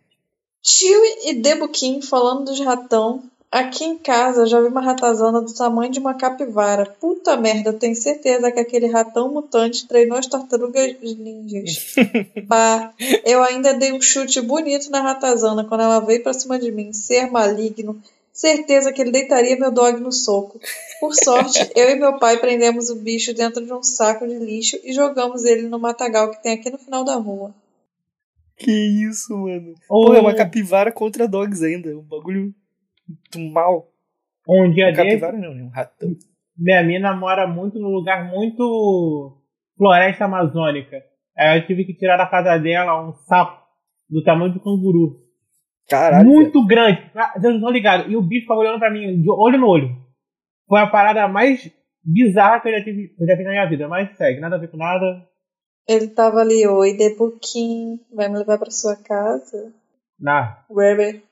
Tio 0.62 1.00
e 1.24 1.34
Debuquim 1.34 2.02
falando 2.02 2.44
dos 2.44 2.60
ratão. 2.60 3.22
Aqui 3.54 3.84
em 3.84 3.96
casa 3.96 4.46
já 4.46 4.60
vi 4.60 4.66
uma 4.66 4.80
ratazana 4.82 5.40
do 5.40 5.54
tamanho 5.54 5.92
de 5.92 6.00
uma 6.00 6.14
capivara. 6.14 6.86
Puta 7.00 7.36
merda, 7.36 7.70
eu 7.70 7.78
tenho 7.78 7.94
certeza 7.94 8.50
que 8.50 8.58
aquele 8.58 8.88
ratão 8.88 9.32
mutante 9.32 9.86
treinou 9.86 10.18
as 10.18 10.26
tartarugas 10.26 10.96
ninjas. 11.00 11.94
bah, 12.48 12.92
eu 13.24 13.44
ainda 13.44 13.72
dei 13.72 13.92
um 13.92 14.00
chute 14.02 14.40
bonito 14.40 14.90
na 14.90 15.00
ratazana 15.00 15.62
quando 15.64 15.82
ela 15.82 16.00
veio 16.00 16.20
pra 16.20 16.32
cima 16.32 16.58
de 16.58 16.72
mim. 16.72 16.92
Ser 16.92 17.30
maligno. 17.30 18.02
Certeza 18.32 18.92
que 18.92 19.00
ele 19.00 19.12
deitaria 19.12 19.56
meu 19.56 19.70
dog 19.70 20.00
no 20.00 20.10
soco. 20.10 20.58
Por 20.98 21.14
sorte, 21.14 21.70
eu 21.76 21.90
e 21.90 21.94
meu 21.94 22.18
pai 22.18 22.38
prendemos 22.38 22.90
o 22.90 22.96
bicho 22.96 23.32
dentro 23.32 23.64
de 23.64 23.72
um 23.72 23.84
saco 23.84 24.26
de 24.26 24.36
lixo 24.36 24.80
e 24.82 24.92
jogamos 24.92 25.44
ele 25.44 25.68
no 25.68 25.78
matagal 25.78 26.28
que 26.32 26.42
tem 26.42 26.54
aqui 26.54 26.70
no 26.70 26.78
final 26.78 27.04
da 27.04 27.14
rua. 27.14 27.54
Que 28.56 28.72
isso, 28.72 29.36
mano. 29.36 29.74
Ou- 29.88 30.06
Pô, 30.06 30.14
é 30.14 30.20
uma 30.20 30.34
capivara 30.34 30.90
contra 30.90 31.28
dogs 31.28 31.62
ainda. 31.62 31.96
Um 31.96 32.02
bagulho 32.02 32.52
do 33.32 33.50
mal. 33.50 33.88
Um 34.48 34.70
dia 34.70 34.92
desse, 34.92 35.02
Capivara 35.02 35.38
não, 35.38 35.54
né? 35.54 35.62
Um 35.62 35.68
ratão. 35.70 36.10
minha 36.56 36.82
mina 36.82 37.14
mora 37.14 37.46
muito 37.46 37.78
num 37.78 37.88
lugar 37.88 38.30
muito 38.30 39.40
floresta 39.76 40.26
amazônica. 40.26 41.02
Aí 41.36 41.58
eu 41.58 41.66
tive 41.66 41.84
que 41.84 41.94
tirar 41.94 42.16
da 42.16 42.26
casa 42.26 42.58
dela 42.58 43.08
um 43.08 43.12
sapo 43.12 43.64
do 44.08 44.22
tamanho 44.22 44.52
do 44.52 44.60
canguru. 44.60 45.20
Caralho. 45.88 46.26
muito 46.26 46.64
grande. 46.66 47.10
Ah, 47.14 47.32
Vocês 47.32 47.44
não 47.44 47.56
estão 47.56 47.70
ligados. 47.70 48.10
E 48.10 48.16
o 48.16 48.22
bicho 48.22 48.42
ficava 48.42 48.60
olhando 48.60 48.78
pra 48.78 48.90
mim, 48.90 49.20
de 49.20 49.30
olho 49.30 49.58
no 49.58 49.68
olho. 49.68 49.96
Foi 50.66 50.80
a 50.80 50.86
parada 50.86 51.28
mais 51.28 51.70
bizarra 52.02 52.60
que 52.60 52.68
eu 52.68 52.78
já 52.78 52.84
tive, 52.84 53.14
eu 53.18 53.26
já 53.26 53.36
fiz 53.36 53.44
na 53.44 53.50
minha 53.50 53.68
vida. 53.68 53.88
Mas 53.88 54.16
segue, 54.16 54.40
nada 54.40 54.56
a 54.56 54.58
ver 54.58 54.68
com 54.68 54.76
nada. 54.76 55.26
Ele 55.86 56.08
tava 56.08 56.40
ali, 56.40 56.66
oi, 56.66 56.96
Debuquim, 56.96 58.00
vai 58.14 58.28
me 58.28 58.38
levar 58.38 58.58
pra 58.58 58.70
sua 58.70 58.96
casa? 58.96 59.72
Nada. 60.18 60.64
Rabbit. 60.70 61.22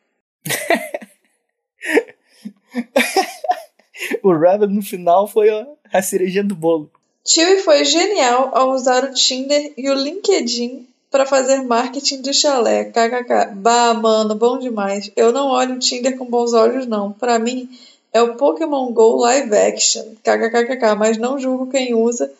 O 4.23 4.33
Rabbit 4.33 4.73
no 4.73 4.83
final 4.83 5.29
foi 5.29 5.49
a, 5.49 5.67
a 5.93 6.03
cerejinha 6.03 6.43
do 6.43 6.55
bolo. 6.55 6.91
Chewie 7.25 7.63
foi 7.63 7.85
genial 7.85 8.51
ao 8.53 8.71
usar 8.73 9.05
o 9.05 9.15
Tinder 9.15 9.73
e 9.77 9.89
o 9.89 9.95
LinkedIn 9.95 10.89
para 11.11 11.25
fazer 11.25 11.63
marketing 11.63 12.21
do 12.21 12.35
chalé. 12.35 12.87
KKK. 12.87 13.55
Bah, 13.55 13.95
mano, 13.95 14.35
bom 14.35 14.59
demais. 14.59 15.11
Eu 15.15 15.31
não 15.31 15.49
olho 15.49 15.77
o 15.77 15.79
Tinder 15.79 16.17
com 16.17 16.25
bons 16.25 16.53
olhos, 16.53 16.87
não. 16.87 17.13
Pra 17.13 17.39
mim, 17.39 17.69
é 18.13 18.21
o 18.21 18.35
Pokémon 18.35 18.91
GO 18.93 19.19
live 19.21 19.55
action. 19.55 20.03
KKKKK. 20.25 20.97
Mas 20.99 21.17
não 21.17 21.39
julgo 21.39 21.71
quem 21.71 21.95
usa. 21.95 22.33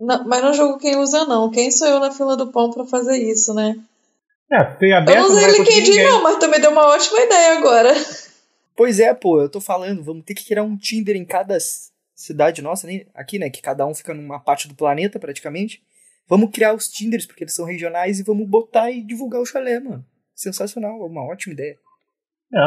Não, 0.00 0.24
mas 0.26 0.42
não 0.42 0.52
julgo 0.52 0.78
quem 0.78 0.96
usa, 0.96 1.24
não. 1.26 1.50
Quem 1.50 1.70
sou 1.70 1.86
eu 1.86 2.00
na 2.00 2.10
fila 2.10 2.36
do 2.36 2.48
pão 2.48 2.72
pra 2.72 2.84
fazer 2.84 3.18
isso, 3.18 3.54
né? 3.54 3.76
É, 4.50 4.64
feio 4.78 4.94
Eu 4.94 4.98
aberto. 4.98 5.18
não 5.20 5.30
usei 5.30 5.46
LinkedIn, 5.46 6.02
não, 6.02 6.22
mas 6.22 6.38
tu 6.38 6.48
me 6.48 6.58
deu 6.58 6.72
uma 6.72 6.86
ótima 6.88 7.20
ideia 7.20 7.58
agora. 7.58 7.94
Pois 8.76 9.00
é, 9.00 9.12
pô, 9.14 9.40
eu 9.40 9.48
tô 9.48 9.60
falando, 9.60 10.04
vamos 10.04 10.24
ter 10.24 10.34
que 10.34 10.44
criar 10.44 10.62
um 10.62 10.76
Tinder 10.76 11.16
em 11.16 11.24
cada 11.24 11.56
cidade 12.14 12.60
nossa, 12.60 12.86
né? 12.86 13.06
aqui, 13.14 13.38
né? 13.38 13.48
Que 13.48 13.62
cada 13.62 13.86
um 13.86 13.94
fica 13.94 14.12
numa 14.12 14.38
parte 14.38 14.68
do 14.68 14.74
planeta, 14.74 15.18
praticamente. 15.18 15.82
Vamos 16.28 16.50
criar 16.50 16.74
os 16.74 16.88
Tinders, 16.88 17.24
porque 17.24 17.44
eles 17.44 17.54
são 17.54 17.64
regionais, 17.64 18.18
e 18.18 18.22
vamos 18.22 18.48
botar 18.48 18.90
e 18.90 19.02
divulgar 19.02 19.40
o 19.40 19.46
chalé, 19.46 19.80
mano. 19.80 20.04
Sensacional, 20.34 21.00
uma 21.00 21.24
ótima 21.24 21.54
ideia. 21.54 21.78
É. 22.52 22.58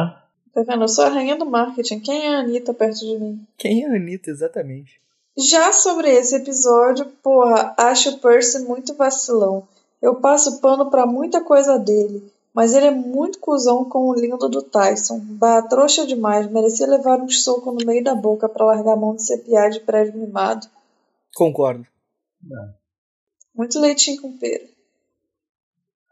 Tá 0.54 0.64
vendo? 0.64 0.84
Eu 0.84 0.88
sou 0.88 1.06
a 1.06 1.10
rainha 1.10 1.36
do 1.36 1.46
marketing. 1.46 2.00
Quem 2.00 2.26
é 2.26 2.36
a 2.36 2.40
Anitta 2.40 2.74
perto 2.74 3.00
de 3.00 3.20
mim? 3.20 3.48
Quem 3.58 3.84
é 3.84 3.88
a 3.88 3.96
Anitta, 3.96 4.32
exatamente? 4.32 5.00
Já 5.38 5.72
sobre 5.72 6.10
esse 6.10 6.36
episódio, 6.36 7.06
porra, 7.22 7.74
acho 7.78 8.10
o 8.10 8.20
Percy 8.20 8.60
muito 8.66 8.96
vacilão. 8.96 9.68
Eu 10.02 10.16
passo 10.16 10.60
pano 10.60 10.90
pra 10.90 11.06
muita 11.06 11.44
coisa 11.44 11.78
dele, 11.78 12.32
mas 12.54 12.74
ele 12.74 12.88
é 12.88 12.92
muito 12.92 13.40
cuzão 13.40 13.86
com 13.86 14.10
o 14.10 14.14
lindo 14.14 14.50
do 14.50 14.62
Tyson. 14.62 15.20
Bah, 15.22 15.62
trouxa 15.62 16.06
demais, 16.06 16.50
merecia 16.50 16.88
levar 16.88 17.20
um 17.20 17.30
soco 17.30 17.72
no 17.72 17.86
meio 17.86 18.04
da 18.04 18.16
boca 18.16 18.50
pra 18.50 18.66
largar 18.66 18.94
a 18.94 18.98
mão 18.98 19.16
de 19.16 19.24
ser 19.24 19.44
de 19.70 19.80
prédio 19.82 20.20
mimado. 20.20 20.68
Concordo. 21.36 21.86
Muito 23.56 23.80
leitinho 23.80 24.22
com 24.22 24.38
pera. 24.38 24.68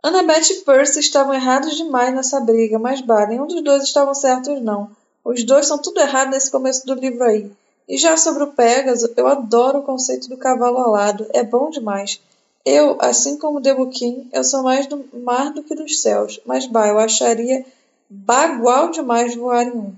Annabeth 0.03 0.51
e 0.51 0.55
Percy 0.61 0.99
estavam 0.99 1.33
errados 1.33 1.75
demais 1.75 2.13
nessa 2.13 2.39
briga, 2.39 2.77
mas 2.77 3.01
bah, 3.01 3.25
nenhum 3.25 3.47
dos 3.47 3.61
dois 3.63 3.83
estavam 3.83 4.13
certos 4.13 4.61
não. 4.61 4.91
Os 5.23 5.43
dois 5.43 5.65
são 5.65 5.77
tudo 5.77 5.99
errado 5.99 6.29
nesse 6.29 6.49
começo 6.49 6.85
do 6.85 6.93
livro 6.93 7.23
aí. 7.23 7.51
E 7.89 7.97
já 7.97 8.15
sobre 8.15 8.43
o 8.43 8.53
Pegasus, 8.53 9.11
eu 9.17 9.27
adoro 9.27 9.79
o 9.79 9.83
conceito 9.83 10.29
do 10.29 10.37
cavalo 10.37 10.77
alado, 10.77 11.25
é 11.33 11.43
bom 11.43 11.69
demais. 11.69 12.21
Eu, 12.69 12.97
assim 12.99 13.39
como 13.39 13.61
Debuquim, 13.61 14.29
eu 14.33 14.43
sou 14.43 14.61
mais 14.61 14.87
do 14.87 15.09
mar 15.21 15.53
do 15.53 15.63
que 15.63 15.73
dos 15.73 16.01
céus, 16.01 16.37
mas 16.45 16.67
bah, 16.67 16.89
eu 16.89 16.99
acharia 16.99 17.65
bagual 18.09 18.91
demais 18.91 19.33
voar 19.33 19.67
em 19.67 19.71
um. 19.71 19.95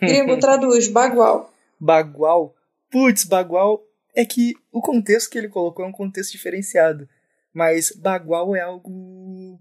Gringo, 0.00 0.36
traduz, 0.40 0.88
bagual. 0.88 1.54
Bagual. 1.78 2.56
Putz, 2.90 3.22
bagual 3.22 3.80
é 4.16 4.24
que 4.24 4.56
o 4.72 4.80
contexto 4.80 5.30
que 5.30 5.38
ele 5.38 5.48
colocou 5.48 5.84
é 5.84 5.88
um 5.88 5.92
contexto 5.92 6.32
diferenciado. 6.32 7.08
Mas 7.54 7.92
bagual 7.92 8.56
é 8.56 8.60
algo. 8.60 9.60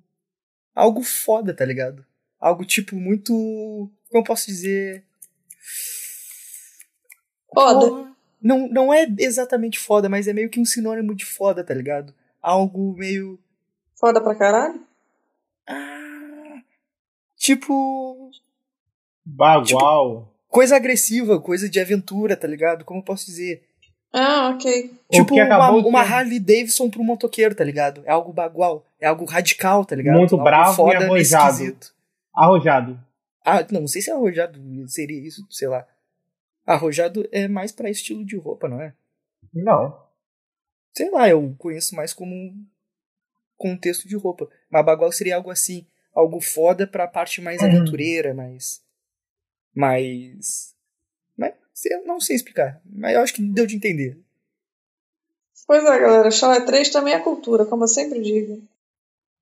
algo 0.73 1.03
foda, 1.03 1.53
tá 1.53 1.63
ligado? 1.63 2.03
Algo 2.39 2.65
tipo 2.65 2.95
muito. 2.95 3.31
Como 4.09 4.21
eu 4.21 4.23
posso 4.23 4.47
dizer? 4.47 5.03
Foda. 7.53 8.11
Não, 8.41 8.67
não 8.67 8.91
é 8.91 9.05
exatamente 9.19 9.77
foda, 9.77 10.09
mas 10.09 10.27
é 10.27 10.33
meio 10.33 10.49
que 10.49 10.59
um 10.59 10.65
sinônimo 10.65 11.13
de 11.13 11.23
foda, 11.23 11.63
tá 11.63 11.75
ligado? 11.75 12.11
Algo 12.41 12.93
meio. 12.97 13.39
Foda 13.99 14.21
pra 14.21 14.35
caralho? 14.35 14.81
Ah, 15.67 16.61
tipo. 17.37 18.31
Bagual. 19.23 20.33
Coisa 20.49 20.75
agressiva, 20.75 21.39
coisa 21.39 21.69
de 21.69 21.79
aventura, 21.79 22.35
tá 22.35 22.47
ligado? 22.47 22.83
Como 22.83 22.99
eu 22.99 23.03
posso 23.03 23.25
dizer? 23.25 23.63
Ah, 24.13 24.49
ok. 24.49 24.93
Tipo 25.09 25.35
uma, 25.35 25.71
uma 25.71 26.01
Harley 26.01 26.39
Davidson 26.39 26.89
pro 26.89 27.03
motoqueiro, 27.03 27.55
tá 27.55 27.63
ligado? 27.63 28.01
É 28.05 28.11
algo 28.11 28.33
bagual, 28.33 28.85
é 28.99 29.07
algo 29.07 29.23
radical, 29.23 29.85
tá 29.85 29.95
ligado? 29.95 30.17
Muito 30.17 30.35
algo 30.35 30.43
bravo 30.43 30.73
e 30.73 30.75
foda, 30.75 30.99
meio 30.99 31.11
arrojado. 31.11 31.51
esquisito. 31.51 31.93
Arrojado. 32.35 32.99
Ah, 33.45 33.65
não, 33.71 33.81
não 33.81 33.87
sei 33.87 34.01
se 34.01 34.09
é 34.09 34.13
arrojado 34.13 34.59
seria 34.87 35.19
isso, 35.25 35.45
sei 35.49 35.67
lá. 35.67 35.87
Arrojado 36.65 37.27
é 37.31 37.47
mais 37.47 37.71
pra 37.71 37.89
estilo 37.89 38.25
de 38.25 38.37
roupa, 38.37 38.67
não 38.67 38.81
é? 38.81 38.93
Não. 39.53 39.97
Sei 40.93 41.09
lá, 41.09 41.29
eu 41.29 41.55
conheço 41.57 41.95
mais 41.95 42.13
como 42.13 42.33
um 42.33 42.65
contexto 43.57 44.07
de 44.07 44.15
roupa. 44.15 44.49
Mas 44.69 44.85
bagual 44.85 45.11
seria 45.11 45.35
algo 45.35 45.49
assim, 45.49 45.85
algo 46.13 46.41
foda 46.41 46.85
pra 46.85 47.07
parte 47.07 47.41
mais 47.41 47.61
aventureira, 47.61 48.33
mais. 48.33 48.81
mais. 49.73 50.75
Mas 51.37 51.53
não 52.05 52.19
sei 52.19 52.35
explicar. 52.35 52.81
Mas 52.85 53.15
eu 53.15 53.21
acho 53.21 53.33
que 53.33 53.41
deu 53.41 53.65
de 53.65 53.75
entender. 53.75 54.17
Pois 55.65 55.83
é, 55.83 55.99
galera, 55.99 56.31
Chalé 56.31 56.61
3 56.61 56.89
também 56.89 57.13
é 57.13 57.19
cultura, 57.19 57.65
como 57.65 57.83
eu 57.83 57.87
sempre 57.87 58.21
digo. 58.21 58.61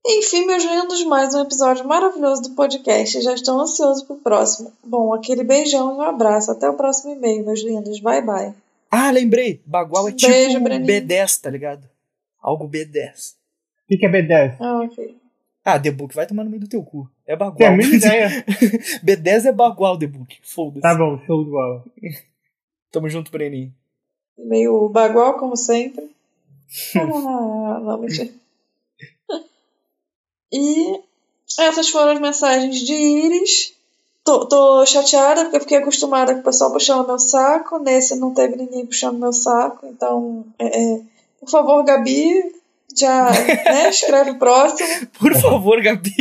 Enfim, 0.05 0.45
meus 0.45 0.63
lindos, 0.63 1.03
mais 1.05 1.33
um 1.33 1.41
episódio 1.41 1.85
maravilhoso 1.85 2.43
do 2.43 2.51
podcast. 2.51 3.19
Já 3.21 3.33
estou 3.33 3.59
ansioso 3.59 4.05
pro 4.05 4.15
próximo. 4.17 4.71
Bom, 4.83 5.13
aquele 5.13 5.43
beijão 5.43 5.91
e 5.91 5.95
um 5.95 6.01
abraço. 6.01 6.51
Até 6.51 6.69
o 6.69 6.75
próximo 6.75 7.13
e-mail, 7.13 7.45
meus 7.45 7.61
lindos. 7.61 7.99
Bye, 7.99 8.21
bye. 8.21 8.53
Ah, 8.91 9.11
lembrei! 9.11 9.61
Bagual 9.65 10.09
é 10.09 10.11
tipo 10.13 10.31
Beijo, 10.31 10.57
um 10.57 10.63
Breninho. 10.63 10.87
B10, 11.07 11.41
tá 11.41 11.49
ligado? 11.49 11.87
Algo 12.41 12.67
B10. 12.67 13.33
O 13.83 13.87
que, 13.87 13.97
que 13.97 14.05
é 14.05 14.09
B10? 14.09 14.57
Ah, 14.59 14.81
ok. 14.81 15.17
Ah, 15.63 15.79
The 15.79 15.91
Book 15.91 16.15
vai 16.15 16.25
tomar 16.25 16.43
no 16.43 16.49
meio 16.49 16.61
do 16.61 16.67
teu 16.69 16.81
cu. 16.83 17.09
É 17.27 17.35
bagual. 17.35 17.57
Tem 17.57 17.67
a 17.67 17.71
mínima 17.71 17.95
ideia. 17.97 18.29
B10 19.03 19.45
é 19.45 19.51
bagual, 19.51 19.97
The 19.99 20.07
Book. 20.07 20.37
Foda-se. 20.41 20.81
Tá 20.81 20.95
bom, 20.95 21.19
show 21.25 21.43
de 21.43 21.51
bola. 21.51 21.83
Tamo 22.91 23.09
junto, 23.09 23.29
Breninho. 23.31 23.73
Meio 24.37 24.89
bagual, 24.89 25.37
como 25.37 25.55
sempre. 25.55 26.09
ah, 26.95 27.79
não, 27.81 27.99
mentira. 27.99 28.29
E 30.51 30.99
essas 31.59 31.89
foram 31.89 32.13
as 32.13 32.19
mensagens 32.19 32.79
de 32.79 32.93
Iris. 32.93 33.73
Tô, 34.29 34.45
tô 34.45 34.85
chateada 34.85 35.41
porque 35.45 35.57
eu 35.57 35.61
fiquei 35.61 35.77
acostumada 35.79 36.35
com 36.35 36.41
o 36.41 36.43
pessoal 36.43 36.71
puxando 36.71 37.07
meu 37.07 37.17
saco. 37.17 37.79
Nesse 37.79 38.15
não 38.19 38.31
teve 38.31 38.55
ninguém 38.57 38.85
puxando 38.85 39.17
meu 39.17 39.33
saco. 39.33 39.87
Então, 39.87 40.45
é, 40.59 40.65
é, 40.67 41.01
por 41.39 41.49
favor, 41.49 41.83
Gabi, 41.83 42.43
já 42.95 43.31
né, 43.31 43.89
escreve 43.89 44.31
o 44.31 44.37
próximo. 44.37 45.07
Por 45.19 45.33
favor, 45.35 45.81
Gabi, 45.81 46.11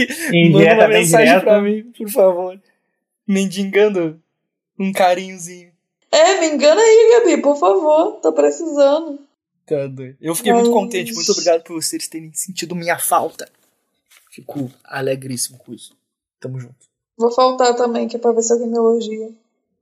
manda 0.50 0.72
uma 0.74 0.86
bem 0.88 1.00
mensagem 1.00 1.26
direta. 1.26 1.40
pra 1.44 1.60
mim, 1.60 1.82
por 1.98 2.08
favor. 2.10 2.58
Mendigando 3.26 4.18
um 4.78 4.90
carinhozinho. 4.90 5.70
É, 6.10 6.40
me 6.40 6.46
engana 6.54 6.80
aí, 6.80 7.18
Gabi, 7.20 7.42
por 7.42 7.58
favor. 7.58 8.12
Tô 8.22 8.32
precisando. 8.32 9.18
Tá 9.66 9.86
doido. 9.86 10.16
Eu 10.18 10.34
fiquei 10.34 10.54
muito 10.54 10.70
Mas- 10.70 10.74
contente. 10.80 11.12
Muito 11.12 11.30
obrigado 11.32 11.62
por 11.62 11.74
vocês 11.82 12.08
terem 12.08 12.32
sentido 12.32 12.74
minha 12.74 12.98
falta. 12.98 13.46
Fico 14.30 14.70
alegríssimo 14.82 15.58
com 15.58 15.74
isso. 15.74 15.94
Tamo 16.40 16.58
junto. 16.58 16.87
Vou 17.18 17.30
faltar 17.32 17.74
também, 17.74 18.06
que 18.06 18.16
é 18.16 18.18
pra 18.18 18.32
ver 18.32 18.42
se 18.42 18.52
alguém 18.52 18.68
me 18.68 18.76
elogia. 18.76 19.30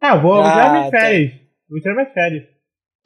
Ah, 0.01 0.17
eu 0.17 0.23
vou 0.23 0.35
Ah, 0.41 0.51
tirar 0.53 0.73
minhas 0.73 0.91
tá. 0.91 0.99
férias. 1.01 1.33
Vou 1.69 1.81
tirar 1.81 1.95
minhas 1.95 2.13
férias. 2.13 2.45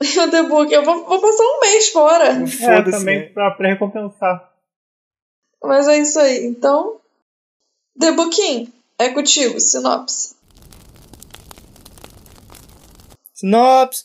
O 0.01 0.05
The 0.31 0.43
Book, 0.45 0.73
eu 0.73 0.85
vou, 0.85 1.05
vou 1.05 1.21
passar 1.21 1.43
um 1.43 1.61
mês 1.61 1.89
fora. 1.91 2.25
É, 2.63 2.83
também 2.91 3.19
né? 3.21 3.27
pra, 3.27 3.51
pra 3.53 3.69
recompensar. 3.69 4.51
Mas 5.63 5.89
é 5.89 5.99
isso 5.99 6.19
aí. 6.19 6.47
Então, 6.47 7.01
The 7.99 8.13
Booking, 8.13 8.73
é 8.99 9.11
contigo, 9.11 9.61
sinopse. 9.61 10.37
Sinopse. 13.35 14.05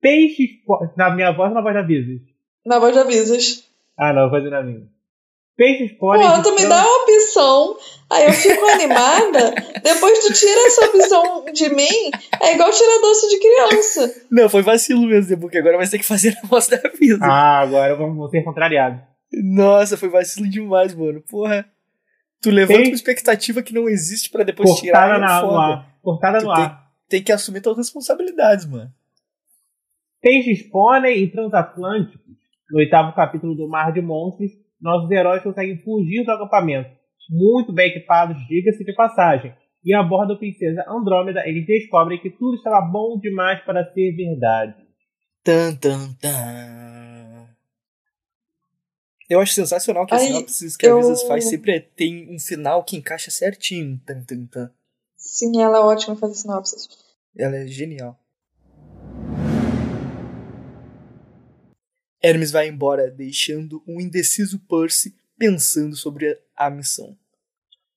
Peixes. 0.00 0.50
Na 0.96 1.10
minha 1.14 1.32
voz 1.32 1.48
ou 1.48 1.54
na 1.54 1.62
voz 1.62 1.74
da 1.74 1.82
Visas? 1.82 2.20
Na 2.64 2.78
voz 2.78 2.92
de 2.92 2.98
avisos. 3.00 3.64
Ah, 3.96 4.12
não, 4.12 4.28
vou 4.28 4.38
fazer 4.38 4.50
na 4.50 4.62
minha. 4.62 4.86
Peixes 5.56 5.92
Pô, 5.92 6.06
podem. 6.12 6.42
tu 6.42 6.52
me 6.56 6.66
dá 6.66 6.82
uma 6.84 7.02
opção, 7.04 7.76
aí 8.10 8.24
eu 8.26 8.32
fico 8.32 8.64
animada, 8.66 9.54
depois 9.84 10.18
tu 10.24 10.32
tira 10.32 10.66
essa 10.66 10.86
opção 10.86 11.44
de 11.52 11.68
mim, 11.68 12.10
é 12.42 12.54
igual 12.54 12.72
tirar 12.72 13.00
doce 13.00 13.28
de 13.28 13.38
criança. 13.38 14.26
Não, 14.30 14.48
foi 14.48 14.62
vacilo 14.62 15.02
mesmo, 15.06 15.36
Book. 15.36 15.56
Agora 15.56 15.76
vai 15.76 15.86
ter 15.88 15.98
que 15.98 16.04
fazer 16.04 16.36
a 16.42 16.46
voz 16.48 16.66
da 16.66 16.78
vida. 16.98 17.18
Ah, 17.24 17.60
agora 17.60 17.94
vamos 17.94 18.30
ser 18.32 18.42
contrariados. 18.42 19.00
Nossa, 19.32 19.96
foi 19.96 20.08
vacilo 20.08 20.48
demais, 20.48 20.92
mano. 20.94 21.22
Porra. 21.30 21.64
Tu 22.42 22.50
levanta 22.50 22.80
Tem- 22.80 22.88
uma 22.90 22.94
expectativa 22.94 23.62
que 23.62 23.72
não 23.72 23.88
existe 23.88 24.30
pra 24.30 24.42
depois 24.44 24.68
tirar. 24.80 25.08
Cortada 25.08 25.24
é 25.24 25.26
na, 25.26 25.40
no 25.42 25.48
foda. 25.48 25.62
ar. 25.62 25.96
Cortada 26.02 26.38
Tu 26.40 26.44
no 26.44 26.50
ar. 26.50 26.84
Tem 27.08 27.22
que 27.22 27.32
assumir 27.32 27.60
todas 27.60 27.78
as 27.78 27.86
responsabilidades, 27.86 28.66
mano. 28.66 28.90
Peixes 30.20 30.62
pônei 30.70 31.22
e 31.22 31.30
transatlânticos. 31.30 32.34
No 32.70 32.78
oitavo 32.78 33.14
capítulo 33.14 33.54
do 33.54 33.68
Mar 33.68 33.92
de 33.92 34.00
Monstros, 34.00 34.50
nossos 34.84 35.10
heróis 35.10 35.42
conseguem 35.42 35.82
fugir 35.82 36.24
do 36.24 36.30
acampamento. 36.30 36.90
Muito 37.30 37.72
bem 37.72 37.88
equipados, 37.88 38.36
diga-se 38.46 38.84
de 38.84 38.92
passagem. 38.94 39.54
E 39.82 39.94
a 39.94 40.02
bordo 40.02 40.34
da 40.34 40.38
princesa 40.38 40.84
Andrômeda, 40.88 41.42
eles 41.46 41.66
descobrem 41.66 42.20
que 42.20 42.30
tudo 42.30 42.56
estava 42.56 42.80
bom 42.82 43.18
demais 43.18 43.60
para 43.64 43.84
ser 43.92 44.12
verdade. 44.14 44.74
Tan, 45.42 45.74
tan, 45.76 46.12
tan. 46.20 47.48
Eu 49.28 49.40
acho 49.40 49.54
sensacional 49.54 50.06
que 50.06 50.14
as 50.14 50.20
Aí, 50.20 50.26
sinopses 50.28 50.76
que 50.76 50.86
a 50.86 50.90
eu- 50.90 50.98
Visas 50.98 51.22
faz 51.22 51.48
sempre 51.48 51.76
é- 51.76 51.80
tem 51.80 52.34
um 52.34 52.38
final 52.38 52.84
que 52.84 52.96
encaixa 52.96 53.30
certinho. 53.30 53.98
Tan, 54.06 54.22
tan, 54.22 54.46
tan. 54.46 54.70
Sim, 55.16 55.62
ela 55.62 55.78
é 55.78 55.80
ótima 55.80 56.14
em 56.14 56.18
fazer 56.18 56.34
sinopses. 56.34 56.88
Ela 57.36 57.56
é 57.56 57.66
genial. 57.66 58.18
Hermes 62.24 62.50
vai 62.50 62.68
embora, 62.68 63.10
deixando 63.10 63.84
um 63.86 64.00
indeciso 64.00 64.58
Percy 64.60 65.14
pensando 65.36 65.94
sobre 65.94 66.40
a 66.56 66.70
missão. 66.70 67.14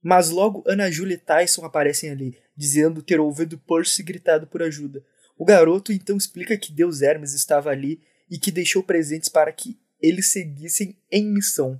Mas 0.04 0.30
logo 0.30 0.66
Ana 0.68 0.92
Júlia 0.92 1.14
e 1.14 1.18
Tyson 1.18 1.64
aparecem 1.64 2.10
ali, 2.10 2.38
dizendo 2.54 3.02
ter 3.02 3.22
ouvido 3.22 3.58
Percy 3.58 4.04
gritado 4.04 4.46
por 4.46 4.62
ajuda. 4.62 5.02
O 5.38 5.46
garoto 5.46 5.94
então 5.94 6.18
explica 6.18 6.58
que 6.58 6.74
Deus 6.74 7.02
Hermes 7.02 7.34
estava 7.34 7.70
ali 7.70 8.02
e 8.30 8.38
que 8.38 8.52
deixou 8.52 8.84
presentes 8.84 9.30
para 9.30 9.50
que 9.54 9.80
eles 10.02 10.30
seguissem 10.30 10.98
em 11.10 11.26
missão. 11.26 11.80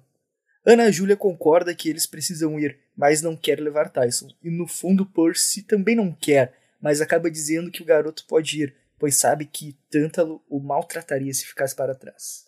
Ana 0.66 0.90
Júlia 0.90 1.18
concorda 1.18 1.76
que 1.76 1.90
eles 1.90 2.08
precisam 2.08 2.58
ir, 2.58 2.80
mas 2.96 3.22
não 3.22 3.36
quer 3.36 3.60
levar 3.60 3.90
Tyson. 3.90 4.30
E 4.42 4.50
no 4.50 4.68
fundo 4.68 5.06
Percy 5.06 5.64
também 5.64 5.98
não 5.98 6.14
quer, 6.14 6.54
mas 6.82 7.02
acaba 7.02 7.30
dizendo 7.30 7.70
que 7.70 7.82
o 7.82 7.86
garoto 7.86 8.26
pode 8.26 8.64
ir, 8.64 8.76
pois 8.98 9.16
sabe 9.16 9.46
que 9.46 9.78
Tântalo 9.90 10.44
o 10.50 10.60
maltrataria 10.60 11.34
se 11.34 11.46
ficasse 11.46 11.76
para 11.76 11.96
trás. 11.96 12.46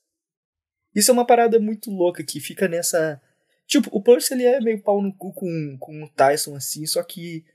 Isso 0.95 1.11
é 1.11 1.13
uma 1.13 1.25
parada 1.25 1.59
muito 1.59 1.91
louca 1.91 2.23
que 2.23 2.39
fica 2.39 2.67
nessa. 2.67 3.21
Tipo, 3.67 3.89
o 3.91 4.01
Percy 4.01 4.33
ele 4.33 4.45
é 4.45 4.59
meio 4.59 4.81
pau 4.81 5.01
no 5.01 5.13
cu 5.13 5.31
com, 5.31 5.77
com 5.79 6.03
o 6.03 6.09
Tyson 6.09 6.55
assim, 6.55 6.85
só 6.85 7.03
que 7.03 7.45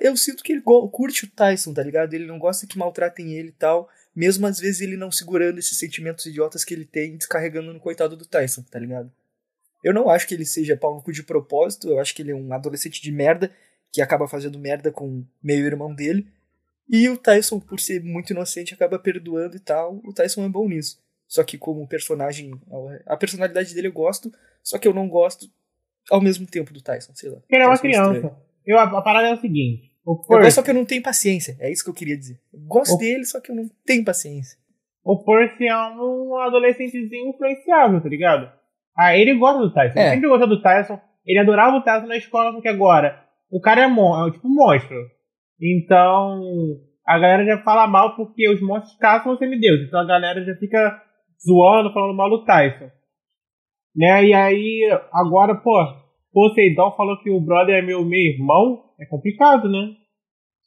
eu 0.00 0.16
sinto 0.16 0.42
que 0.42 0.52
ele 0.52 0.60
curte 0.60 1.24
o 1.24 1.30
Tyson, 1.30 1.72
tá 1.72 1.82
ligado? 1.82 2.12
Ele 2.12 2.26
não 2.26 2.38
gosta 2.38 2.66
que 2.66 2.76
maltratem 2.76 3.32
ele 3.32 3.48
e 3.48 3.52
tal. 3.52 3.88
Mesmo 4.14 4.46
às 4.46 4.58
vezes 4.58 4.80
ele 4.80 4.96
não 4.96 5.10
segurando 5.10 5.58
esses 5.58 5.78
sentimentos 5.78 6.26
idiotas 6.26 6.64
que 6.64 6.74
ele 6.74 6.84
tem, 6.84 7.16
descarregando 7.16 7.72
no 7.72 7.80
coitado 7.80 8.16
do 8.16 8.26
Tyson, 8.26 8.62
tá 8.62 8.78
ligado? 8.78 9.10
Eu 9.82 9.94
não 9.94 10.10
acho 10.10 10.26
que 10.26 10.34
ele 10.34 10.44
seja 10.44 10.76
pau 10.76 10.96
no 10.96 11.02
cu 11.02 11.12
de 11.12 11.22
propósito, 11.22 11.88
eu 11.88 12.00
acho 12.00 12.12
que 12.12 12.22
ele 12.22 12.32
é 12.32 12.34
um 12.34 12.52
adolescente 12.52 13.00
de 13.00 13.12
merda 13.12 13.54
que 13.92 14.02
acaba 14.02 14.26
fazendo 14.26 14.58
merda 14.58 14.90
com 14.90 15.24
meio 15.40 15.64
irmão 15.64 15.94
dele. 15.94 16.26
E 16.90 17.08
o 17.08 17.16
Tyson, 17.18 17.60
por 17.60 17.78
ser 17.80 18.02
muito 18.02 18.30
inocente, 18.32 18.72
acaba 18.74 18.98
perdoando 18.98 19.56
e 19.56 19.60
tal. 19.60 20.00
O 20.04 20.12
Tyson 20.12 20.44
é 20.44 20.48
bom 20.48 20.68
nisso. 20.68 20.98
Só 21.26 21.44
que 21.44 21.58
como 21.58 21.86
personagem, 21.86 22.52
a 23.06 23.16
personalidade 23.16 23.74
dele 23.74 23.88
eu 23.88 23.92
gosto, 23.92 24.32
só 24.62 24.78
que 24.78 24.88
eu 24.88 24.94
não 24.94 25.08
gosto 25.08 25.46
ao 26.10 26.20
mesmo 26.22 26.46
tempo 26.46 26.72
do 26.72 26.80
Tyson, 26.82 27.12
sei 27.14 27.28
lá. 27.30 27.38
Ele 27.50 27.62
é 27.62 27.66
uma 27.66 27.74
estranho. 27.74 28.10
criança. 28.20 28.36
Eu, 28.66 28.78
a, 28.78 28.84
a 28.84 29.02
parada 29.02 29.28
é 29.28 29.34
o 29.34 29.40
seguinte. 29.40 29.92
O 30.06 30.12
Eu 30.12 30.14
gosto, 30.16 30.28
Percy, 30.28 30.54
só 30.54 30.62
que 30.62 30.70
eu 30.70 30.74
não 30.74 30.86
tenho 30.86 31.02
paciência. 31.02 31.56
É 31.60 31.70
isso 31.70 31.84
que 31.84 31.90
eu 31.90 31.94
queria 31.94 32.16
dizer. 32.16 32.40
Eu 32.52 32.60
gosto 32.60 32.94
O- 32.94 32.98
dele, 32.98 33.24
só 33.26 33.40
que 33.40 33.50
eu 33.50 33.56
não 33.56 33.68
tenho 33.84 34.02
paciência. 34.04 34.56
o 35.04 35.22
Percy 35.22 35.66
é 35.68 35.76
um 35.76 36.34
adolescentezinho 36.38 37.28
influenciável, 37.30 38.00
tá 38.00 38.08
ligado? 38.08 38.50
Ah, 38.96 39.14
ele 39.16 39.34
gosta 39.34 39.60
do 39.60 39.72
Tyson. 39.72 39.98
É. 39.98 40.02
Ele 40.04 40.10
sempre 40.14 40.28
gostou 40.30 40.48
do 40.48 40.62
Tyson. 40.62 40.98
Ele 41.26 41.38
adorava 41.38 41.76
o 41.76 41.82
Tyson 41.82 42.06
na 42.06 42.16
escola, 42.16 42.52
porque 42.52 42.68
agora 42.68 43.22
o 43.50 43.60
cara 43.60 43.82
é, 43.82 43.86
mon 43.86 44.26
é 44.28 44.30
tipo 44.32 44.48
um 44.48 44.54
monstro. 44.54 44.96
Então, 45.60 46.40
a 47.08 47.18
galera 47.18 47.44
já 47.44 47.62
fala 47.62 47.86
mal 47.86 48.14
porque 48.14 48.48
os 48.48 48.60
monstros 48.60 48.96
caçam 48.98 49.32
os 49.32 49.38
semideuses. 49.38 49.88
Então 49.88 50.00
a 50.00 50.04
galera 50.04 50.44
já 50.44 50.54
fica 50.56 51.02
zoando, 51.44 51.92
falando 51.92 52.14
mal 52.14 52.28
do 52.28 52.44
Tyson. 52.44 52.90
Né? 53.96 54.26
E 54.26 54.34
aí, 54.34 55.00
agora, 55.12 55.54
pô, 55.54 55.74
Poseidon 56.32 56.94
falou 56.96 57.18
que 57.22 57.30
o 57.30 57.40
brother 57.40 57.76
é 57.76 57.82
meu, 57.82 58.04
meu 58.04 58.20
irmão. 58.20 58.84
É 59.00 59.06
complicado, 59.06 59.68
né? 59.70 59.94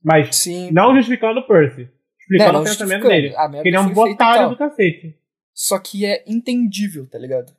Mas 0.04 0.36
Sim. 0.36 0.72
não 0.72 0.96
justificando 0.96 1.42
o 1.42 1.48
Percy. 1.48 1.90
Explicando 2.20 2.54
não 2.54 2.62
o 2.62 2.64
pensamento 2.64 3.08
dele. 3.08 3.30
Que 3.30 3.68
ele 3.68 3.76
é 3.76 3.80
um 3.80 4.16
tal. 4.16 4.50
do 4.50 4.58
cacete. 4.58 5.16
Só 5.54 5.78
que 5.78 6.06
é 6.06 6.24
entendível, 6.26 7.08
tá 7.08 7.20
ligado? 7.20 7.54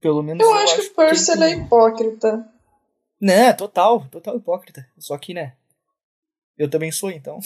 Pelo 0.00 0.22
menos 0.22 0.40
Eu 0.40 0.54
acho 0.54 0.76
que 0.76 0.92
o 0.92 0.94
Percy 0.94 1.32
ele 1.32 1.44
é 1.44 1.50
hipócrita. 1.56 2.46
Né, 3.20 3.52
total, 3.52 4.06
total 4.06 4.36
hipócrita. 4.36 4.86
Só 4.96 5.18
que, 5.18 5.34
né? 5.34 5.54
Eu 6.58 6.68
também 6.68 6.90
sou, 6.90 7.10
então. 7.10 7.38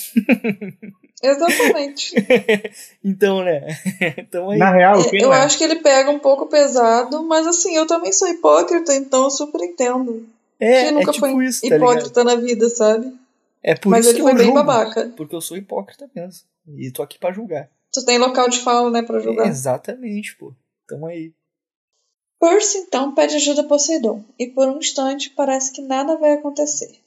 Exatamente. 1.23 2.15
então, 3.05 3.45
né? 3.45 3.67
então 4.19 4.51
aí. 4.51 4.59
Na 4.59 4.73
real, 4.73 5.01
É, 5.01 5.23
eu 5.23 5.33
é? 5.33 5.41
acho 5.41 5.59
que 5.59 5.65
ele 5.65 5.77
pega 5.77 6.11
um 6.11 6.19
pouco 6.19 6.47
pesado, 6.47 7.23
mas 7.25 7.47
assim, 7.47 7.77
eu 7.77 7.87
também 7.87 8.13
sou 8.13 8.29
hipócrita, 8.29 8.95
então 8.95 9.25
eu 9.25 9.31
super 9.31 9.61
entendo. 9.63 10.27
É, 10.59 10.85
Quem 10.85 10.93
nunca 10.93 11.11
é 11.11 11.15
tipo 11.15 11.31
foi 11.31 11.45
isso, 11.45 11.61
tá 11.61 11.75
ligado? 11.75 11.91
hipócrita 11.93 12.25
na 12.25 12.35
vida, 12.37 12.69
sabe? 12.69 13.13
É 13.63 13.75
por 13.75 13.91
mas 13.91 14.01
isso 14.01 14.11
ele 14.11 14.17
que 14.17 14.23
foi 14.23 14.33
eu 14.33 14.37
bem 14.37 14.47
julgo, 14.47 14.59
babaca. 14.59 15.13
Porque 15.17 15.35
eu 15.37 15.41
sou 15.41 15.57
hipócrita 15.57 16.11
mesmo. 16.15 16.43
E 16.79 16.91
tô 16.91 17.03
aqui 17.03 17.19
pra 17.19 17.33
julgar. 17.33 17.69
Tu 17.93 18.05
tem 18.05 18.19
local 18.19 18.49
de 18.49 18.61
fala, 18.61 18.91
né, 18.91 19.03
pra 19.03 19.21
julgar. 19.21 19.47
Exatamente, 19.47 20.37
pô. 20.37 20.55
Tamo 20.89 21.07
aí. 21.07 21.33
Percy 22.41 22.79
então 22.79 23.15
pede 23.15 23.37
ajuda 23.37 23.61
a 23.61 23.65
Poseidon, 23.65 24.25
e 24.37 24.49
por 24.49 24.67
um 24.69 24.79
instante 24.79 25.31
parece 25.31 25.73
que 25.73 25.81
nada 25.81 26.17
vai 26.17 26.33
acontecer. 26.33 27.02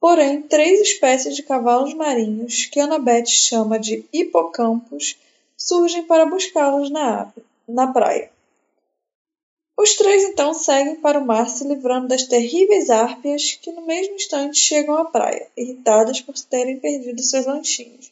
Porém, 0.00 0.42
três 0.42 0.80
espécies 0.80 1.34
de 1.34 1.42
cavalos 1.42 1.94
marinhos, 1.94 2.66
que 2.66 2.78
Annabeth 2.80 3.26
chama 3.26 3.78
de 3.78 4.04
hipocampos, 4.12 5.16
surgem 5.56 6.04
para 6.04 6.26
buscá-los 6.26 6.90
na, 6.90 7.32
na 7.66 7.92
praia. 7.92 8.30
Os 9.78 9.94
três 9.94 10.24
então 10.24 10.54
seguem 10.54 10.96
para 11.00 11.18
o 11.18 11.26
mar, 11.26 11.48
se 11.48 11.66
livrando 11.66 12.08
das 12.08 12.22
terríveis 12.24 12.88
árpias 12.88 13.54
que 13.60 13.70
no 13.72 13.84
mesmo 13.84 14.14
instante 14.14 14.56
chegam 14.58 14.96
à 14.96 15.04
praia, 15.04 15.48
irritadas 15.56 16.20
por 16.20 16.34
terem 16.34 16.78
perdido 16.80 17.22
seus 17.22 17.44
lanchinhos. 17.46 18.10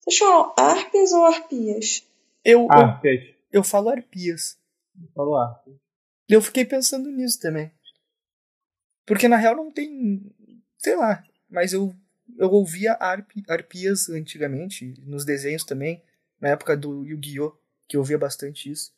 Vocês 0.00 0.18
falam 0.18 0.52
árpias 0.56 1.12
ou 1.12 1.24
arpias? 1.24 2.04
Eu, 2.44 2.62
eu, 2.62 2.68
Ah, 2.72 2.98
fez. 3.00 3.34
eu 3.52 3.62
falo 3.62 3.90
arpias. 3.90 4.58
Falou 5.14 5.36
ah. 5.36 5.62
Eu 6.28 6.42
fiquei 6.42 6.64
pensando 6.64 7.10
nisso 7.10 7.38
também. 7.40 7.70
Porque 9.06 9.28
na 9.28 9.36
real 9.36 9.54
não 9.54 9.70
tem. 9.70 10.20
Sei 10.82 10.96
lá. 10.96 11.22
Mas 11.48 11.72
eu, 11.72 11.94
eu 12.36 12.50
ouvia 12.50 12.94
arpi, 12.94 13.44
arpias 13.48 14.08
antigamente, 14.08 14.94
nos 15.06 15.24
desenhos 15.24 15.64
também, 15.64 16.02
na 16.40 16.48
época 16.48 16.76
do 16.76 17.04
Yu-Gi-Oh! 17.04 17.52
que 17.88 17.96
eu 17.96 18.00
ouvia 18.00 18.18
bastante 18.18 18.70
isso. 18.70 18.92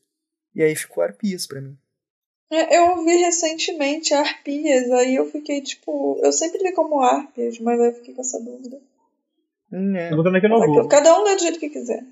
E 0.55 0.63
aí 0.63 0.75
ficou 0.77 1.03
arpias 1.03 1.47
pra 1.47 1.61
mim. 1.61 1.77
É, 2.51 2.79
Eu 2.79 2.99
ouvi 2.99 3.17
recentemente 3.17 4.15
arpias, 4.15 4.91
aí 4.93 5.17
eu 5.17 5.27
fiquei 5.31 5.61
tipo. 5.61 6.21
Eu 6.23 6.33
sempre 6.33 6.63
li 6.63 6.73
como 6.73 7.01
árpias, 7.01 7.59
mas 7.59 7.81
aí 7.81 7.89
eu 7.89 7.95
fiquei 7.95 8.15
com 8.15 8.21
essa 8.21 8.41
dúvida. 8.41 8.81
Hum, 9.73 9.97
é. 9.97 10.13
Eu 10.13 10.23
também 10.23 10.41
que 10.41 10.47
eu 10.47 10.51
não 10.51 10.65
vou. 10.65 10.89
Cada 10.89 11.19
um 11.19 11.25
lê 11.25 11.35
do 11.35 11.43
jeito 11.43 11.59
que 11.59 11.71
quiser. 11.71 12.05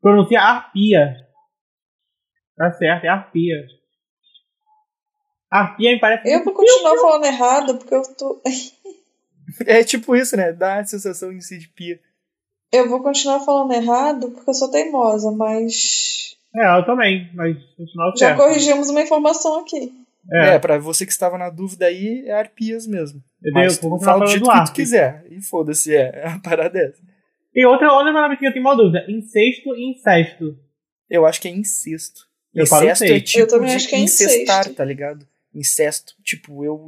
Pronuncia 0.00 0.40
arpia. 0.40 1.28
Tá 2.56 2.72
certo, 2.72 3.04
é 3.04 3.08
arpia. 3.08 3.68
Arpia 5.50 5.92
me 5.92 6.00
parece. 6.00 6.28
Eu 6.28 6.44
vou 6.44 6.52
continuar 6.52 6.96
falando 6.96 7.24
errado, 7.24 7.76
porque 7.76 7.94
eu 7.94 8.02
tô. 8.14 8.40
É 9.64 9.84
tipo 9.84 10.16
isso, 10.16 10.36
né? 10.36 10.52
Dá 10.52 10.80
a 10.80 10.84
sensação 10.84 11.32
em 11.32 11.40
si 11.40 11.56
de 11.56 11.68
pia. 11.68 12.00
Eu 12.72 12.88
vou 12.88 13.00
continuar 13.00 13.40
falando 13.40 13.72
errado 13.72 14.30
porque 14.32 14.50
eu 14.50 14.54
sou 14.54 14.70
teimosa, 14.70 15.30
mas. 15.30 16.36
É, 16.54 16.78
eu 16.78 16.84
também, 16.84 17.30
mas 17.32 17.56
continuar 17.76 18.10
Já 18.10 18.16
certo. 18.16 18.38
corrigimos 18.38 18.88
uma 18.90 19.00
informação 19.00 19.60
aqui. 19.60 19.92
É, 20.32 20.54
É, 20.54 20.58
pra 20.58 20.78
você 20.78 21.06
que 21.06 21.12
estava 21.12 21.38
na 21.38 21.48
dúvida 21.48 21.86
aí, 21.86 22.24
é 22.26 22.32
arpias 22.32 22.86
mesmo. 22.86 23.22
eu 23.42 23.52
Mas 23.52 23.78
tu 23.78 23.82
fala 23.82 23.98
do 23.98 24.04
falando 24.04 24.28
jeito 24.28 24.44
do 24.44 24.50
que 24.52 24.64
tu 24.64 24.72
quiser. 24.72 25.24
E 25.30 25.40
foda-se, 25.40 25.94
é. 25.94 26.26
A 26.26 26.38
parada 26.40 26.76
é 26.78 26.86
essa. 26.86 27.02
E 27.54 27.64
outra, 27.64 27.92
outra 27.92 28.12
palavra 28.12 28.36
que 28.36 28.46
eu 28.46 28.52
tenho 28.52 28.64
uma 28.64 28.76
dúvida: 28.76 29.04
incesto 29.08 29.76
e 29.76 29.92
incesto. 29.92 30.58
Eu 31.08 31.24
acho 31.24 31.40
que 31.40 31.46
é 31.46 31.52
incesto. 31.52 32.26
Eu 32.52 32.66
falo 32.66 32.84
Incesto 32.84 33.04
é 33.04 33.20
tipo 33.20 33.38
Eu 33.40 33.48
também 33.48 33.68
de 33.68 33.76
acho 33.76 33.88
que 33.88 33.94
é 33.94 33.98
incestar, 33.98 34.60
incesto. 34.60 34.74
tá 34.74 34.84
ligado? 34.84 35.26
Incesto. 35.56 36.14
Tipo, 36.22 36.62
eu. 36.62 36.86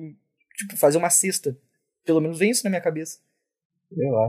Tipo, 0.57 0.77
fazer 0.77 0.99
uma 0.99 1.09
cesta. 1.09 1.57
Pelo 2.05 2.21
menos 2.21 2.39
vem 2.39 2.51
isso 2.51 2.65
na 2.65 2.71
minha 2.71 2.83
cabeça. 2.83 3.19
Sei 3.93 4.11
lá. 4.11 4.29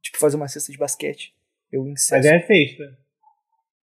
Tipo, 0.00 0.18
fazer 0.18 0.36
uma 0.36 0.48
cesta 0.48 0.70
de 0.70 0.78
basquete. 0.78 1.34
Eu 1.70 1.82
Mas 1.82 1.92
incesto. 1.92 2.32
é 2.32 2.40
sexta. 2.40 2.98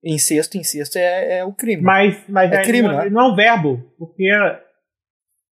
Incesto, 0.04 0.56
incesto 0.56 0.98
é, 0.98 1.38
é 1.38 1.44
o 1.44 1.52
crime. 1.52 1.82
Mas, 1.82 2.22
mas 2.28 2.52
É 2.52 2.58
aí 2.58 2.64
crime, 2.64 2.86
não, 2.86 2.94
não 2.94 3.02
é? 3.02 3.10
não 3.10 3.20
é 3.20 3.32
um 3.32 3.34
verbo. 3.34 3.92
Porque 3.98 4.28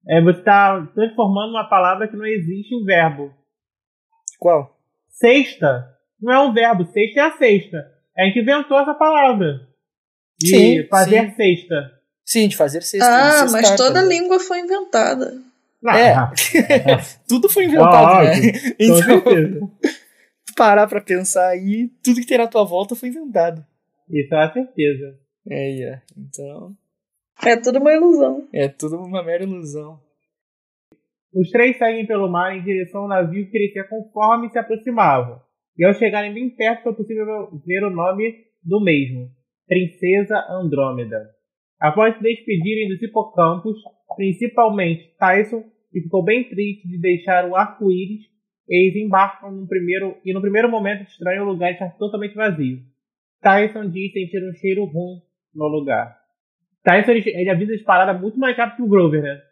é, 0.08 0.20
você 0.20 0.38
está 0.40 0.84
transformando 0.94 1.50
uma 1.50 1.68
palavra 1.68 2.08
que 2.08 2.16
não 2.16 2.26
existe 2.26 2.74
em 2.74 2.84
verbo. 2.84 3.32
Qual? 4.38 4.76
Sexta 5.08 5.96
não 6.20 6.32
é 6.32 6.40
um 6.40 6.52
verbo. 6.52 6.84
Sexta 6.86 7.20
é 7.20 7.22
a 7.24 7.36
sexta. 7.36 7.92
A 8.16 8.24
gente 8.24 8.40
inventou 8.40 8.78
essa 8.80 8.94
palavra. 8.94 9.68
De 10.38 10.48
Sim, 10.48 10.88
fazer 10.88 11.30
sim. 11.30 11.36
sexta. 11.36 12.01
Sim, 12.32 12.48
de 12.48 12.56
fazer 12.56 12.82
cesta. 12.82 13.06
Ah, 13.06 13.46
mas 13.50 13.76
toda 13.76 14.00
ligado? 14.00 14.08
língua 14.08 14.40
foi 14.40 14.60
inventada. 14.60 15.34
Não, 15.82 15.92
É. 15.92 16.12
ah, 16.14 16.30
Tudo 17.28 17.48
foi 17.48 17.64
inventado, 17.64 18.06
Ah, 18.06 18.22
né? 18.24 18.30
Então, 18.78 19.70
parar 20.56 20.86
pra 20.86 21.00
pensar 21.00 21.48
aí, 21.48 21.88
tudo 22.02 22.20
que 22.20 22.26
tem 22.26 22.38
na 22.38 22.46
tua 22.46 22.64
volta 22.64 22.94
foi 22.94 23.08
inventado. 23.10 23.64
Isso 24.08 24.34
é 24.34 24.38
uma 24.38 24.52
certeza. 24.52 25.18
É, 25.50 25.82
é. 25.82 26.02
Então, 26.16 26.74
É 27.44 27.56
tudo 27.56 27.78
uma 27.80 27.92
ilusão. 27.92 28.48
é 28.54 28.68
tudo 28.68 28.96
uma 28.96 29.22
mera 29.24 29.42
ilusão. 29.42 30.00
Os 31.34 31.50
três 31.50 31.76
seguem 31.78 32.06
pelo 32.06 32.30
mar 32.30 32.54
em 32.56 32.62
direção 32.62 33.02
ao 33.02 33.08
navio 33.08 33.46
que 33.46 33.50
crescia 33.52 33.84
conforme 33.84 34.50
se 34.50 34.58
aproximavam. 34.58 35.40
E 35.78 35.84
ao 35.84 35.94
chegarem 35.94 36.32
bem 36.34 36.48
perto 36.50 36.82
foi 36.84 36.94
possível 36.94 37.24
ver 37.66 37.84
o 37.84 37.90
nome 37.90 38.44
do 38.62 38.80
mesmo, 38.84 39.30
Princesa 39.66 40.36
Andrômeda. 40.50 41.30
Após 41.82 42.16
se 42.16 42.22
despedirem 42.22 42.88
dos 42.88 43.02
hipocampos, 43.02 43.76
principalmente 44.14 45.16
Tyson, 45.18 45.64
que 45.90 46.00
ficou 46.00 46.22
bem 46.24 46.48
triste 46.48 46.86
de 46.86 46.96
deixar 46.96 47.44
o 47.48 47.56
arco-íris, 47.56 48.20
eles 48.68 48.94
embarcam 48.94 49.50
no 49.50 49.66
primeiro, 49.66 50.16
e 50.24 50.32
no 50.32 50.40
primeiro 50.40 50.70
momento 50.70 51.02
estranho 51.02 51.42
o 51.42 51.46
lugar 51.46 51.72
está 51.72 51.88
totalmente 51.88 52.36
vazio. 52.36 52.78
Tyson 53.42 53.90
diz 53.90 54.12
sentir 54.12 54.48
um 54.48 54.54
cheiro 54.54 54.84
ruim 54.84 55.22
no 55.52 55.66
lugar. 55.66 56.16
Tyson 56.84 57.10
ele, 57.10 57.28
ele 57.28 57.50
avisa 57.50 57.74
as 57.74 57.82
paradas 57.82 58.20
muito 58.20 58.38
mais 58.38 58.56
rápido 58.56 58.76
que 58.76 58.82
o 58.84 58.88
Grover, 58.88 59.20
né? 59.20 59.42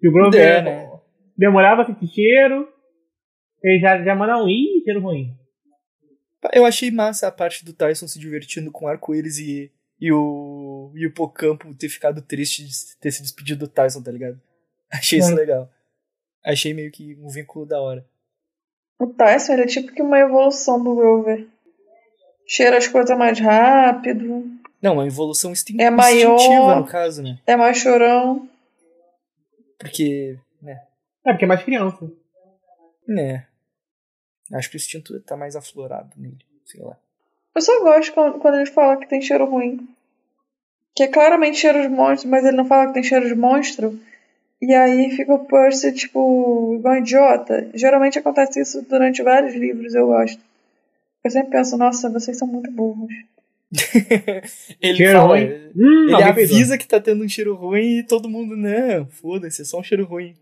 Que 0.00 0.08
o 0.08 0.12
Grover 0.12 0.40
É, 0.40 0.62
né? 0.62 0.90
demorava 1.36 1.82
a 1.82 1.84
sentir 1.84 2.06
cheiro, 2.06 2.66
ele 3.62 3.80
já, 3.80 4.02
já 4.02 4.14
manda 4.14 4.42
um 4.42 4.48
ih, 4.48 4.82
cheiro 4.82 5.02
ruim. 5.02 5.28
Eu 6.54 6.64
achei 6.64 6.90
massa 6.90 7.28
a 7.28 7.32
parte 7.32 7.66
do 7.66 7.74
Tyson 7.74 8.08
se 8.08 8.18
divertindo 8.18 8.72
com 8.72 8.88
arco-íris 8.88 9.38
e, 9.38 9.70
e 10.00 10.10
o 10.10 10.65
o 10.94 11.12
Pocampo 11.12 11.74
ter 11.74 11.88
ficado 11.88 12.20
triste 12.22 12.64
de 12.64 12.96
ter 13.00 13.10
se 13.10 13.22
despedido 13.22 13.66
do 13.66 13.70
Tyson, 13.72 14.02
tá 14.02 14.10
ligado? 14.10 14.40
Achei 14.90 15.18
isso 15.18 15.32
É. 15.32 15.34
legal. 15.34 15.70
Achei 16.44 16.72
meio 16.72 16.90
que 16.92 17.16
um 17.16 17.28
vínculo 17.28 17.66
da 17.66 17.80
hora. 17.80 18.06
O 18.98 19.06
Tyson 19.08 19.52
ele 19.54 19.62
é 19.62 19.66
tipo 19.66 19.92
que 19.92 20.00
uma 20.02 20.18
evolução 20.18 20.82
do 20.82 20.94
Grover. 20.94 21.46
Cheira 22.46 22.78
as 22.78 22.86
coisas 22.86 23.16
mais 23.18 23.38
rápido, 23.40 24.44
Não, 24.80 24.94
uma 24.94 25.06
evolução 25.06 25.50
instin 25.50 25.80
É 25.80 25.90
maior. 25.90 26.36
instintiva, 26.36 26.76
no 26.76 26.86
caso, 26.86 27.22
né? 27.22 27.38
é 27.46 27.56
mais 27.56 27.76
chorão. 27.78 28.48
Porque, 29.78 30.38
né? 30.62 30.80
É, 31.24 31.32
porque 31.32 31.44
é 31.44 31.48
mais 31.48 31.62
criança. 31.62 32.10
É. 33.18 33.42
Acho 34.54 34.70
que 34.70 34.76
o 34.76 34.78
instinto 34.78 35.20
tá 35.22 35.36
mais 35.36 35.56
aflorado 35.56 36.10
nele. 36.16 36.38
Sei 36.64 36.80
lá. 36.80 36.96
Eu 37.54 37.60
só 37.60 37.80
gosto 37.82 38.12
quando, 38.14 38.38
quando 38.38 38.54
ele 38.56 38.66
fala 38.66 38.96
que 38.96 39.08
tem 39.08 39.20
cheiro 39.20 39.44
ruim. 39.50 39.88
Que 40.96 41.04
é 41.04 41.08
claramente 41.08 41.58
cheiro 41.58 41.82
de 41.82 41.88
monstro, 41.88 42.28
mas 42.30 42.44
ele 42.44 42.56
não 42.56 42.64
fala 42.64 42.86
que 42.88 42.94
tem 42.94 43.02
cheiro 43.02 43.28
de 43.28 43.34
monstro. 43.34 43.98
E 44.60 44.72
aí 44.72 45.10
fica 45.10 45.34
o 45.34 45.44
Percy, 45.44 45.92
tipo, 45.92 46.74
igual 46.78 46.94
um 46.94 46.98
idiota. 46.98 47.68
Geralmente 47.74 48.18
acontece 48.18 48.60
isso 48.60 48.82
durante 48.88 49.22
vários 49.22 49.54
livros, 49.54 49.94
eu 49.94 50.06
gosto. 50.06 50.40
Eu 51.22 51.30
sempre 51.30 51.50
penso, 51.50 51.76
nossa, 51.76 52.08
vocês 52.08 52.38
são 52.38 52.48
muito 52.48 52.70
burros. 52.70 53.12
ele 54.80 54.96
Cheiro 54.96 55.18
fala, 55.18 55.36
ruim? 55.36 55.42
ele 55.42 55.72
Hum, 55.76 56.06
peidou. 56.06 56.24
avisa 56.24 56.78
que 56.78 56.86
tá 56.86 56.98
tendo 56.98 57.22
um 57.22 57.28
cheiro 57.28 57.54
ruim 57.54 57.98
e 57.98 58.02
todo 58.02 58.28
mundo, 58.28 58.56
não, 58.56 59.06
foda-se, 59.06 59.62
é 59.62 59.64
só 59.64 59.80
um 59.80 59.84
cheiro 59.84 60.06
ruim. 60.06 60.34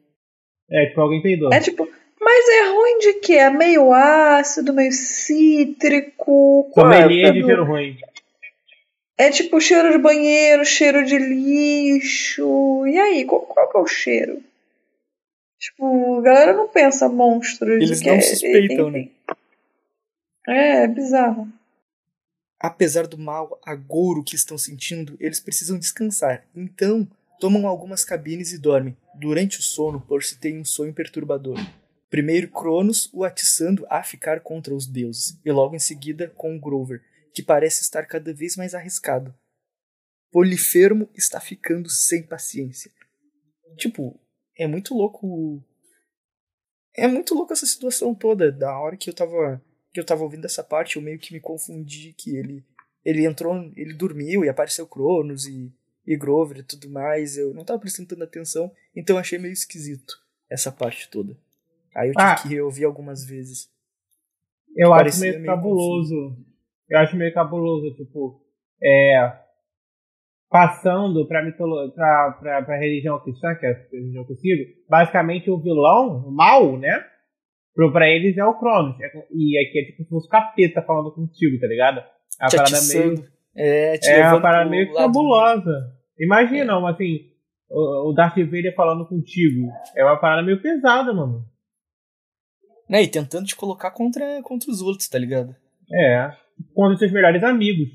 É, 0.71 0.87
tipo, 0.87 1.01
alguém 1.01 1.21
peidou. 1.21 1.53
É 1.53 1.59
tipo, 1.59 1.89
mas 2.21 2.49
é 2.49 2.71
ruim 2.71 2.99
de 2.99 3.13
quê? 3.15 3.35
É 3.35 3.51
meio 3.51 3.93
ácido, 3.93 4.73
meio 4.73 4.93
cítrico. 4.93 6.71
qual 6.73 6.93
é 6.93 7.03
Sommelier 7.03 7.33
de 7.33 7.43
cheiro 7.43 7.65
ruim. 7.65 7.97
É 9.17 9.31
tipo 9.31 9.61
cheiro 9.61 9.93
de 9.93 9.99
banheiro, 9.99 10.65
cheiro 10.65 11.05
de 11.05 11.17
lixo. 11.19 12.87
E 12.87 12.99
aí, 12.99 13.25
qual, 13.25 13.43
qual 13.43 13.71
que 13.71 13.79
é 13.79 13.81
o 13.81 13.87
cheiro? 13.87 14.43
Tipo, 15.59 16.19
a 16.19 16.23
galera 16.23 16.53
não 16.53 16.69
pensa 16.69 17.09
monstros. 17.09 17.83
Eles 17.83 18.01
que 18.01 18.09
não 18.09 18.15
é- 18.17 18.21
suspeitam, 18.21 18.89
enfim. 18.91 19.13
É, 20.47 20.83
é 20.85 20.89
bizarro. 20.89 21.49
Apesar 22.61 23.07
do 23.07 23.19
mal 23.19 23.59
agouro 23.65 24.25
que 24.25 24.35
estão 24.35 24.59
sentindo, 24.59 25.17
eles 25.21 25.41
precisam 25.41 25.79
descansar. 25.79 26.45
Então, 26.55 27.07
tomam 27.39 27.67
algumas 27.67 28.05
cabines 28.05 28.53
e 28.53 28.59
dormem. 28.59 28.97
Durante 29.15 29.59
o 29.59 29.63
sono, 29.63 30.01
Percy 30.01 30.39
tem 30.39 30.59
um 30.59 30.65
sonho 30.65 30.93
perturbador. 30.93 31.59
Primeiro 32.11 32.49
Cronos 32.49 33.11
o 33.13 33.25
atiçando 33.25 33.87
a 33.89 34.03
ficar 34.03 34.41
contra 34.41 34.75
os 34.75 34.87
deuses, 34.87 35.39
e 35.45 35.51
logo 35.51 35.75
em 35.75 35.81
seguida 35.81 36.33
com 36.37 36.59
Grover, 36.59 37.03
que 37.35 37.43
parece 37.43 37.83
estar 37.83 38.07
cada 38.07 38.33
vez 38.33 38.57
mais 38.57 38.75
arriscado. 38.75 39.35
Polifermo 40.31 41.11
está 41.15 41.41
ficando 41.41 41.91
sem 41.91 42.23
paciência. 42.23 42.91
Tipo, 43.77 44.19
é 44.57 44.67
muito 44.67 44.95
louco. 44.95 45.63
É 46.97 47.09
muito 47.09 47.35
louco 47.35 47.53
essa 47.53 47.67
situação 47.67 48.15
toda. 48.15 48.51
Da 48.53 48.79
hora 48.79 48.97
que 48.97 49.11
eu 49.11 49.15
tava 49.15 49.61
que 49.93 50.01
eu 50.01 50.05
tava 50.05 50.25
ouvindo 50.25 50.45
essa 50.45 50.63
parte, 50.65 50.97
eu 50.97 51.03
meio 51.03 51.21
que 51.21 51.33
me 51.33 51.39
confundi 51.41 52.13
que 52.17 52.37
ele 52.37 52.65
ele 53.05 53.27
entrou, 53.27 53.55
ele 53.77 53.93
dormiu 53.93 54.45
e 54.45 54.49
apareceu 54.49 54.87
Cronos 54.87 55.47
e, 55.47 55.73
e 56.07 56.17
Grover 56.17 56.59
e 56.59 56.63
tudo 56.63 56.89
mais. 56.89 57.37
Eu 57.37 57.53
não 57.53 57.65
tava 57.65 57.79
prestando 57.79 58.09
tanta 58.09 58.25
atenção, 58.25 58.73
então 58.95 59.17
eu 59.17 59.21
achei 59.21 59.39
meio 59.39 59.53
esquisito 59.53 60.15
essa 60.49 60.73
parte 60.73 61.09
toda. 61.11 61.37
Aí 61.95 62.09
eu 62.09 62.13
tive 62.15 62.25
Ah. 62.25 62.35
que 62.37 62.49
reouvir 62.49 62.85
algumas 62.85 63.25
vezes. 63.25 63.69
Eu 64.77 64.93
acho 64.93 65.21
meio 65.21 65.35
meio 65.35 65.47
cabuloso. 65.47 66.37
Eu 66.95 67.01
acho 67.01 67.17
meio 67.17 67.35
cabuloso, 67.35 67.93
tipo, 67.97 68.41
é. 68.81 69.33
Passando 70.49 71.27
pra, 71.27 71.45
mitolo... 71.45 71.93
pra, 71.93 72.39
pra, 72.41 72.63
pra 72.63 72.79
religião 72.79 73.19
cristã, 73.19 73.53
que 73.57 73.67
é 73.67 73.71
a 73.71 73.91
religião 73.91 74.25
que 74.25 74.33
eu 74.33 74.37
sigo, 74.37 74.63
basicamente 74.89 75.51
o 75.51 75.61
vilão, 75.61 76.25
o 76.25 76.31
mal, 76.31 76.79
né? 76.79 77.05
Pro, 77.75 77.93
pra 77.93 78.09
eles 78.09 78.37
é 78.39 78.45
o 78.45 78.57
Cronos. 78.57 78.97
É 79.01 79.07
e 79.33 79.59
aqui 79.59 79.81
é 79.81 79.85
tipo 79.87 80.05
se 80.05 80.09
fosse 80.09 80.29
capeta 80.29 80.83
falando 80.83 81.13
contigo, 81.13 81.59
tá 81.59 81.67
ligado? 81.67 81.99
É 81.99 82.45
uma 82.45 82.49
Te 82.49 82.57
parada 82.57 82.77
atiçando. 82.77 83.07
meio. 83.07 83.29
É, 83.57 83.99
te 83.99 84.11
É 84.11 84.29
uma 84.29 84.41
parada 84.41 84.71
meio 84.71 84.95
cabulosa. 84.95 85.73
Imagina, 86.17 86.79
uma, 86.79 86.93
assim, 86.93 87.19
o, 87.69 88.11
o 88.11 88.13
Darth 88.13 88.37
Vader 88.37 88.73
falando 88.77 89.09
contigo. 89.09 89.67
É 89.97 90.05
uma 90.05 90.21
parada 90.21 90.47
meio 90.47 90.63
pesada, 90.63 91.13
mano. 91.13 91.45
Né, 92.89 93.03
e 93.03 93.09
tentando 93.09 93.47
te 93.47 93.57
colocar 93.57 93.91
contra, 93.91 94.41
contra 94.45 94.71
os 94.71 94.81
outros, 94.81 95.09
tá 95.09 95.19
ligado? 95.19 95.57
É. 95.93 96.44
Contra 96.75 96.95
os 96.95 96.99
seus 96.99 97.13
melhores 97.13 97.43
amigos. 97.43 97.89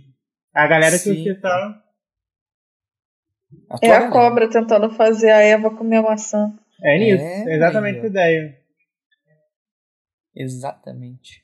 A 0.53 0.67
galera 0.67 0.91
que 0.93 0.97
Sim, 0.99 1.23
você 1.23 1.35
tá. 1.35 1.81
A 3.69 3.77
É 3.81 3.91
a 3.91 4.09
cobra 4.09 4.49
tentando 4.49 4.89
fazer 4.91 5.31
a 5.31 5.41
Eva 5.41 5.69
comer 5.75 5.97
a 5.97 6.01
maçã. 6.03 6.53
É 6.83 6.97
nisso. 6.97 7.23
É, 7.23 7.51
É, 7.51 7.55
exatamente 7.55 7.95
ó. 7.95 7.99
essa 7.99 8.07
ideia. 8.07 8.57
Exatamente. 10.35 11.43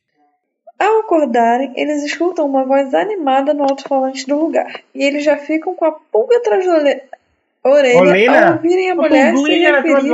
Ao 0.78 1.00
acordarem, 1.00 1.74
eles 1.76 2.04
escutam 2.04 2.46
uma 2.46 2.66
voz 2.66 2.94
animada 2.94 3.54
no 3.54 3.64
alto-falante 3.64 4.28
do 4.28 4.38
lugar. 4.38 4.82
E 4.94 5.04
eles 5.04 5.24
já 5.24 5.38
ficam 5.38 5.74
com 5.76 5.86
a 5.86 5.92
pulga 5.94 6.38
atrás 6.38 6.66
da 6.66 6.74
ore- 6.74 7.04
orelha 7.64 8.00
Orelha? 8.00 8.48
ao 8.48 8.54
ouvirem 8.56 8.92
a 8.92 8.96
mulher 8.96 9.36
se 9.36 9.50
referir 9.60 10.14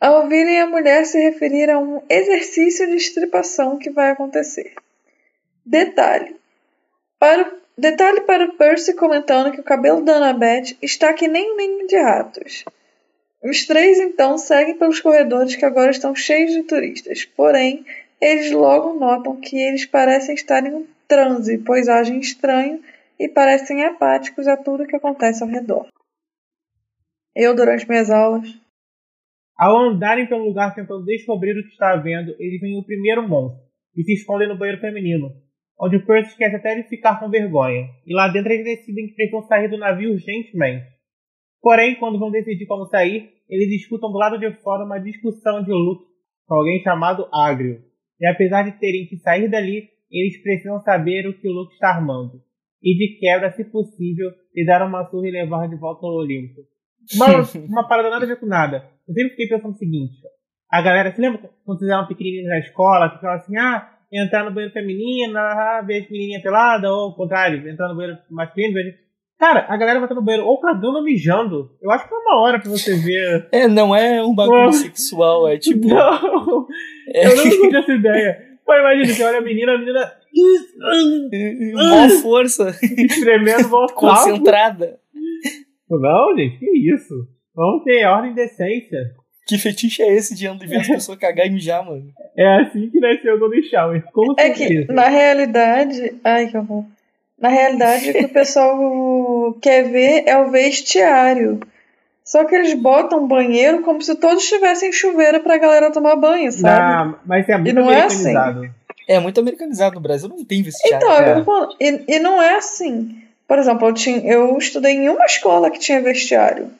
ao 0.00 0.22
ouvirem 0.22 0.60
a 0.60 0.66
mulher 0.66 1.04
se 1.06 1.18
referir 1.18 1.70
a 1.70 1.78
um 1.78 2.02
exercício 2.08 2.86
de 2.86 2.96
estripação 2.96 3.78
que 3.78 3.90
vai 3.90 4.10
acontecer. 4.10 4.74
Detalhe. 5.64 6.36
Para, 7.18 7.52
detalhe 7.76 8.20
para 8.22 8.52
Percy 8.52 8.94
comentando 8.94 9.52
que 9.52 9.60
o 9.60 9.64
cabelo 9.64 10.04
da 10.04 10.16
Annabeth 10.16 10.76
está 10.82 11.12
que 11.12 11.26
nem 11.26 11.52
um 11.52 11.56
ninho 11.56 11.86
de 11.86 11.96
ratos. 11.96 12.64
Os 13.42 13.66
três 13.66 13.98
então 13.98 14.38
seguem 14.38 14.76
pelos 14.78 15.00
corredores 15.00 15.56
que 15.56 15.64
agora 15.64 15.90
estão 15.90 16.14
cheios 16.14 16.52
de 16.52 16.62
turistas. 16.62 17.24
Porém, 17.24 17.84
eles 18.20 18.50
logo 18.50 18.98
notam 18.98 19.40
que 19.40 19.56
eles 19.56 19.84
parecem 19.84 20.34
estar 20.34 20.64
em 20.64 20.74
um 20.74 20.86
transe, 21.06 21.58
pois 21.58 21.88
agem 21.88 22.18
estranho 22.18 22.82
e 23.18 23.28
parecem 23.28 23.84
apáticos 23.84 24.48
a 24.48 24.56
tudo 24.56 24.86
que 24.86 24.96
acontece 24.96 25.42
ao 25.42 25.48
redor. 25.48 25.88
Eu, 27.34 27.54
durante 27.54 27.88
minhas 27.88 28.10
aulas, 28.10 28.48
Ao 29.56 29.76
andarem 29.76 30.26
pelo 30.26 30.44
lugar 30.44 30.74
tentando 30.74 31.04
descobrir 31.04 31.58
o 31.58 31.62
que 31.62 31.70
está 31.70 31.92
havendo, 31.92 32.34
eles 32.38 32.60
veem 32.60 32.78
o 32.78 32.84
primeiro 32.84 33.28
monstro 33.28 33.62
e 33.96 34.02
se 34.02 34.14
escondem 34.14 34.48
no 34.48 34.58
banheiro 34.58 34.80
feminino, 34.80 35.30
onde 35.80 35.96
o 35.96 36.06
Percy 36.06 36.30
esquece 36.30 36.56
até 36.56 36.74
de 36.74 36.88
ficar 36.88 37.18
com 37.18 37.28
vergonha. 37.28 37.88
E 38.06 38.14
lá 38.14 38.28
dentro 38.28 38.52
eles 38.52 38.64
decidem 38.64 39.08
que 39.08 39.14
precisam 39.14 39.42
sair 39.42 39.68
do 39.68 39.78
navio 39.78 40.12
urgentemente. 40.12 40.86
Porém, 41.60 41.94
quando 41.96 42.18
vão 42.18 42.30
decidir 42.30 42.66
como 42.66 42.86
sair, 42.86 43.30
eles 43.48 43.82
escutam 43.82 44.10
do 44.10 44.18
lado 44.18 44.38
de 44.38 44.50
fora 44.62 44.84
uma 44.84 44.98
discussão 44.98 45.62
de 45.62 45.70
luto 45.70 46.04
com 46.46 46.54
alguém 46.54 46.82
chamado 46.82 47.28
Agrio. 47.32 47.82
E 48.20 48.26
apesar 48.26 48.62
de 48.62 48.78
terem 48.78 49.06
que 49.06 49.16
sair 49.16 49.48
dali, 49.48 49.88
eles 50.10 50.42
precisam 50.42 50.80
saber 50.82 51.26
o 51.26 51.38
que 51.38 51.48
o 51.48 51.52
Luke 51.52 51.74
está 51.74 51.88
armando. 51.88 52.40
E 52.82 52.96
de 52.96 53.18
quebra, 53.18 53.50
se 53.52 53.64
possível, 53.64 54.30
lhe 54.54 54.64
dar 54.64 54.86
uma 54.86 55.08
surra 55.08 55.28
e 55.28 55.30
levar 55.30 55.68
de 55.68 55.76
volta 55.76 56.06
ao 56.06 56.12
Olimpo. 56.12 56.60
Uma, 57.14 57.26
uma 57.66 57.88
parada 57.88 58.10
nada 58.10 58.24
a 58.24 58.28
ver 58.28 58.38
com 58.38 58.46
nada. 58.46 58.88
Eu 59.08 59.14
sempre 59.14 59.30
fiquei 59.30 59.48
pensando 59.48 59.72
o 59.72 59.78
seguinte: 59.78 60.14
a 60.70 60.82
galera, 60.82 61.12
se 61.12 61.20
lembra 61.20 61.50
quando 61.64 61.78
vocês 61.78 61.90
eram 61.90 62.06
pequenininhos 62.06 62.48
na 62.48 62.58
escola, 62.58 63.10
que 63.10 63.20
falavam 63.20 63.42
assim, 63.42 63.56
ah, 63.56 63.93
entrar 64.14 64.44
no 64.44 64.52
banheiro 64.52 64.72
feminino, 64.72 65.34
ver 65.86 66.02
as 66.02 66.10
menininhas 66.10 66.42
peladas, 66.42 66.90
ou 66.90 67.00
ao 67.06 67.14
contrário, 67.16 67.68
entrar 67.68 67.88
no 67.88 67.96
banheiro 67.96 68.18
masculino, 68.30 68.74
ver... 68.74 69.04
Cara, 69.38 69.66
a 69.68 69.76
galera 69.76 69.98
vai 69.98 70.04
estar 70.06 70.14
no 70.14 70.22
banheiro 70.24 70.46
ou 70.46 70.60
cagando 70.60 70.98
ou 70.98 71.02
mijando. 71.04 71.70
Eu 71.82 71.90
acho 71.90 72.08
que 72.08 72.14
é 72.14 72.16
uma 72.18 72.40
hora 72.40 72.60
pra 72.60 72.70
você 72.70 72.94
ver. 72.96 73.48
É, 73.50 73.66
não 73.66 73.94
é 73.94 74.22
um 74.22 74.32
bagulho 74.34 74.66
Não. 74.66 74.72
sexual, 74.72 75.48
é 75.48 75.58
tipo. 75.58 75.88
Não! 75.88 76.66
É, 77.08 77.26
Eu 77.26 77.36
nunca 77.36 77.50
tive 77.50 77.76
essa 77.76 77.92
ideia. 77.92 78.38
Pô, 78.64 78.72
imagina, 78.74 79.06
você 79.06 79.24
olha 79.24 79.38
a 79.38 79.42
menina, 79.42 79.72
a 79.72 79.78
menina 79.78 80.12
mó 81.74 82.08
força 82.22 82.72
tremendo, 83.22 83.68
voltando. 83.68 83.96
concentrada. 83.96 84.98
Não, 85.90 86.36
gente, 86.36 86.58
que 86.58 86.94
isso? 86.94 87.14
Vamos 87.54 87.84
ter 87.84 88.06
ordem 88.06 88.32
e 88.32 88.34
decência. 88.34 88.98
Que 89.46 89.58
fetiche 89.58 90.02
é 90.02 90.12
esse 90.14 90.34
de 90.34 90.46
andar 90.46 90.66
ver 90.66 90.78
as 90.80 90.86
pessoas 90.88 91.18
cagar 91.18 91.46
e 91.46 91.50
mijar, 91.50 91.84
mano? 91.84 92.10
É 92.36 92.46
assim 92.62 92.88
que 92.90 92.98
nasceu 92.98 93.34
o 93.34 93.38
Golden 93.38 93.62
Shower. 93.62 94.02
Com 94.12 94.34
É 94.38 94.50
que, 94.50 94.66
certeza. 94.66 94.92
na 94.92 95.08
realidade. 95.08 96.14
Ai, 96.24 96.46
que 96.48 96.56
horror. 96.56 96.84
Na 97.38 97.48
realidade, 97.50 98.10
o 98.10 98.12
que 98.14 98.24
o 98.24 98.28
pessoal 98.30 99.52
quer 99.60 99.82
ver 99.90 100.24
é 100.26 100.38
o 100.38 100.50
vestiário. 100.50 101.60
Só 102.24 102.44
que 102.46 102.54
eles 102.54 102.72
botam 102.72 103.28
banheiro 103.28 103.82
como 103.82 104.00
se 104.00 104.14
todos 104.14 104.48
tivessem 104.48 104.90
chuveiro 104.90 105.40
pra 105.40 105.58
galera 105.58 105.90
tomar 105.92 106.16
banho, 106.16 106.50
sabe? 106.50 107.10
Não, 107.10 107.18
mas 107.26 107.46
é 107.46 107.58
muito 107.58 107.74
não 107.74 107.90
é 107.92 108.02
assim. 108.04 108.30
americanizado. 108.30 108.74
É 109.06 109.20
muito 109.20 109.38
americanizado 109.40 109.94
no 109.96 110.00
Brasil, 110.00 110.28
não 110.30 110.42
tem 110.42 110.62
vestiário. 110.62 110.96
Então, 110.96 111.12
É. 111.20 111.32
eu 111.32 111.34
tô 111.36 111.44
falando, 111.44 111.76
e, 111.78 112.04
e 112.16 112.18
não 112.18 112.40
é 112.40 112.54
assim. 112.56 113.18
Por 113.46 113.58
exemplo, 113.58 113.86
eu, 113.88 113.92
tinha, 113.92 114.18
eu 114.26 114.56
estudei 114.56 114.92
em 114.94 115.08
uma 115.10 115.26
escola 115.26 115.70
que 115.70 115.78
tinha 115.78 116.00
vestiário. 116.00 116.70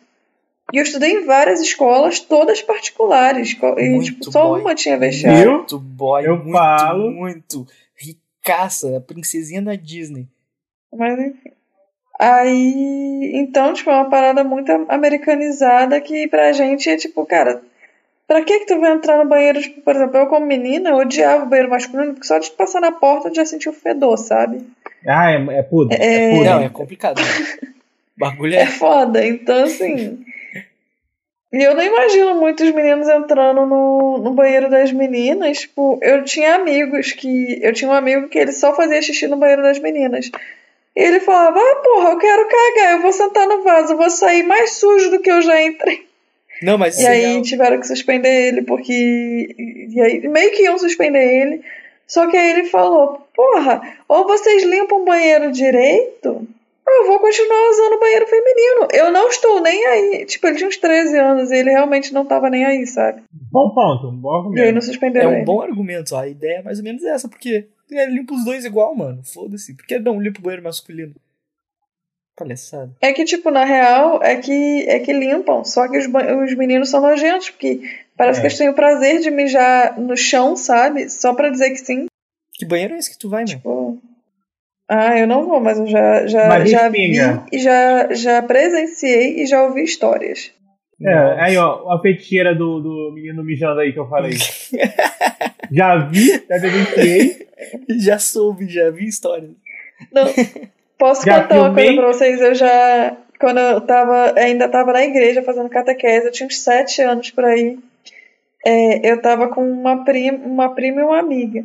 E 0.73 0.79
eu 0.79 0.83
estudei 0.83 1.13
em 1.13 1.25
várias 1.27 1.61
escolas, 1.61 2.21
todas 2.21 2.63
particulares. 2.63 3.57
E 3.79 4.01
tipo, 4.01 4.31
só 4.31 4.49
boy. 4.49 4.61
uma 4.61 4.75
tinha 4.75 4.99
vestiário. 4.99 5.53
Muito 5.53 5.79
boy, 5.79 6.27
Eu 6.27 6.37
muito, 6.37 6.53
falo. 6.53 7.11
muito. 7.11 7.67
Ricaça, 7.97 8.97
a 8.97 9.01
princesinha 9.01 9.63
da 9.63 9.75
Disney. 9.75 10.27
Mas 10.93 11.19
enfim. 11.19 11.51
Aí, 12.19 13.33
então, 13.35 13.73
tipo, 13.75 13.91
é 13.91 13.95
uma 13.95 14.09
parada 14.09 14.45
muito 14.45 14.71
americanizada 14.89 16.01
que 16.01 16.29
pra 16.29 16.53
gente 16.53 16.89
é 16.89 16.97
tipo, 16.97 17.27
cara, 17.27 17.61
pra 18.27 18.43
que 18.43 18.61
que 18.61 18.67
tu 18.67 18.81
vai 18.81 18.93
entrar 18.93 19.19
no 19.23 19.29
banheiro, 19.29 19.61
tipo, 19.61 19.81
por 19.81 19.97
exemplo, 19.97 20.17
eu 20.19 20.27
como 20.29 20.47
menina, 20.47 20.91
eu 20.91 20.97
odiava 20.97 21.45
o 21.45 21.49
banheiro 21.49 21.71
masculino, 21.71 22.13
porque 22.15 22.27
só 22.27 22.39
de 22.39 22.51
passar 22.53 22.81
na 22.81 22.93
porta 22.93 23.29
eu 23.29 23.35
já 23.35 23.45
sentia 23.45 23.73
o 23.73 23.75
fedor, 23.75 24.17
sabe? 24.17 24.65
Ah, 25.07 25.33
é, 25.33 25.37
é. 25.37 25.69
É. 25.91 26.37
É. 26.37 26.45
Não, 26.45 26.61
é 26.63 26.69
complicado. 26.69 27.21
O 27.21 27.25
bagulho 28.17 28.55
É 28.55 28.63
é. 28.63 28.67
foda, 28.67 29.27
então 29.27 29.65
assim. 29.65 30.25
E 31.55 31.63
eu 31.63 31.73
não 31.73 31.85
imagino 31.85 32.35
muitos 32.35 32.69
meninos 32.73 33.09
entrando 33.09 33.65
no, 33.65 34.19
no 34.19 34.33
banheiro 34.33 34.69
das 34.69 34.91
meninas. 34.91 35.61
Tipo, 35.61 36.01
eu 36.03 36.25
tinha 36.25 36.57
amigos 36.57 37.13
que. 37.13 37.61
Eu 37.63 37.73
tinha 37.73 37.89
um 37.89 37.95
amigo 37.95 38.29
que 38.29 38.37
ele 38.37 38.51
só 38.51 38.75
fazia 38.75 39.01
xixi 39.01 39.29
no 39.29 39.37
banheiro 39.37 39.63
das 39.63 39.79
meninas. 39.79 40.33
E 40.97 41.01
ele 41.01 41.21
falava: 41.21 41.61
Ah, 41.61 41.77
porra, 41.77 42.11
eu 42.11 42.19
quero 42.19 42.49
cagar, 42.49 42.95
eu 42.95 43.03
vou 43.03 43.13
sentar 43.13 43.47
no 43.47 43.63
vaso, 43.63 43.93
eu 43.93 43.97
vou 43.97 44.11
sair 44.11 44.43
mais 44.43 44.73
sujo 44.73 45.13
do 45.13 45.21
que 45.21 45.31
eu 45.31 45.41
já 45.43 45.63
entrei. 45.63 46.05
Não, 46.61 46.77
mas 46.77 46.99
E 46.99 47.07
aí 47.07 47.41
tiveram 47.43 47.79
que 47.79 47.87
suspender 47.87 48.49
ele, 48.49 48.63
porque. 48.63 49.55
E 49.57 50.01
aí, 50.01 50.27
meio 50.27 50.51
que 50.51 50.65
iam 50.65 50.77
suspender 50.77 51.41
ele. 51.41 51.63
Só 52.05 52.27
que 52.27 52.37
aí 52.37 52.51
ele 52.51 52.65
falou: 52.65 53.29
Porra, 53.33 53.81
ou 54.09 54.27
vocês 54.27 54.65
limpam 54.65 55.03
o 55.03 55.05
banheiro 55.05 55.53
direito, 55.53 56.49
eu 56.87 57.07
vou 57.07 57.19
continuar 57.19 57.71
usando 57.71 57.95
o 57.95 58.01
banheiro 58.01 58.27
feminino. 58.27 58.89
Eu 58.93 59.11
não 59.11 59.29
estou 59.29 59.61
nem 59.61 59.85
aí. 59.87 60.27
Tipo, 60.27 60.47
ele 60.47 60.57
tinha 60.57 60.69
uns 60.69 60.77
13 60.77 61.19
anos 61.19 61.51
e 61.51 61.57
ele 61.57 61.71
realmente 61.71 62.13
não 62.13 62.25
tava 62.27 62.51
nem 62.51 62.65
aí, 62.65 62.87
sabe? 62.87 63.23
Bom 63.33 63.71
ponto, 63.75 64.09
um 64.09 64.17
bom 64.17 64.31
E 64.31 64.33
aí 64.33 64.39
argumento. 64.41 64.73
não 64.73 64.79
é 64.79 64.83
suspenderam 64.83 65.31
um 65.31 65.35
ele. 65.37 65.45
bom 65.45 65.61
argumento. 65.63 66.15
A 66.17 66.27
ideia 66.29 66.59
é 66.59 66.63
mais 66.63 66.79
ou 66.79 66.85
menos 66.85 67.03
essa, 67.05 67.29
porque 67.29 67.69
ele 67.91 68.13
limpa 68.13 68.35
os 68.35 68.45
dois 68.45 68.65
igual, 68.65 68.95
mano. 68.95 69.23
Foda-se. 69.25 69.75
Por 69.75 69.87
que 69.87 69.99
não 69.99 70.21
limpa 70.21 70.41
o 70.41 70.43
banheiro 70.43 70.63
masculino? 70.65 71.15
Palhaçada. 72.37 72.91
É 73.01 73.13
que, 73.13 73.25
tipo, 73.25 73.49
na 73.51 73.65
real, 73.65 74.21
é 74.23 74.37
que, 74.37 74.85
é 74.89 74.99
que 74.99 75.13
limpam. 75.13 75.63
Só 75.65 75.89
que 75.89 75.97
os, 75.99 76.07
os 76.07 76.55
meninos 76.57 76.89
são 76.91 77.01
nojentos, 77.01 77.51
porque 77.51 77.81
parece 78.17 78.39
É. 78.39 78.41
que 78.41 78.47
eles 78.49 78.59
têm 78.59 78.69
o 78.69 78.75
prazer 78.75 79.21
de 79.21 79.31
mijar 79.31 79.99
no 80.01 80.17
chão, 80.17 80.57
sabe? 80.57 81.09
Só 81.09 81.33
pra 81.33 81.49
dizer 81.49 81.71
que 81.71 81.77
sim. 81.77 82.07
Que 82.53 82.67
banheiro 82.67 82.95
é 82.95 82.99
esse 82.99 83.11
que 83.11 83.19
tu 83.19 83.29
vai, 83.29 83.45
mano? 83.45 83.57
Tipo, 83.57 84.03
ah, 84.89 85.19
eu 85.19 85.27
não 85.27 85.47
vou, 85.47 85.61
mas 85.61 85.79
eu 85.79 85.87
já, 85.87 86.27
já, 86.27 86.49
Mas 86.49 86.71
já 86.71 86.89
vi 86.89 87.13
e 87.53 87.59
já, 87.59 88.13
já 88.13 88.43
presenciei 88.43 89.43
e 89.43 89.47
já 89.47 89.63
ouvi 89.63 89.83
histórias. 89.83 90.53
É, 91.03 91.15
Nossa. 91.15 91.43
aí 91.43 91.57
ó, 91.57 91.91
a 91.91 92.01
feiticeira 92.01 92.55
do, 92.55 92.81
do 92.81 93.13
menino 93.13 93.43
mijando 93.43 93.81
aí 93.81 93.93
que 93.93 93.99
eu 93.99 94.09
falei. 94.09 94.33
já 95.73 95.97
vi, 95.97 96.45
já 96.49 96.59
denunciei. 96.59 97.47
Já 97.99 98.19
soube, 98.19 98.67
já 98.69 98.91
vi 98.91 99.07
histórias. 99.07 99.51
Não, 100.13 100.27
posso 100.99 101.25
Já 101.25 101.43
contar 101.43 101.57
uma 101.57 101.75
coisa 101.75 101.89
filmei. 101.89 101.97
pra 101.97 102.07
vocês? 102.13 102.41
Eu 102.41 102.55
já, 102.55 103.17
quando 103.41 103.59
eu 103.59 103.81
tava, 103.81 104.39
ainda 104.39 104.69
tava 104.69 104.93
na 104.93 105.05
igreja 105.05 105.43
fazendo 105.43 105.69
catequese, 105.69 106.27
eu 106.27 106.33
tinha 106.33 106.47
uns 106.47 106.59
sete 106.61 107.01
anos 107.03 107.31
por 107.31 107.45
aí. 107.45 107.79
É, 108.67 109.11
eu 109.11 109.21
tava 109.21 109.49
com 109.49 109.63
uma 109.63 110.05
prima, 110.05 110.39
uma 110.45 110.75
prima 110.75 111.01
e 111.01 111.05
uma 111.05 111.19
amiga. 111.19 111.65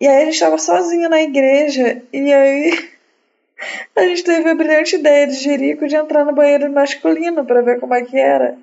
E 0.00 0.06
aí 0.06 0.22
a 0.22 0.24
gente 0.26 0.40
tava 0.40 0.58
sozinha 0.58 1.08
na 1.08 1.22
igreja, 1.22 2.02
e 2.12 2.32
aí 2.32 2.90
a 3.96 4.02
gente 4.02 4.24
teve 4.24 4.50
a 4.50 4.54
brilhante 4.54 4.96
ideia 4.96 5.26
de 5.26 5.34
Jerico 5.34 5.86
de 5.86 5.96
entrar 5.96 6.24
no 6.24 6.34
banheiro 6.34 6.70
masculino 6.72 7.44
pra 7.44 7.62
ver 7.62 7.80
como 7.80 7.94
é 7.94 8.02
que 8.02 8.18
era. 8.18 8.56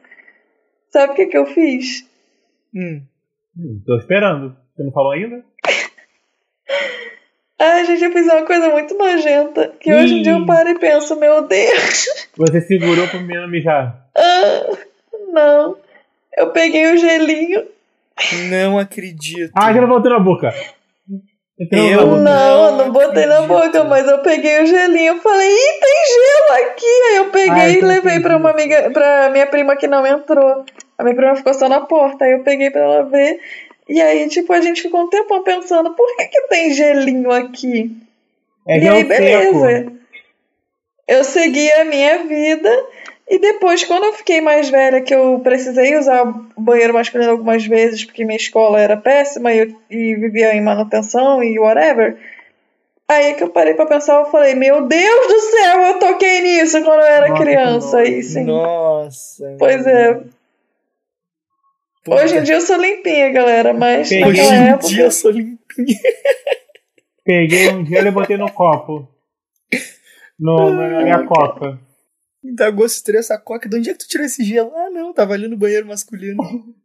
Sabe 0.89 1.13
o 1.13 1.15
que 1.15 1.27
que 1.27 1.37
eu 1.37 1.45
fiz? 1.45 2.05
Hum. 2.75 3.01
Hum, 3.57 3.81
Tô 3.85 3.97
esperando. 3.97 4.55
Você 4.75 4.83
não 4.83 4.91
falou 4.91 5.11
ainda? 5.11 5.43
Ai, 7.59 7.85
gente, 7.85 8.03
eu 8.03 8.11
fiz 8.11 8.25
uma 8.25 8.43
coisa 8.43 8.69
muito 8.69 8.97
nojenta, 8.97 9.73
que 9.79 9.93
hoje 9.93 10.15
em 10.15 10.21
dia 10.23 10.31
eu 10.31 10.39
Ih. 10.41 10.45
paro 10.47 10.69
e 10.69 10.79
penso, 10.79 11.15
meu 11.19 11.47
Deus. 11.47 12.05
Você 12.35 12.61
segurou 12.61 13.07
pro 13.07 13.19
menino 13.21 13.47
mijar. 13.47 14.07
Ah, 14.17 14.77
não. 15.31 15.77
Eu 16.35 16.49
peguei 16.51 16.91
o 16.91 16.97
gelinho. 16.97 17.67
Não 18.49 18.79
acredito. 18.79 19.51
Ah, 19.55 19.71
já 19.71 19.85
voltou 19.85 20.11
na 20.11 20.19
boca. 20.19 20.51
Entrou 21.61 21.87
Eu. 21.87 22.15
Não, 22.15 22.65
eu 22.65 22.71
não 22.77 22.91
botei 22.91 23.27
na 23.27 23.41
boca, 23.43 23.83
mas 23.83 24.07
eu 24.07 24.17
peguei 24.19 24.63
o 24.63 24.65
gelinho. 24.65 25.13
Eu 25.13 25.19
falei, 25.19 25.47
ih, 25.47 25.79
tem 25.79 26.03
gelo 26.13 26.65
aqui. 26.65 26.85
Aí 26.85 27.15
eu 27.17 27.29
peguei 27.29 27.51
Ai, 27.51 27.71
e 27.71 27.75
que 27.75 27.85
levei 27.85 28.19
pra 28.19 28.37
uma 28.37 28.49
amiga, 28.49 28.89
pra 28.89 29.29
minha 29.29 29.45
prima 29.45 29.75
que 29.75 29.87
não 29.87 30.05
entrou. 30.05 30.65
A 30.97 31.03
minha 31.03 31.15
prima 31.15 31.35
ficou 31.35 31.53
só 31.53 31.69
na 31.69 31.81
porta. 31.81 32.25
Aí 32.25 32.31
eu 32.31 32.43
peguei 32.43 32.71
pra 32.71 32.81
ela 32.81 33.03
ver. 33.03 33.39
E 33.87 34.01
aí, 34.01 34.27
tipo, 34.27 34.51
a 34.53 34.61
gente 34.61 34.81
ficou 34.81 35.01
um 35.01 35.09
tempão 35.09 35.43
pensando, 35.43 35.93
por 35.93 36.15
que 36.15 36.25
que 36.25 36.41
tem 36.47 36.73
gelinho 36.73 37.31
aqui? 37.31 37.95
É 38.67 38.77
e 38.77 38.81
gel 38.81 38.95
aí, 38.95 39.03
beleza. 39.03 39.59
seco. 39.59 39.91
Eu 41.07 41.23
segui 41.23 41.71
a 41.73 41.85
minha 41.85 42.19
vida. 42.23 42.85
E 43.31 43.39
depois, 43.39 43.81
quando 43.85 44.03
eu 44.03 44.11
fiquei 44.11 44.41
mais 44.41 44.69
velha, 44.69 44.99
que 44.99 45.15
eu 45.15 45.39
precisei 45.39 45.97
usar 45.97 46.21
o 46.53 46.61
banheiro 46.61 46.93
masculino 46.93 47.31
algumas 47.31 47.65
vezes, 47.65 48.03
porque 48.03 48.25
minha 48.25 48.35
escola 48.35 48.77
era 48.77 48.97
péssima 48.97 49.53
e, 49.53 49.59
eu, 49.59 49.75
e 49.89 50.15
vivia 50.15 50.53
em 50.53 50.61
manutenção 50.61 51.41
e 51.41 51.57
whatever. 51.57 52.17
Aí 53.07 53.33
que 53.35 53.43
eu 53.43 53.49
parei 53.49 53.73
pra 53.73 53.85
pensar, 53.85 54.19
eu 54.19 54.25
falei, 54.25 54.53
meu 54.53 54.85
Deus 54.85 55.27
do 55.27 55.39
céu, 55.39 55.81
eu 55.81 55.99
toquei 55.99 56.41
nisso 56.41 56.83
quando 56.83 56.99
eu 56.99 57.07
era 57.07 57.29
Nossa, 57.29 57.41
criança. 57.41 57.97
Aí 57.99 58.21
sim. 58.21 58.43
Nossa. 58.43 59.55
Pois 59.57 59.87
é. 59.87 60.23
Hoje 62.09 62.37
em 62.37 62.43
dia 62.43 62.55
eu 62.55 62.61
sou 62.61 62.75
limpinha, 62.75 63.31
galera, 63.31 63.73
mas 63.73 64.09
Peguei. 64.09 64.25
Hoje 64.25 64.41
em 64.41 64.67
época. 64.67 64.87
dia 64.89 65.03
eu 65.05 65.11
sou 65.11 65.31
limpinho. 65.31 65.99
Peguei 67.23 67.69
um 67.69 67.85
gelo 67.85 68.09
e 68.09 68.11
botei 68.11 68.35
no 68.35 68.51
copo. 68.51 69.07
No, 70.37 70.69
na 70.73 71.01
minha 71.01 71.23
copa. 71.23 71.79
Dá 72.43 72.69
gosto 72.71 73.05
de 73.11 73.17
essa 73.17 73.37
coca. 73.37 73.69
De 73.69 73.77
onde 73.77 73.89
é 73.89 73.93
que 73.93 73.99
tu 73.99 74.07
tirou 74.07 74.25
esse 74.25 74.43
gelo? 74.43 74.71
Ah, 74.75 74.89
não, 74.89 75.13
tava 75.13 75.33
ali 75.33 75.47
no 75.47 75.57
banheiro 75.57 75.87
masculino. 75.87 76.41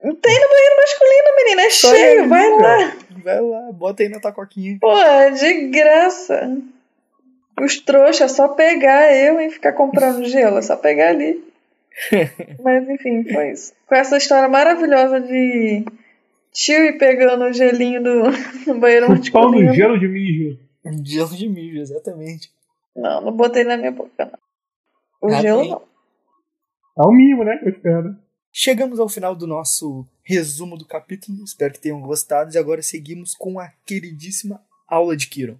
Tem 0.00 0.10
no 0.10 0.20
banheiro 0.20 0.76
masculino, 0.78 1.36
menina, 1.36 1.62
é 1.62 1.70
Só 1.70 1.94
cheio, 1.94 2.20
ali, 2.20 2.28
vai 2.28 2.50
cara. 2.58 2.62
lá. 2.62 2.96
Vai 3.22 3.40
lá, 3.40 3.72
bota 3.72 4.02
aí 4.02 4.08
na 4.08 4.18
tua 4.18 4.32
coquinha. 4.32 4.78
Pô, 4.80 4.94
de 5.38 5.68
graça. 5.68 6.56
Os 7.60 7.78
trouxas, 7.80 8.32
é 8.32 8.34
só 8.34 8.48
pegar 8.48 9.14
eu 9.14 9.38
e 9.38 9.50
ficar 9.50 9.74
comprando 9.74 10.24
gelo, 10.24 10.56
é 10.56 10.62
só 10.62 10.74
pegar 10.76 11.10
ali. 11.10 11.44
Mas 12.64 12.88
enfim, 12.88 13.24
foi 13.30 13.50
isso. 13.50 13.74
Com 13.86 13.94
essa 13.94 14.16
história 14.16 14.48
maravilhosa 14.48 15.20
de 15.20 15.84
tio 16.50 16.84
e 16.84 16.92
pegando 16.92 17.44
o 17.44 17.52
gelinho 17.52 18.02
do, 18.02 18.22
do 18.64 18.80
banheiro 18.80 19.10
masculino. 19.10 19.74
gelo 19.74 19.98
de 19.98 20.08
mijo. 20.08 20.58
Um 20.82 21.04
gelo 21.04 21.36
de 21.36 21.46
mijo, 21.46 21.78
exatamente. 21.78 22.50
Não, 22.96 23.20
não 23.20 23.32
botei 23.32 23.64
na 23.64 23.76
minha 23.76 23.92
boca, 23.92 24.24
não. 24.24 24.38
O 25.20 25.28
Ah, 25.28 25.40
gelo 25.40 25.60
bem. 25.60 25.70
não. 25.70 25.82
É 26.98 27.02
o 27.06 27.12
mínimo, 27.12 27.44
né? 27.44 27.56
Que 27.58 27.66
eu 27.66 27.72
espero. 27.72 28.16
Chegamos 28.52 28.98
ao 28.98 29.08
final 29.08 29.34
do 29.34 29.46
nosso 29.46 30.04
resumo 30.22 30.76
do 30.76 30.84
capítulo. 30.84 31.44
Espero 31.44 31.72
que 31.72 31.80
tenham 31.80 32.00
gostado. 32.00 32.54
E 32.54 32.58
agora 32.58 32.82
seguimos 32.82 33.34
com 33.34 33.58
a 33.60 33.68
queridíssima 33.86 34.60
aula 34.88 35.16
de 35.16 35.28
Kiron. 35.28 35.56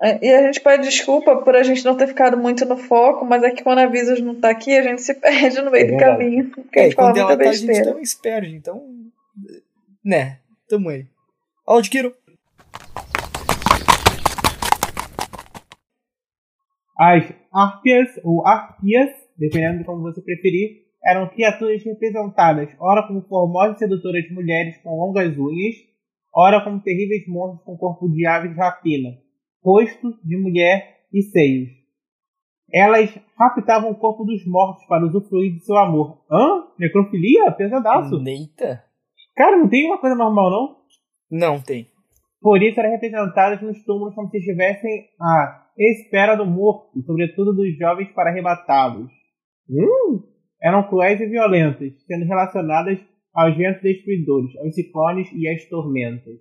É, 0.00 0.24
E 0.24 0.32
a 0.32 0.42
gente 0.46 0.60
pede 0.60 0.84
desculpa 0.84 1.36
por 1.42 1.56
a 1.56 1.62
gente 1.62 1.84
não 1.84 1.96
ter 1.96 2.06
ficado 2.06 2.36
muito 2.36 2.64
no 2.64 2.76
foco, 2.76 3.24
mas 3.24 3.42
é 3.42 3.50
que 3.50 3.64
quando 3.64 3.78
a 3.80 3.86
Visas 3.86 4.20
não 4.20 4.34
tá 4.38 4.50
aqui, 4.50 4.76
a 4.76 4.82
gente 4.82 5.02
se 5.02 5.14
perde 5.18 5.60
no 5.62 5.70
meio 5.70 5.86
É 5.88 5.90
do 5.92 5.96
caminho. 5.98 6.50
Porque 6.50 6.78
a 6.78 6.82
É, 6.82 6.84
gente 6.86 6.94
fala 6.94 7.08
quando 7.12 7.16
muita 7.26 7.32
ela 7.32 7.42
tá, 7.44 7.50
a 7.50 7.52
gente 7.52 7.66
besteira. 7.66 7.90
também 7.90 8.04
se 8.04 8.20
perde. 8.20 8.54
Então, 8.54 8.86
né, 10.04 10.38
tamo 10.68 10.88
aí. 10.90 11.06
Aula 11.66 11.82
de 11.82 11.90
Kiron. 11.90 12.12
As 16.98 17.32
Arpias, 17.52 18.08
ou 18.24 18.44
Arpias, 18.44 19.10
dependendo 19.38 19.78
de 19.78 19.84
como 19.84 20.02
você 20.02 20.20
preferir, 20.20 20.88
eram 21.04 21.28
criaturas 21.28 21.82
representadas, 21.84 22.74
ora 22.80 23.06
como 23.06 23.22
formosas 23.22 23.76
e 23.76 23.78
sedutoras 23.78 24.28
mulheres 24.32 24.76
com 24.82 24.96
longas 24.96 25.38
unhas, 25.38 25.76
ora 26.34 26.62
como 26.64 26.82
terríveis 26.82 27.26
monstros 27.28 27.64
com 27.64 27.76
corpo 27.76 28.08
de 28.08 28.26
ave 28.26 28.48
de 28.48 28.56
rapina, 28.56 29.10
rosto 29.62 30.18
de 30.24 30.36
mulher 30.36 31.06
e 31.12 31.22
seios. 31.22 31.70
Elas 32.72 33.16
raptavam 33.38 33.92
o 33.92 33.94
corpo 33.94 34.24
dos 34.24 34.44
mortos 34.44 34.84
para 34.86 35.06
usufruir 35.06 35.54
de 35.54 35.64
seu 35.64 35.76
amor. 35.76 36.22
Hã? 36.30 36.66
Necrofilia? 36.78 37.50
Pesadaço. 37.52 38.22
Eita. 38.26 38.84
Cara, 39.34 39.56
não 39.56 39.68
tem 39.68 39.86
uma 39.86 39.98
coisa 39.98 40.16
normal, 40.16 40.50
não? 40.50 40.76
Não 41.30 41.62
tem. 41.62 41.88
Por 42.40 42.62
isso 42.62 42.78
eram 42.78 42.90
representadas 42.90 43.62
nos 43.62 43.82
túmulos 43.84 44.14
como 44.14 44.28
se 44.28 44.38
estivessem 44.38 45.06
à 45.20 45.67
espera 45.78 46.34
do 46.34 46.44
morto, 46.44 47.00
sobretudo 47.02 47.54
dos 47.54 47.76
jovens 47.78 48.10
para 48.12 48.30
arrebatá-los. 48.30 49.10
Hum, 49.70 50.22
eram 50.60 50.88
cruéis 50.88 51.20
e 51.20 51.26
violentas, 51.26 51.92
sendo 52.06 52.26
relacionadas 52.26 52.98
aos 53.32 53.56
ventos 53.56 53.82
destruidores, 53.82 54.56
aos 54.58 54.74
ciclones 54.74 55.30
e 55.32 55.48
às 55.48 55.64
tormentas. 55.68 56.40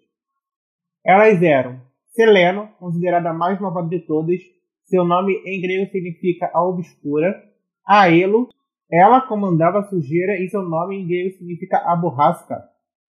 Elas 1.05 1.41
eram 1.43 1.81
Seleno, 2.07 2.69
considerada 2.79 3.29
a 3.29 3.33
mais 3.33 3.61
malvada 3.61 3.89
de 3.89 3.99
todas, 3.99 4.41
seu 4.85 5.05
nome 5.05 5.33
em 5.45 5.61
grego 5.61 5.91
significa 5.91 6.49
a 6.51 6.65
obscura. 6.65 7.43
Aelo, 7.85 8.49
ela 8.91 9.21
comandava 9.21 9.79
a 9.79 9.83
sujeira 9.83 10.39
e 10.39 10.49
seu 10.49 10.63
nome 10.63 10.97
em 10.97 11.07
grego 11.07 11.37
significa 11.37 11.77
a 11.77 11.95
borrasca. 11.95 12.63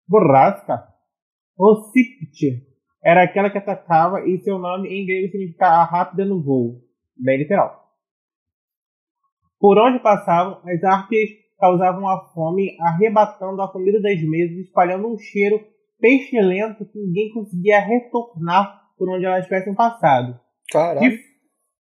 Borrasca? 0.08 0.82
Ossipte 1.56 2.67
era 3.02 3.22
aquela 3.22 3.50
que 3.50 3.58
atacava 3.58 4.20
e 4.26 4.38
seu 4.40 4.58
nome 4.58 4.88
em 4.88 5.06
grego 5.06 5.30
significa 5.30 5.66
a 5.66 5.84
rápida 5.84 6.24
no 6.24 6.42
voo. 6.42 6.80
Bem 7.16 7.38
literal. 7.38 7.84
Por 9.60 9.78
onde 9.78 9.98
passavam, 10.00 10.60
as 10.68 10.82
árpias 10.84 11.28
causavam 11.58 12.06
a 12.08 12.28
fome, 12.32 12.76
arrebatando 12.80 13.60
a 13.62 13.70
comida 13.72 14.00
das 14.00 14.20
mesas, 14.22 14.56
espalhando 14.58 15.08
um 15.12 15.18
cheiro 15.18 15.60
pestilento 16.00 16.84
que 16.86 16.98
ninguém 16.98 17.30
conseguia 17.32 17.80
retornar 17.80 18.82
por 18.96 19.08
onde 19.10 19.24
elas 19.26 19.44
tivessem 19.44 19.74
passado. 19.74 20.38
Caralho. 20.70 21.00
Dif- 21.10 21.26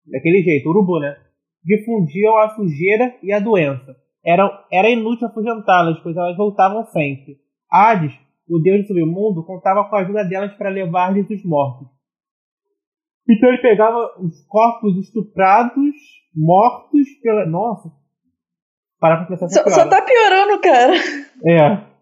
Daquele 0.07 0.43
jeito, 0.43 0.69
urubu, 0.69 1.01
né? 1.01 1.17
Difundiam 1.65 2.37
a 2.37 2.51
sujeira 2.51 3.17
e 3.23 3.33
a 3.33 3.41
doença. 3.41 3.97
Era, 4.25 4.67
era 4.71 4.89
inútil 4.91 5.27
afugentá-las, 5.27 5.99
pois 6.01 6.17
elas 6.17 6.37
voltavam 6.37 6.85
sempre. 6.87 7.39
Hades, 7.73 8.12
o 8.49 8.59
deus 8.59 8.82
do 8.82 8.88
submundo, 8.88 9.45
contava 9.45 9.88
com 9.88 9.97
a 9.97 10.01
ajuda 10.01 10.24
delas 10.24 10.55
para 10.55 10.68
levar-lhes 10.68 11.28
os 11.30 11.45
mortos. 11.45 11.88
Então 13.28 13.49
ele 13.49 13.62
pegava 13.62 14.20
os 14.20 14.45
corpos 14.47 14.99
estuprados, 14.99 15.95
mortos 16.34 17.09
pela. 17.22 17.47
Nossa! 17.47 17.90
Para 19.01 19.18
pra 19.18 19.26
pensar 19.26 19.49
Só, 19.49 19.68
só 19.68 19.88
tá 19.88 20.03
piorando, 20.03 20.61
cara. 20.61 20.95
É. 21.47 21.95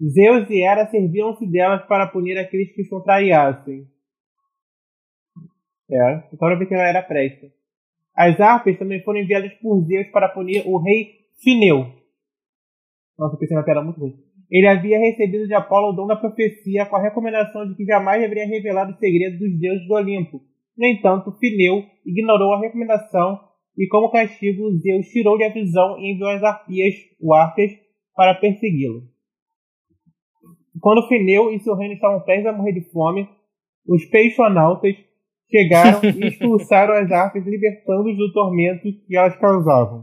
Zeus 0.00 0.48
e 0.48 0.62
Hera 0.62 0.86
serviam-se 0.86 1.46
delas 1.50 1.84
para 1.86 2.06
punir 2.06 2.38
aqueles 2.38 2.72
que 2.74 2.82
os 2.82 2.88
contrariassem. 2.88 3.86
É, 5.90 6.20
só 6.30 6.36
para 6.36 6.56
ver 6.56 6.66
que 6.66 6.74
ela 6.74 6.86
era 6.86 7.02
presta. 7.02 7.46
As 8.14 8.38
harpas 8.40 8.78
também 8.78 9.02
foram 9.02 9.20
enviadas 9.20 9.52
por 9.54 9.84
Zeus 9.86 10.08
para 10.08 10.28
punir 10.28 10.66
o 10.66 10.78
rei 10.78 11.18
Fineu. 11.42 11.92
Nossa, 13.18 13.36
pensei 13.36 13.56
na 13.56 13.62
tela 13.62 13.82
muito 13.82 14.00
ruim. 14.00 14.27
Ele 14.50 14.66
havia 14.66 14.98
recebido 14.98 15.46
de 15.46 15.54
Apolo 15.54 15.90
o 15.90 15.92
dom 15.92 16.06
da 16.06 16.16
profecia 16.16 16.86
com 16.86 16.96
a 16.96 17.02
recomendação 17.02 17.68
de 17.68 17.74
que 17.74 17.84
jamais 17.84 18.20
deveria 18.20 18.46
revelar 18.46 18.90
os 18.90 18.98
segredos 18.98 19.38
dos 19.38 19.58
deuses 19.58 19.86
do 19.86 19.94
Olimpo. 19.94 20.40
No 20.76 20.86
entanto, 20.86 21.36
Fineu 21.38 21.84
ignorou 22.06 22.54
a 22.54 22.60
recomendação 22.60 23.40
e, 23.76 23.86
como 23.88 24.10
castigo, 24.10 24.70
Zeus 24.78 25.08
tirou-lhe 25.08 25.44
a 25.44 25.52
visão 25.52 25.98
e 25.98 26.12
enviou 26.12 26.30
as 26.30 26.42
arpias, 26.42 26.94
o 27.20 27.34
Arpias, 27.34 27.72
para 28.14 28.34
persegui-lo. 28.34 29.02
Quando 30.80 31.08
Fineu 31.08 31.52
e 31.52 31.60
seu 31.60 31.74
reino 31.74 31.94
estavam 31.94 32.20
prestes 32.20 32.46
a 32.46 32.52
morrer 32.52 32.72
de 32.72 32.90
fome, 32.90 33.28
os 33.86 34.04
peixonautas 34.06 34.96
chegaram 35.50 36.00
e 36.04 36.26
expulsaram 36.28 36.94
as 36.94 37.10
harpas, 37.10 37.44
libertando-os 37.44 38.16
do 38.16 38.32
tormento 38.32 38.82
que 38.82 39.16
elas 39.16 39.36
causavam. 39.36 40.02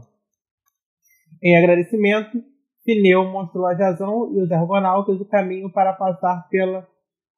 Em 1.42 1.56
agradecimento, 1.56 2.42
Fineu 2.86 3.24
mostrou 3.24 3.66
a 3.66 3.74
Jasão 3.74 4.32
e 4.32 4.40
os 4.40 4.50
argonautas 4.52 5.20
o 5.20 5.24
caminho 5.24 5.70
para 5.70 5.92
passar 5.92 6.48
pela, 6.48 6.88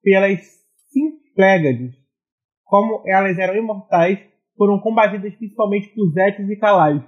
pelas 0.02 0.40
Simplégades. 0.88 1.96
Como 2.64 3.02
elas 3.06 3.38
eram 3.38 3.56
imortais, 3.56 4.18
foram 4.56 4.78
combatidas 4.78 5.34
principalmente 5.34 5.88
por 5.88 6.12
Zétis 6.12 6.48
e 6.50 6.56
Calais, 6.56 7.02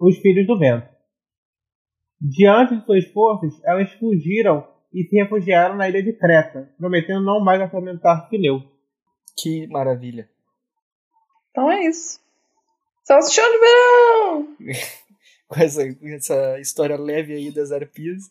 os 0.00 0.18
filhos 0.18 0.46
do 0.46 0.58
vento. 0.58 0.88
Diante 2.18 2.76
de 2.76 2.84
suas 2.86 3.04
forças, 3.12 3.52
elas 3.62 3.92
fugiram 3.92 4.66
e 4.90 5.04
se 5.04 5.16
refugiaram 5.16 5.76
na 5.76 5.88
ilha 5.88 6.02
de 6.02 6.14
Creta, 6.14 6.72
prometendo 6.78 7.22
não 7.22 7.44
mais 7.44 7.60
atormentar 7.60 8.28
Fineu. 8.30 8.62
Que 9.36 9.66
maravilha. 9.66 10.30
Então 11.50 11.70
é 11.70 11.84
isso. 11.84 12.18
Salsichão 13.02 13.44
de 13.50 13.58
verão! 13.58 14.56
Com 15.54 15.62
essa, 15.62 15.82
essa 16.02 16.58
história 16.60 16.96
leve 16.96 17.32
aí 17.32 17.50
das 17.50 17.70
arpias. 17.70 18.30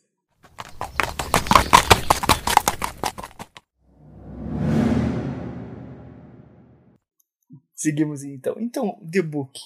Seguimos 7.74 8.24
então. 8.24 8.56
Então, 8.60 9.00
The 9.10 9.22
Book. 9.22 9.58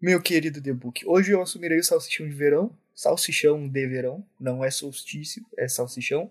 Meu 0.00 0.22
querido 0.22 0.62
The 0.62 0.72
Book. 0.72 1.04
Hoje 1.06 1.32
eu 1.32 1.42
assumirei 1.42 1.78
o 1.78 1.84
salsichão 1.84 2.28
de 2.28 2.34
verão. 2.34 2.70
Salsichão 2.94 3.68
de 3.68 3.86
verão. 3.86 4.24
Não 4.38 4.64
é 4.64 4.70
solstício, 4.70 5.44
é 5.58 5.66
salsichão. 5.68 6.30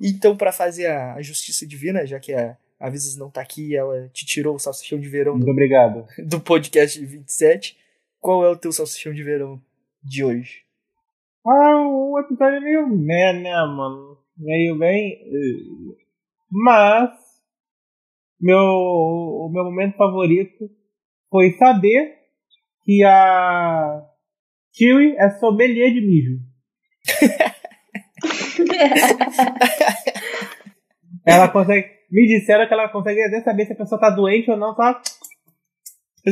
Então, 0.00 0.36
para 0.36 0.50
fazer 0.50 0.86
a, 0.86 1.14
a, 1.14 1.22
justiça 1.22 1.66
divina, 1.66 2.06
já 2.06 2.18
que 2.18 2.32
a, 2.32 2.56
a 2.80 2.88
Visas 2.88 3.16
não 3.16 3.30
tá 3.30 3.42
aqui 3.42 3.76
ela 3.76 4.08
te 4.08 4.24
tirou 4.26 4.56
o 4.56 4.58
salsichão 4.58 4.98
de 4.98 5.08
verão 5.08 5.34
Muito 5.34 5.44
do, 5.44 5.52
obrigado. 5.52 6.06
do 6.18 6.40
podcast 6.40 7.04
27, 7.04 7.76
qual 8.20 8.44
é 8.44 8.48
o 8.48 8.56
teu 8.56 8.72
salsichão 8.72 9.12
de 9.12 9.22
verão 9.22 9.62
de 10.04 10.24
hoje? 10.24 10.62
Ah, 11.46 11.76
o 11.86 12.18
episódio 12.20 12.56
é 12.56 12.60
meio 12.60 12.88
né, 12.88 13.32
né, 13.34 13.54
mano? 13.66 14.16
Meio 14.36 14.76
bem. 14.78 15.16
Mas. 16.50 17.10
Meu, 18.40 18.58
o 18.58 19.48
meu 19.52 19.64
momento 19.64 19.96
favorito 19.96 20.68
foi 21.30 21.52
saber 21.52 22.14
que 22.84 23.02
a 23.04 24.02
Chewie 24.72 25.16
é 25.16 25.30
sommelier 25.38 25.92
de 25.92 26.00
mijo. 26.00 26.40
ela 31.26 31.48
consegue. 31.48 31.88
Me 32.10 32.26
disseram 32.26 32.66
que 32.68 32.74
ela 32.74 32.88
consegue 32.88 33.22
até 33.22 33.40
saber 33.42 33.66
se 33.66 33.72
a 33.72 33.76
pessoa 33.76 34.00
tá 34.00 34.10
doente 34.10 34.50
ou 34.50 34.56
não, 34.56 34.74
só. 34.74 35.00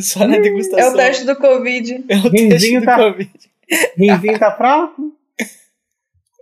Só 0.01 0.27
na 0.27 0.37
É 0.37 0.41
degustação. 0.41 0.93
o 0.93 0.97
teste 0.97 1.25
do 1.27 1.37
Covid. 1.37 2.05
É 2.09 2.17
o 2.17 2.31
teste 2.31 2.79
do 2.81 2.85
tá- 2.85 2.97
Covid. 2.97 3.31
Rinzinho 3.97 4.39
tá 4.39 4.57
fraco? 4.57 5.17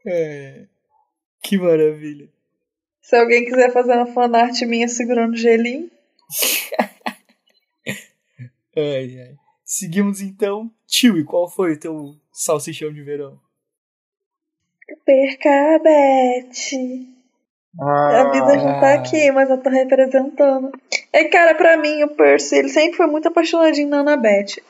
É. 0.06 0.66
Que 1.42 1.58
maravilha. 1.58 2.28
Se 3.02 3.16
alguém 3.16 3.44
quiser 3.44 3.72
fazer 3.72 3.92
uma 3.94 4.06
fanart 4.06 4.60
minha 4.62 4.88
segurando 4.88 5.36
gelinho. 5.36 5.90
Ai, 8.76 9.20
ai. 9.20 9.34
Seguimos 9.64 10.20
então. 10.20 10.70
Chewie, 10.86 11.24
qual 11.24 11.48
foi 11.50 11.72
o 11.72 11.78
teu 11.78 12.14
salsichão 12.32 12.92
de 12.92 13.02
verão? 13.02 13.38
Perca 15.04 15.74
a 15.74 15.78
Beth. 15.80 17.08
Ah, 17.80 18.20
A 18.20 18.30
vida 18.32 18.56
não 18.56 18.80
tá 18.80 18.94
aqui, 18.94 19.30
mas 19.32 19.50
eu 19.50 19.58
tô 19.58 19.70
representando. 19.70 20.70
É, 21.12 21.24
cara, 21.24 21.54
pra 21.54 21.76
mim, 21.76 22.02
o 22.04 22.08
Percy, 22.08 22.56
ele 22.56 22.68
sempre 22.68 22.96
foi 22.96 23.06
muito 23.06 23.28
apaixonadinho 23.28 23.88
na 23.88 24.00
Annabeth. 24.00 24.60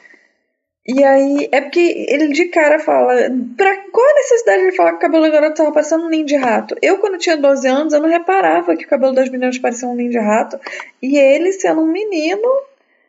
E 0.86 1.04
aí, 1.04 1.48
é 1.52 1.60
porque 1.60 2.06
ele 2.08 2.28
de 2.28 2.46
cara 2.46 2.78
fala. 2.78 3.14
Pra 3.56 3.76
qual 3.90 4.08
a 4.10 4.14
necessidade 4.14 4.70
de 4.70 4.76
falar 4.76 4.92
que 4.92 4.96
o 4.96 5.00
cabelo 5.00 5.24
da 5.24 5.30
garota 5.30 5.54
tava 5.56 5.72
parecendo 5.72 6.04
um 6.04 6.08
ninho 6.08 6.24
de 6.24 6.36
rato? 6.36 6.74
Eu, 6.80 6.98
quando 6.98 7.18
tinha 7.18 7.36
12 7.36 7.68
anos, 7.68 7.92
eu 7.92 8.00
não 8.00 8.08
reparava 8.08 8.74
que 8.76 8.84
o 8.84 8.88
cabelo 8.88 9.12
das 9.12 9.28
meninas 9.28 9.58
parecia 9.58 9.86
um 9.86 9.94
ninho 9.94 10.10
de 10.10 10.18
rato. 10.18 10.58
E 11.02 11.18
ele, 11.18 11.52
sendo 11.52 11.82
um 11.82 11.86
menino, 11.86 12.48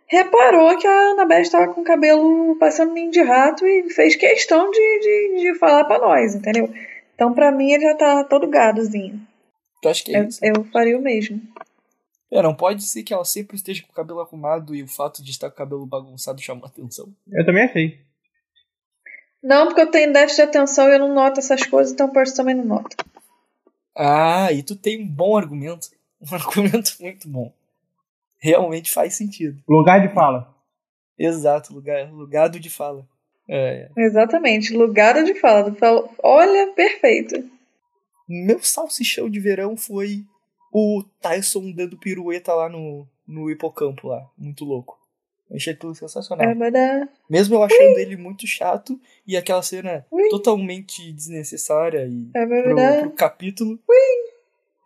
reparou 0.05 0.77
que 0.77 0.85
a 0.85 1.11
Annabeth 1.11 1.49
tava 1.49 1.73
com 1.73 1.81
o 1.81 1.85
cabelo 1.85 2.55
parecendo 2.57 2.91
um 2.91 2.93
ninho 2.93 3.11
de 3.11 3.21
rato 3.21 3.65
e 3.65 3.89
fez 3.89 4.15
questão 4.17 4.69
de, 4.69 4.99
de, 4.99 5.41
de 5.41 5.57
falar 5.57 5.85
pra 5.85 5.97
nós, 5.97 6.35
entendeu? 6.35 6.69
Então, 7.15 7.33
pra 7.33 7.51
mim, 7.51 7.71
ele 7.71 7.83
já 7.83 7.95
tá 7.95 8.23
todo 8.25 8.47
gadozinho. 8.47 9.19
Tu 9.81 9.89
acha 9.89 10.03
que 10.03 10.15
é 10.15 10.19
Eu, 10.19 10.23
isso? 10.25 10.39
eu 10.43 10.63
faria 10.73 10.97
o 10.97 11.01
mesmo. 11.01 11.39
É, 12.31 12.41
não 12.41 12.55
pode 12.55 12.83
ser 12.83 13.03
que 13.03 13.13
ela 13.13 13.25
sempre 13.25 13.57
esteja 13.57 13.83
com 13.83 13.91
o 13.91 13.95
cabelo 13.95 14.21
arrumado 14.21 14.73
e 14.73 14.81
o 14.81 14.87
fato 14.87 15.21
de 15.21 15.31
estar 15.31 15.49
com 15.49 15.55
o 15.55 15.57
cabelo 15.57 15.85
bagunçado 15.85 16.41
chama 16.41 16.65
atenção. 16.65 17.13
Eu 17.29 17.45
também 17.45 17.65
achei. 17.65 17.99
Não, 19.43 19.67
porque 19.67 19.81
eu 19.81 19.91
tenho 19.91 20.13
déficit 20.13 20.37
de 20.37 20.49
atenção 20.49 20.87
e 20.87 20.93
eu 20.93 20.99
não 20.99 21.13
noto 21.13 21.39
essas 21.39 21.65
coisas, 21.65 21.91
então 21.91 22.07
o 22.07 22.13
Percy 22.13 22.35
também 22.35 22.55
não 22.55 22.63
nota. 22.63 22.95
Ah, 23.97 24.51
e 24.51 24.63
tu 24.63 24.75
tem 24.75 25.03
um 25.03 25.07
bom 25.07 25.37
argumento. 25.37 25.89
Um 26.21 26.35
argumento 26.35 26.97
muito 26.99 27.27
bom. 27.27 27.51
Realmente 28.37 28.91
faz 28.91 29.15
sentido. 29.15 29.59
Lugar 29.67 30.07
de 30.07 30.13
fala. 30.13 30.55
Exato, 31.17 31.73
lugar, 31.73 32.11
lugado 32.11 32.59
de 32.59 32.69
fala. 32.69 33.07
É. 33.49 33.89
Exatamente, 33.97 34.71
lugar 34.71 35.23
de 35.23 35.33
fala, 35.33 35.75
Olha, 36.21 36.71
perfeito. 36.73 37.43
Meu 38.29 38.61
salsichão 38.61 39.27
de 39.27 39.39
verão 39.39 39.75
foi 39.75 40.23
o 40.71 41.03
Tyson 41.19 41.71
dando 41.71 41.97
pirueta 41.97 42.53
lá 42.53 42.69
no, 42.69 43.07
no 43.27 43.49
hipocampo 43.49 44.07
lá. 44.07 44.29
Muito 44.37 44.63
louco. 44.63 44.99
Eu 45.49 45.57
achei 45.57 45.73
aquilo 45.73 45.93
sensacional. 45.93 46.49
Abadá. 46.49 47.09
Mesmo 47.29 47.55
eu 47.55 47.63
achando 47.63 47.99
ele 47.99 48.15
muito 48.15 48.47
chato 48.47 48.99
e 49.27 49.35
aquela 49.35 49.61
cena 49.61 50.05
Ui. 50.09 50.29
totalmente 50.29 51.11
desnecessária 51.11 52.07
e 52.07 52.29
pro, 52.31 52.71
Abadá. 52.71 53.01
pro 53.01 53.11
capítulo. 53.11 53.77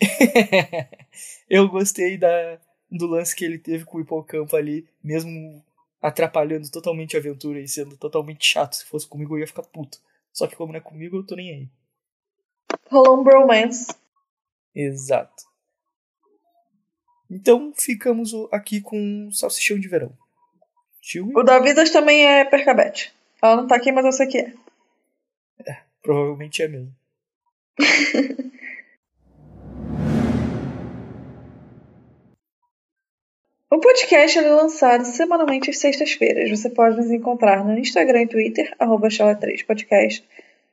eu 1.48 1.70
gostei 1.70 2.18
da, 2.18 2.60
do 2.92 3.06
lance 3.06 3.36
que 3.36 3.46
ele 3.46 3.60
teve 3.60 3.86
com 3.86 4.00
o 4.00 4.02
hipocampo 4.02 4.56
ali, 4.56 4.88
mesmo 5.04 5.64
atrapalhando 6.02 6.70
totalmente 6.72 7.16
a 7.16 7.20
aventura 7.20 7.60
e 7.60 7.68
sendo 7.68 7.96
totalmente 7.96 8.46
chato. 8.46 8.76
Se 8.76 8.86
fosse 8.86 9.08
comigo 9.08 9.36
eu 9.36 9.42
ia 9.42 9.48
ficar 9.48 9.64
puto. 9.64 10.00
Só 10.34 10.48
que 10.48 10.56
como 10.56 10.74
não 10.74 10.80
é 10.80 10.82
comigo, 10.82 11.18
eu 11.18 11.26
tô 11.26 11.36
nem 11.36 11.52
aí. 11.52 11.70
Rolou 12.90 13.20
um 13.20 13.24
bromance. 13.24 13.94
Exato. 14.74 15.46
Então 17.36 17.74
ficamos 17.76 18.32
aqui 18.50 18.80
com 18.80 19.30
salsichão 19.30 19.78
de 19.78 19.90
verão. 19.90 20.14
Tio, 21.02 21.30
O 21.36 21.44
da 21.44 21.60
Vidas 21.60 21.90
também 21.90 22.26
é 22.26 22.46
percabete. 22.46 23.14
Ela 23.42 23.58
não 23.58 23.68
tá 23.68 23.76
aqui, 23.76 23.92
mas 23.92 24.06
eu 24.06 24.12
sei 24.14 24.26
que 24.28 24.38
é. 24.38 24.54
provavelmente 26.02 26.64
é 26.64 26.68
mesmo. 26.70 26.96
O 33.68 33.80
podcast 33.80 34.40
é 34.40 34.42
lançado 34.42 35.04
semanalmente 35.04 35.70
às 35.70 35.80
sextas-feiras. 35.80 36.50
Você 36.50 36.70
pode 36.70 36.96
nos 36.96 37.12
encontrar 37.12 37.66
no 37.66 37.78
Instagram 37.78 38.22
e 38.22 38.28
Twitter, 38.28 38.74
arroba 38.80 39.10
Chala3podcast, 39.10 40.24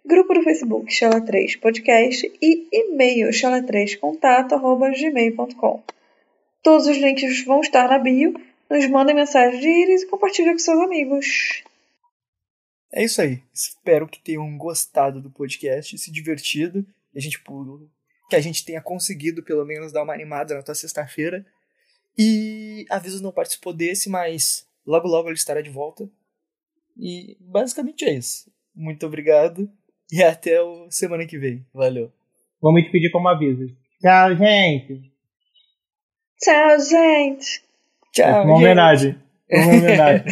grupo 0.07 0.35
do 0.35 0.43
Facebook 0.43 0.87
Chala3 0.93 1.59
Podcast 1.59 2.33
e 2.41 2.69
e-mail 2.71 3.31
chala3contato, 3.31 4.53
arroba 4.53 4.91
gmail.com. 4.91 5.83
Todos 6.63 6.87
os 6.87 6.97
links 6.97 7.45
vão 7.45 7.61
estar 7.61 7.89
na 7.89 7.99
bio. 7.99 8.35
Nos 8.71 8.87
mandem 8.89 9.15
mensagem 9.15 9.61
de 9.61 9.69
íris 9.69 10.03
e 10.03 10.07
compartilhe 10.07 10.53
com 10.53 10.59
seus 10.59 10.81
amigos. 10.81 11.63
É 12.93 13.03
isso 13.03 13.21
aí. 13.21 13.43
Espero 13.53 14.07
que 14.07 14.21
tenham 14.21 14.57
gostado 14.57 15.21
do 15.21 15.31
podcast, 15.31 15.97
se 15.99 16.13
divertido. 16.13 16.87
E 17.15 17.19
a 17.19 17.21
gente, 17.21 17.43
que 18.29 18.37
a 18.37 18.41
gente 18.41 18.65
tenha 18.65 18.81
conseguido, 18.81 19.43
pelo 19.43 19.65
menos, 19.65 19.93
dar 19.93 20.03
uma 20.03 20.15
animada 20.15 20.55
na 20.55 20.63
tua 20.63 20.75
sexta-feira. 20.75 21.45
E 22.17 22.87
Avisos 22.91 23.21
não 23.21 23.33
participou 23.33 23.73
desse, 23.73 24.09
mas 24.09 24.67
logo 24.87 25.09
logo 25.09 25.29
ele 25.29 25.37
estará 25.37 25.61
de 25.61 25.71
volta. 25.71 26.09
E 26.97 27.37
basicamente 27.41 28.05
é 28.05 28.15
isso. 28.15 28.51
Muito 28.75 29.07
obrigado. 29.07 29.71
E 30.11 30.23
até 30.23 30.59
a 30.59 30.91
semana 30.91 31.27
que 31.27 31.39
vem. 31.39 31.67
Valeu. 31.73 32.13
Vamos 32.61 32.83
te 32.85 32.91
pedir 32.91 33.11
como 33.11 33.29
aviso. 33.29 33.67
Tchau, 34.01 34.37
gente. 34.37 35.12
Tchau, 36.43 36.81
gente. 36.81 37.63
Tchau. 38.13 38.45
Uma 38.45 38.57
homenagem. 38.57 39.17
Uma 39.51 39.69
homenagem. 39.69 40.27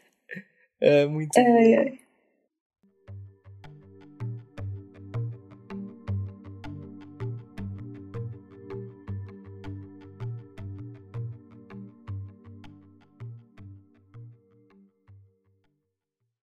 é 0.80 1.06
muito. 1.06 1.36
Ai, 1.36 1.74
ai. 1.74 2.01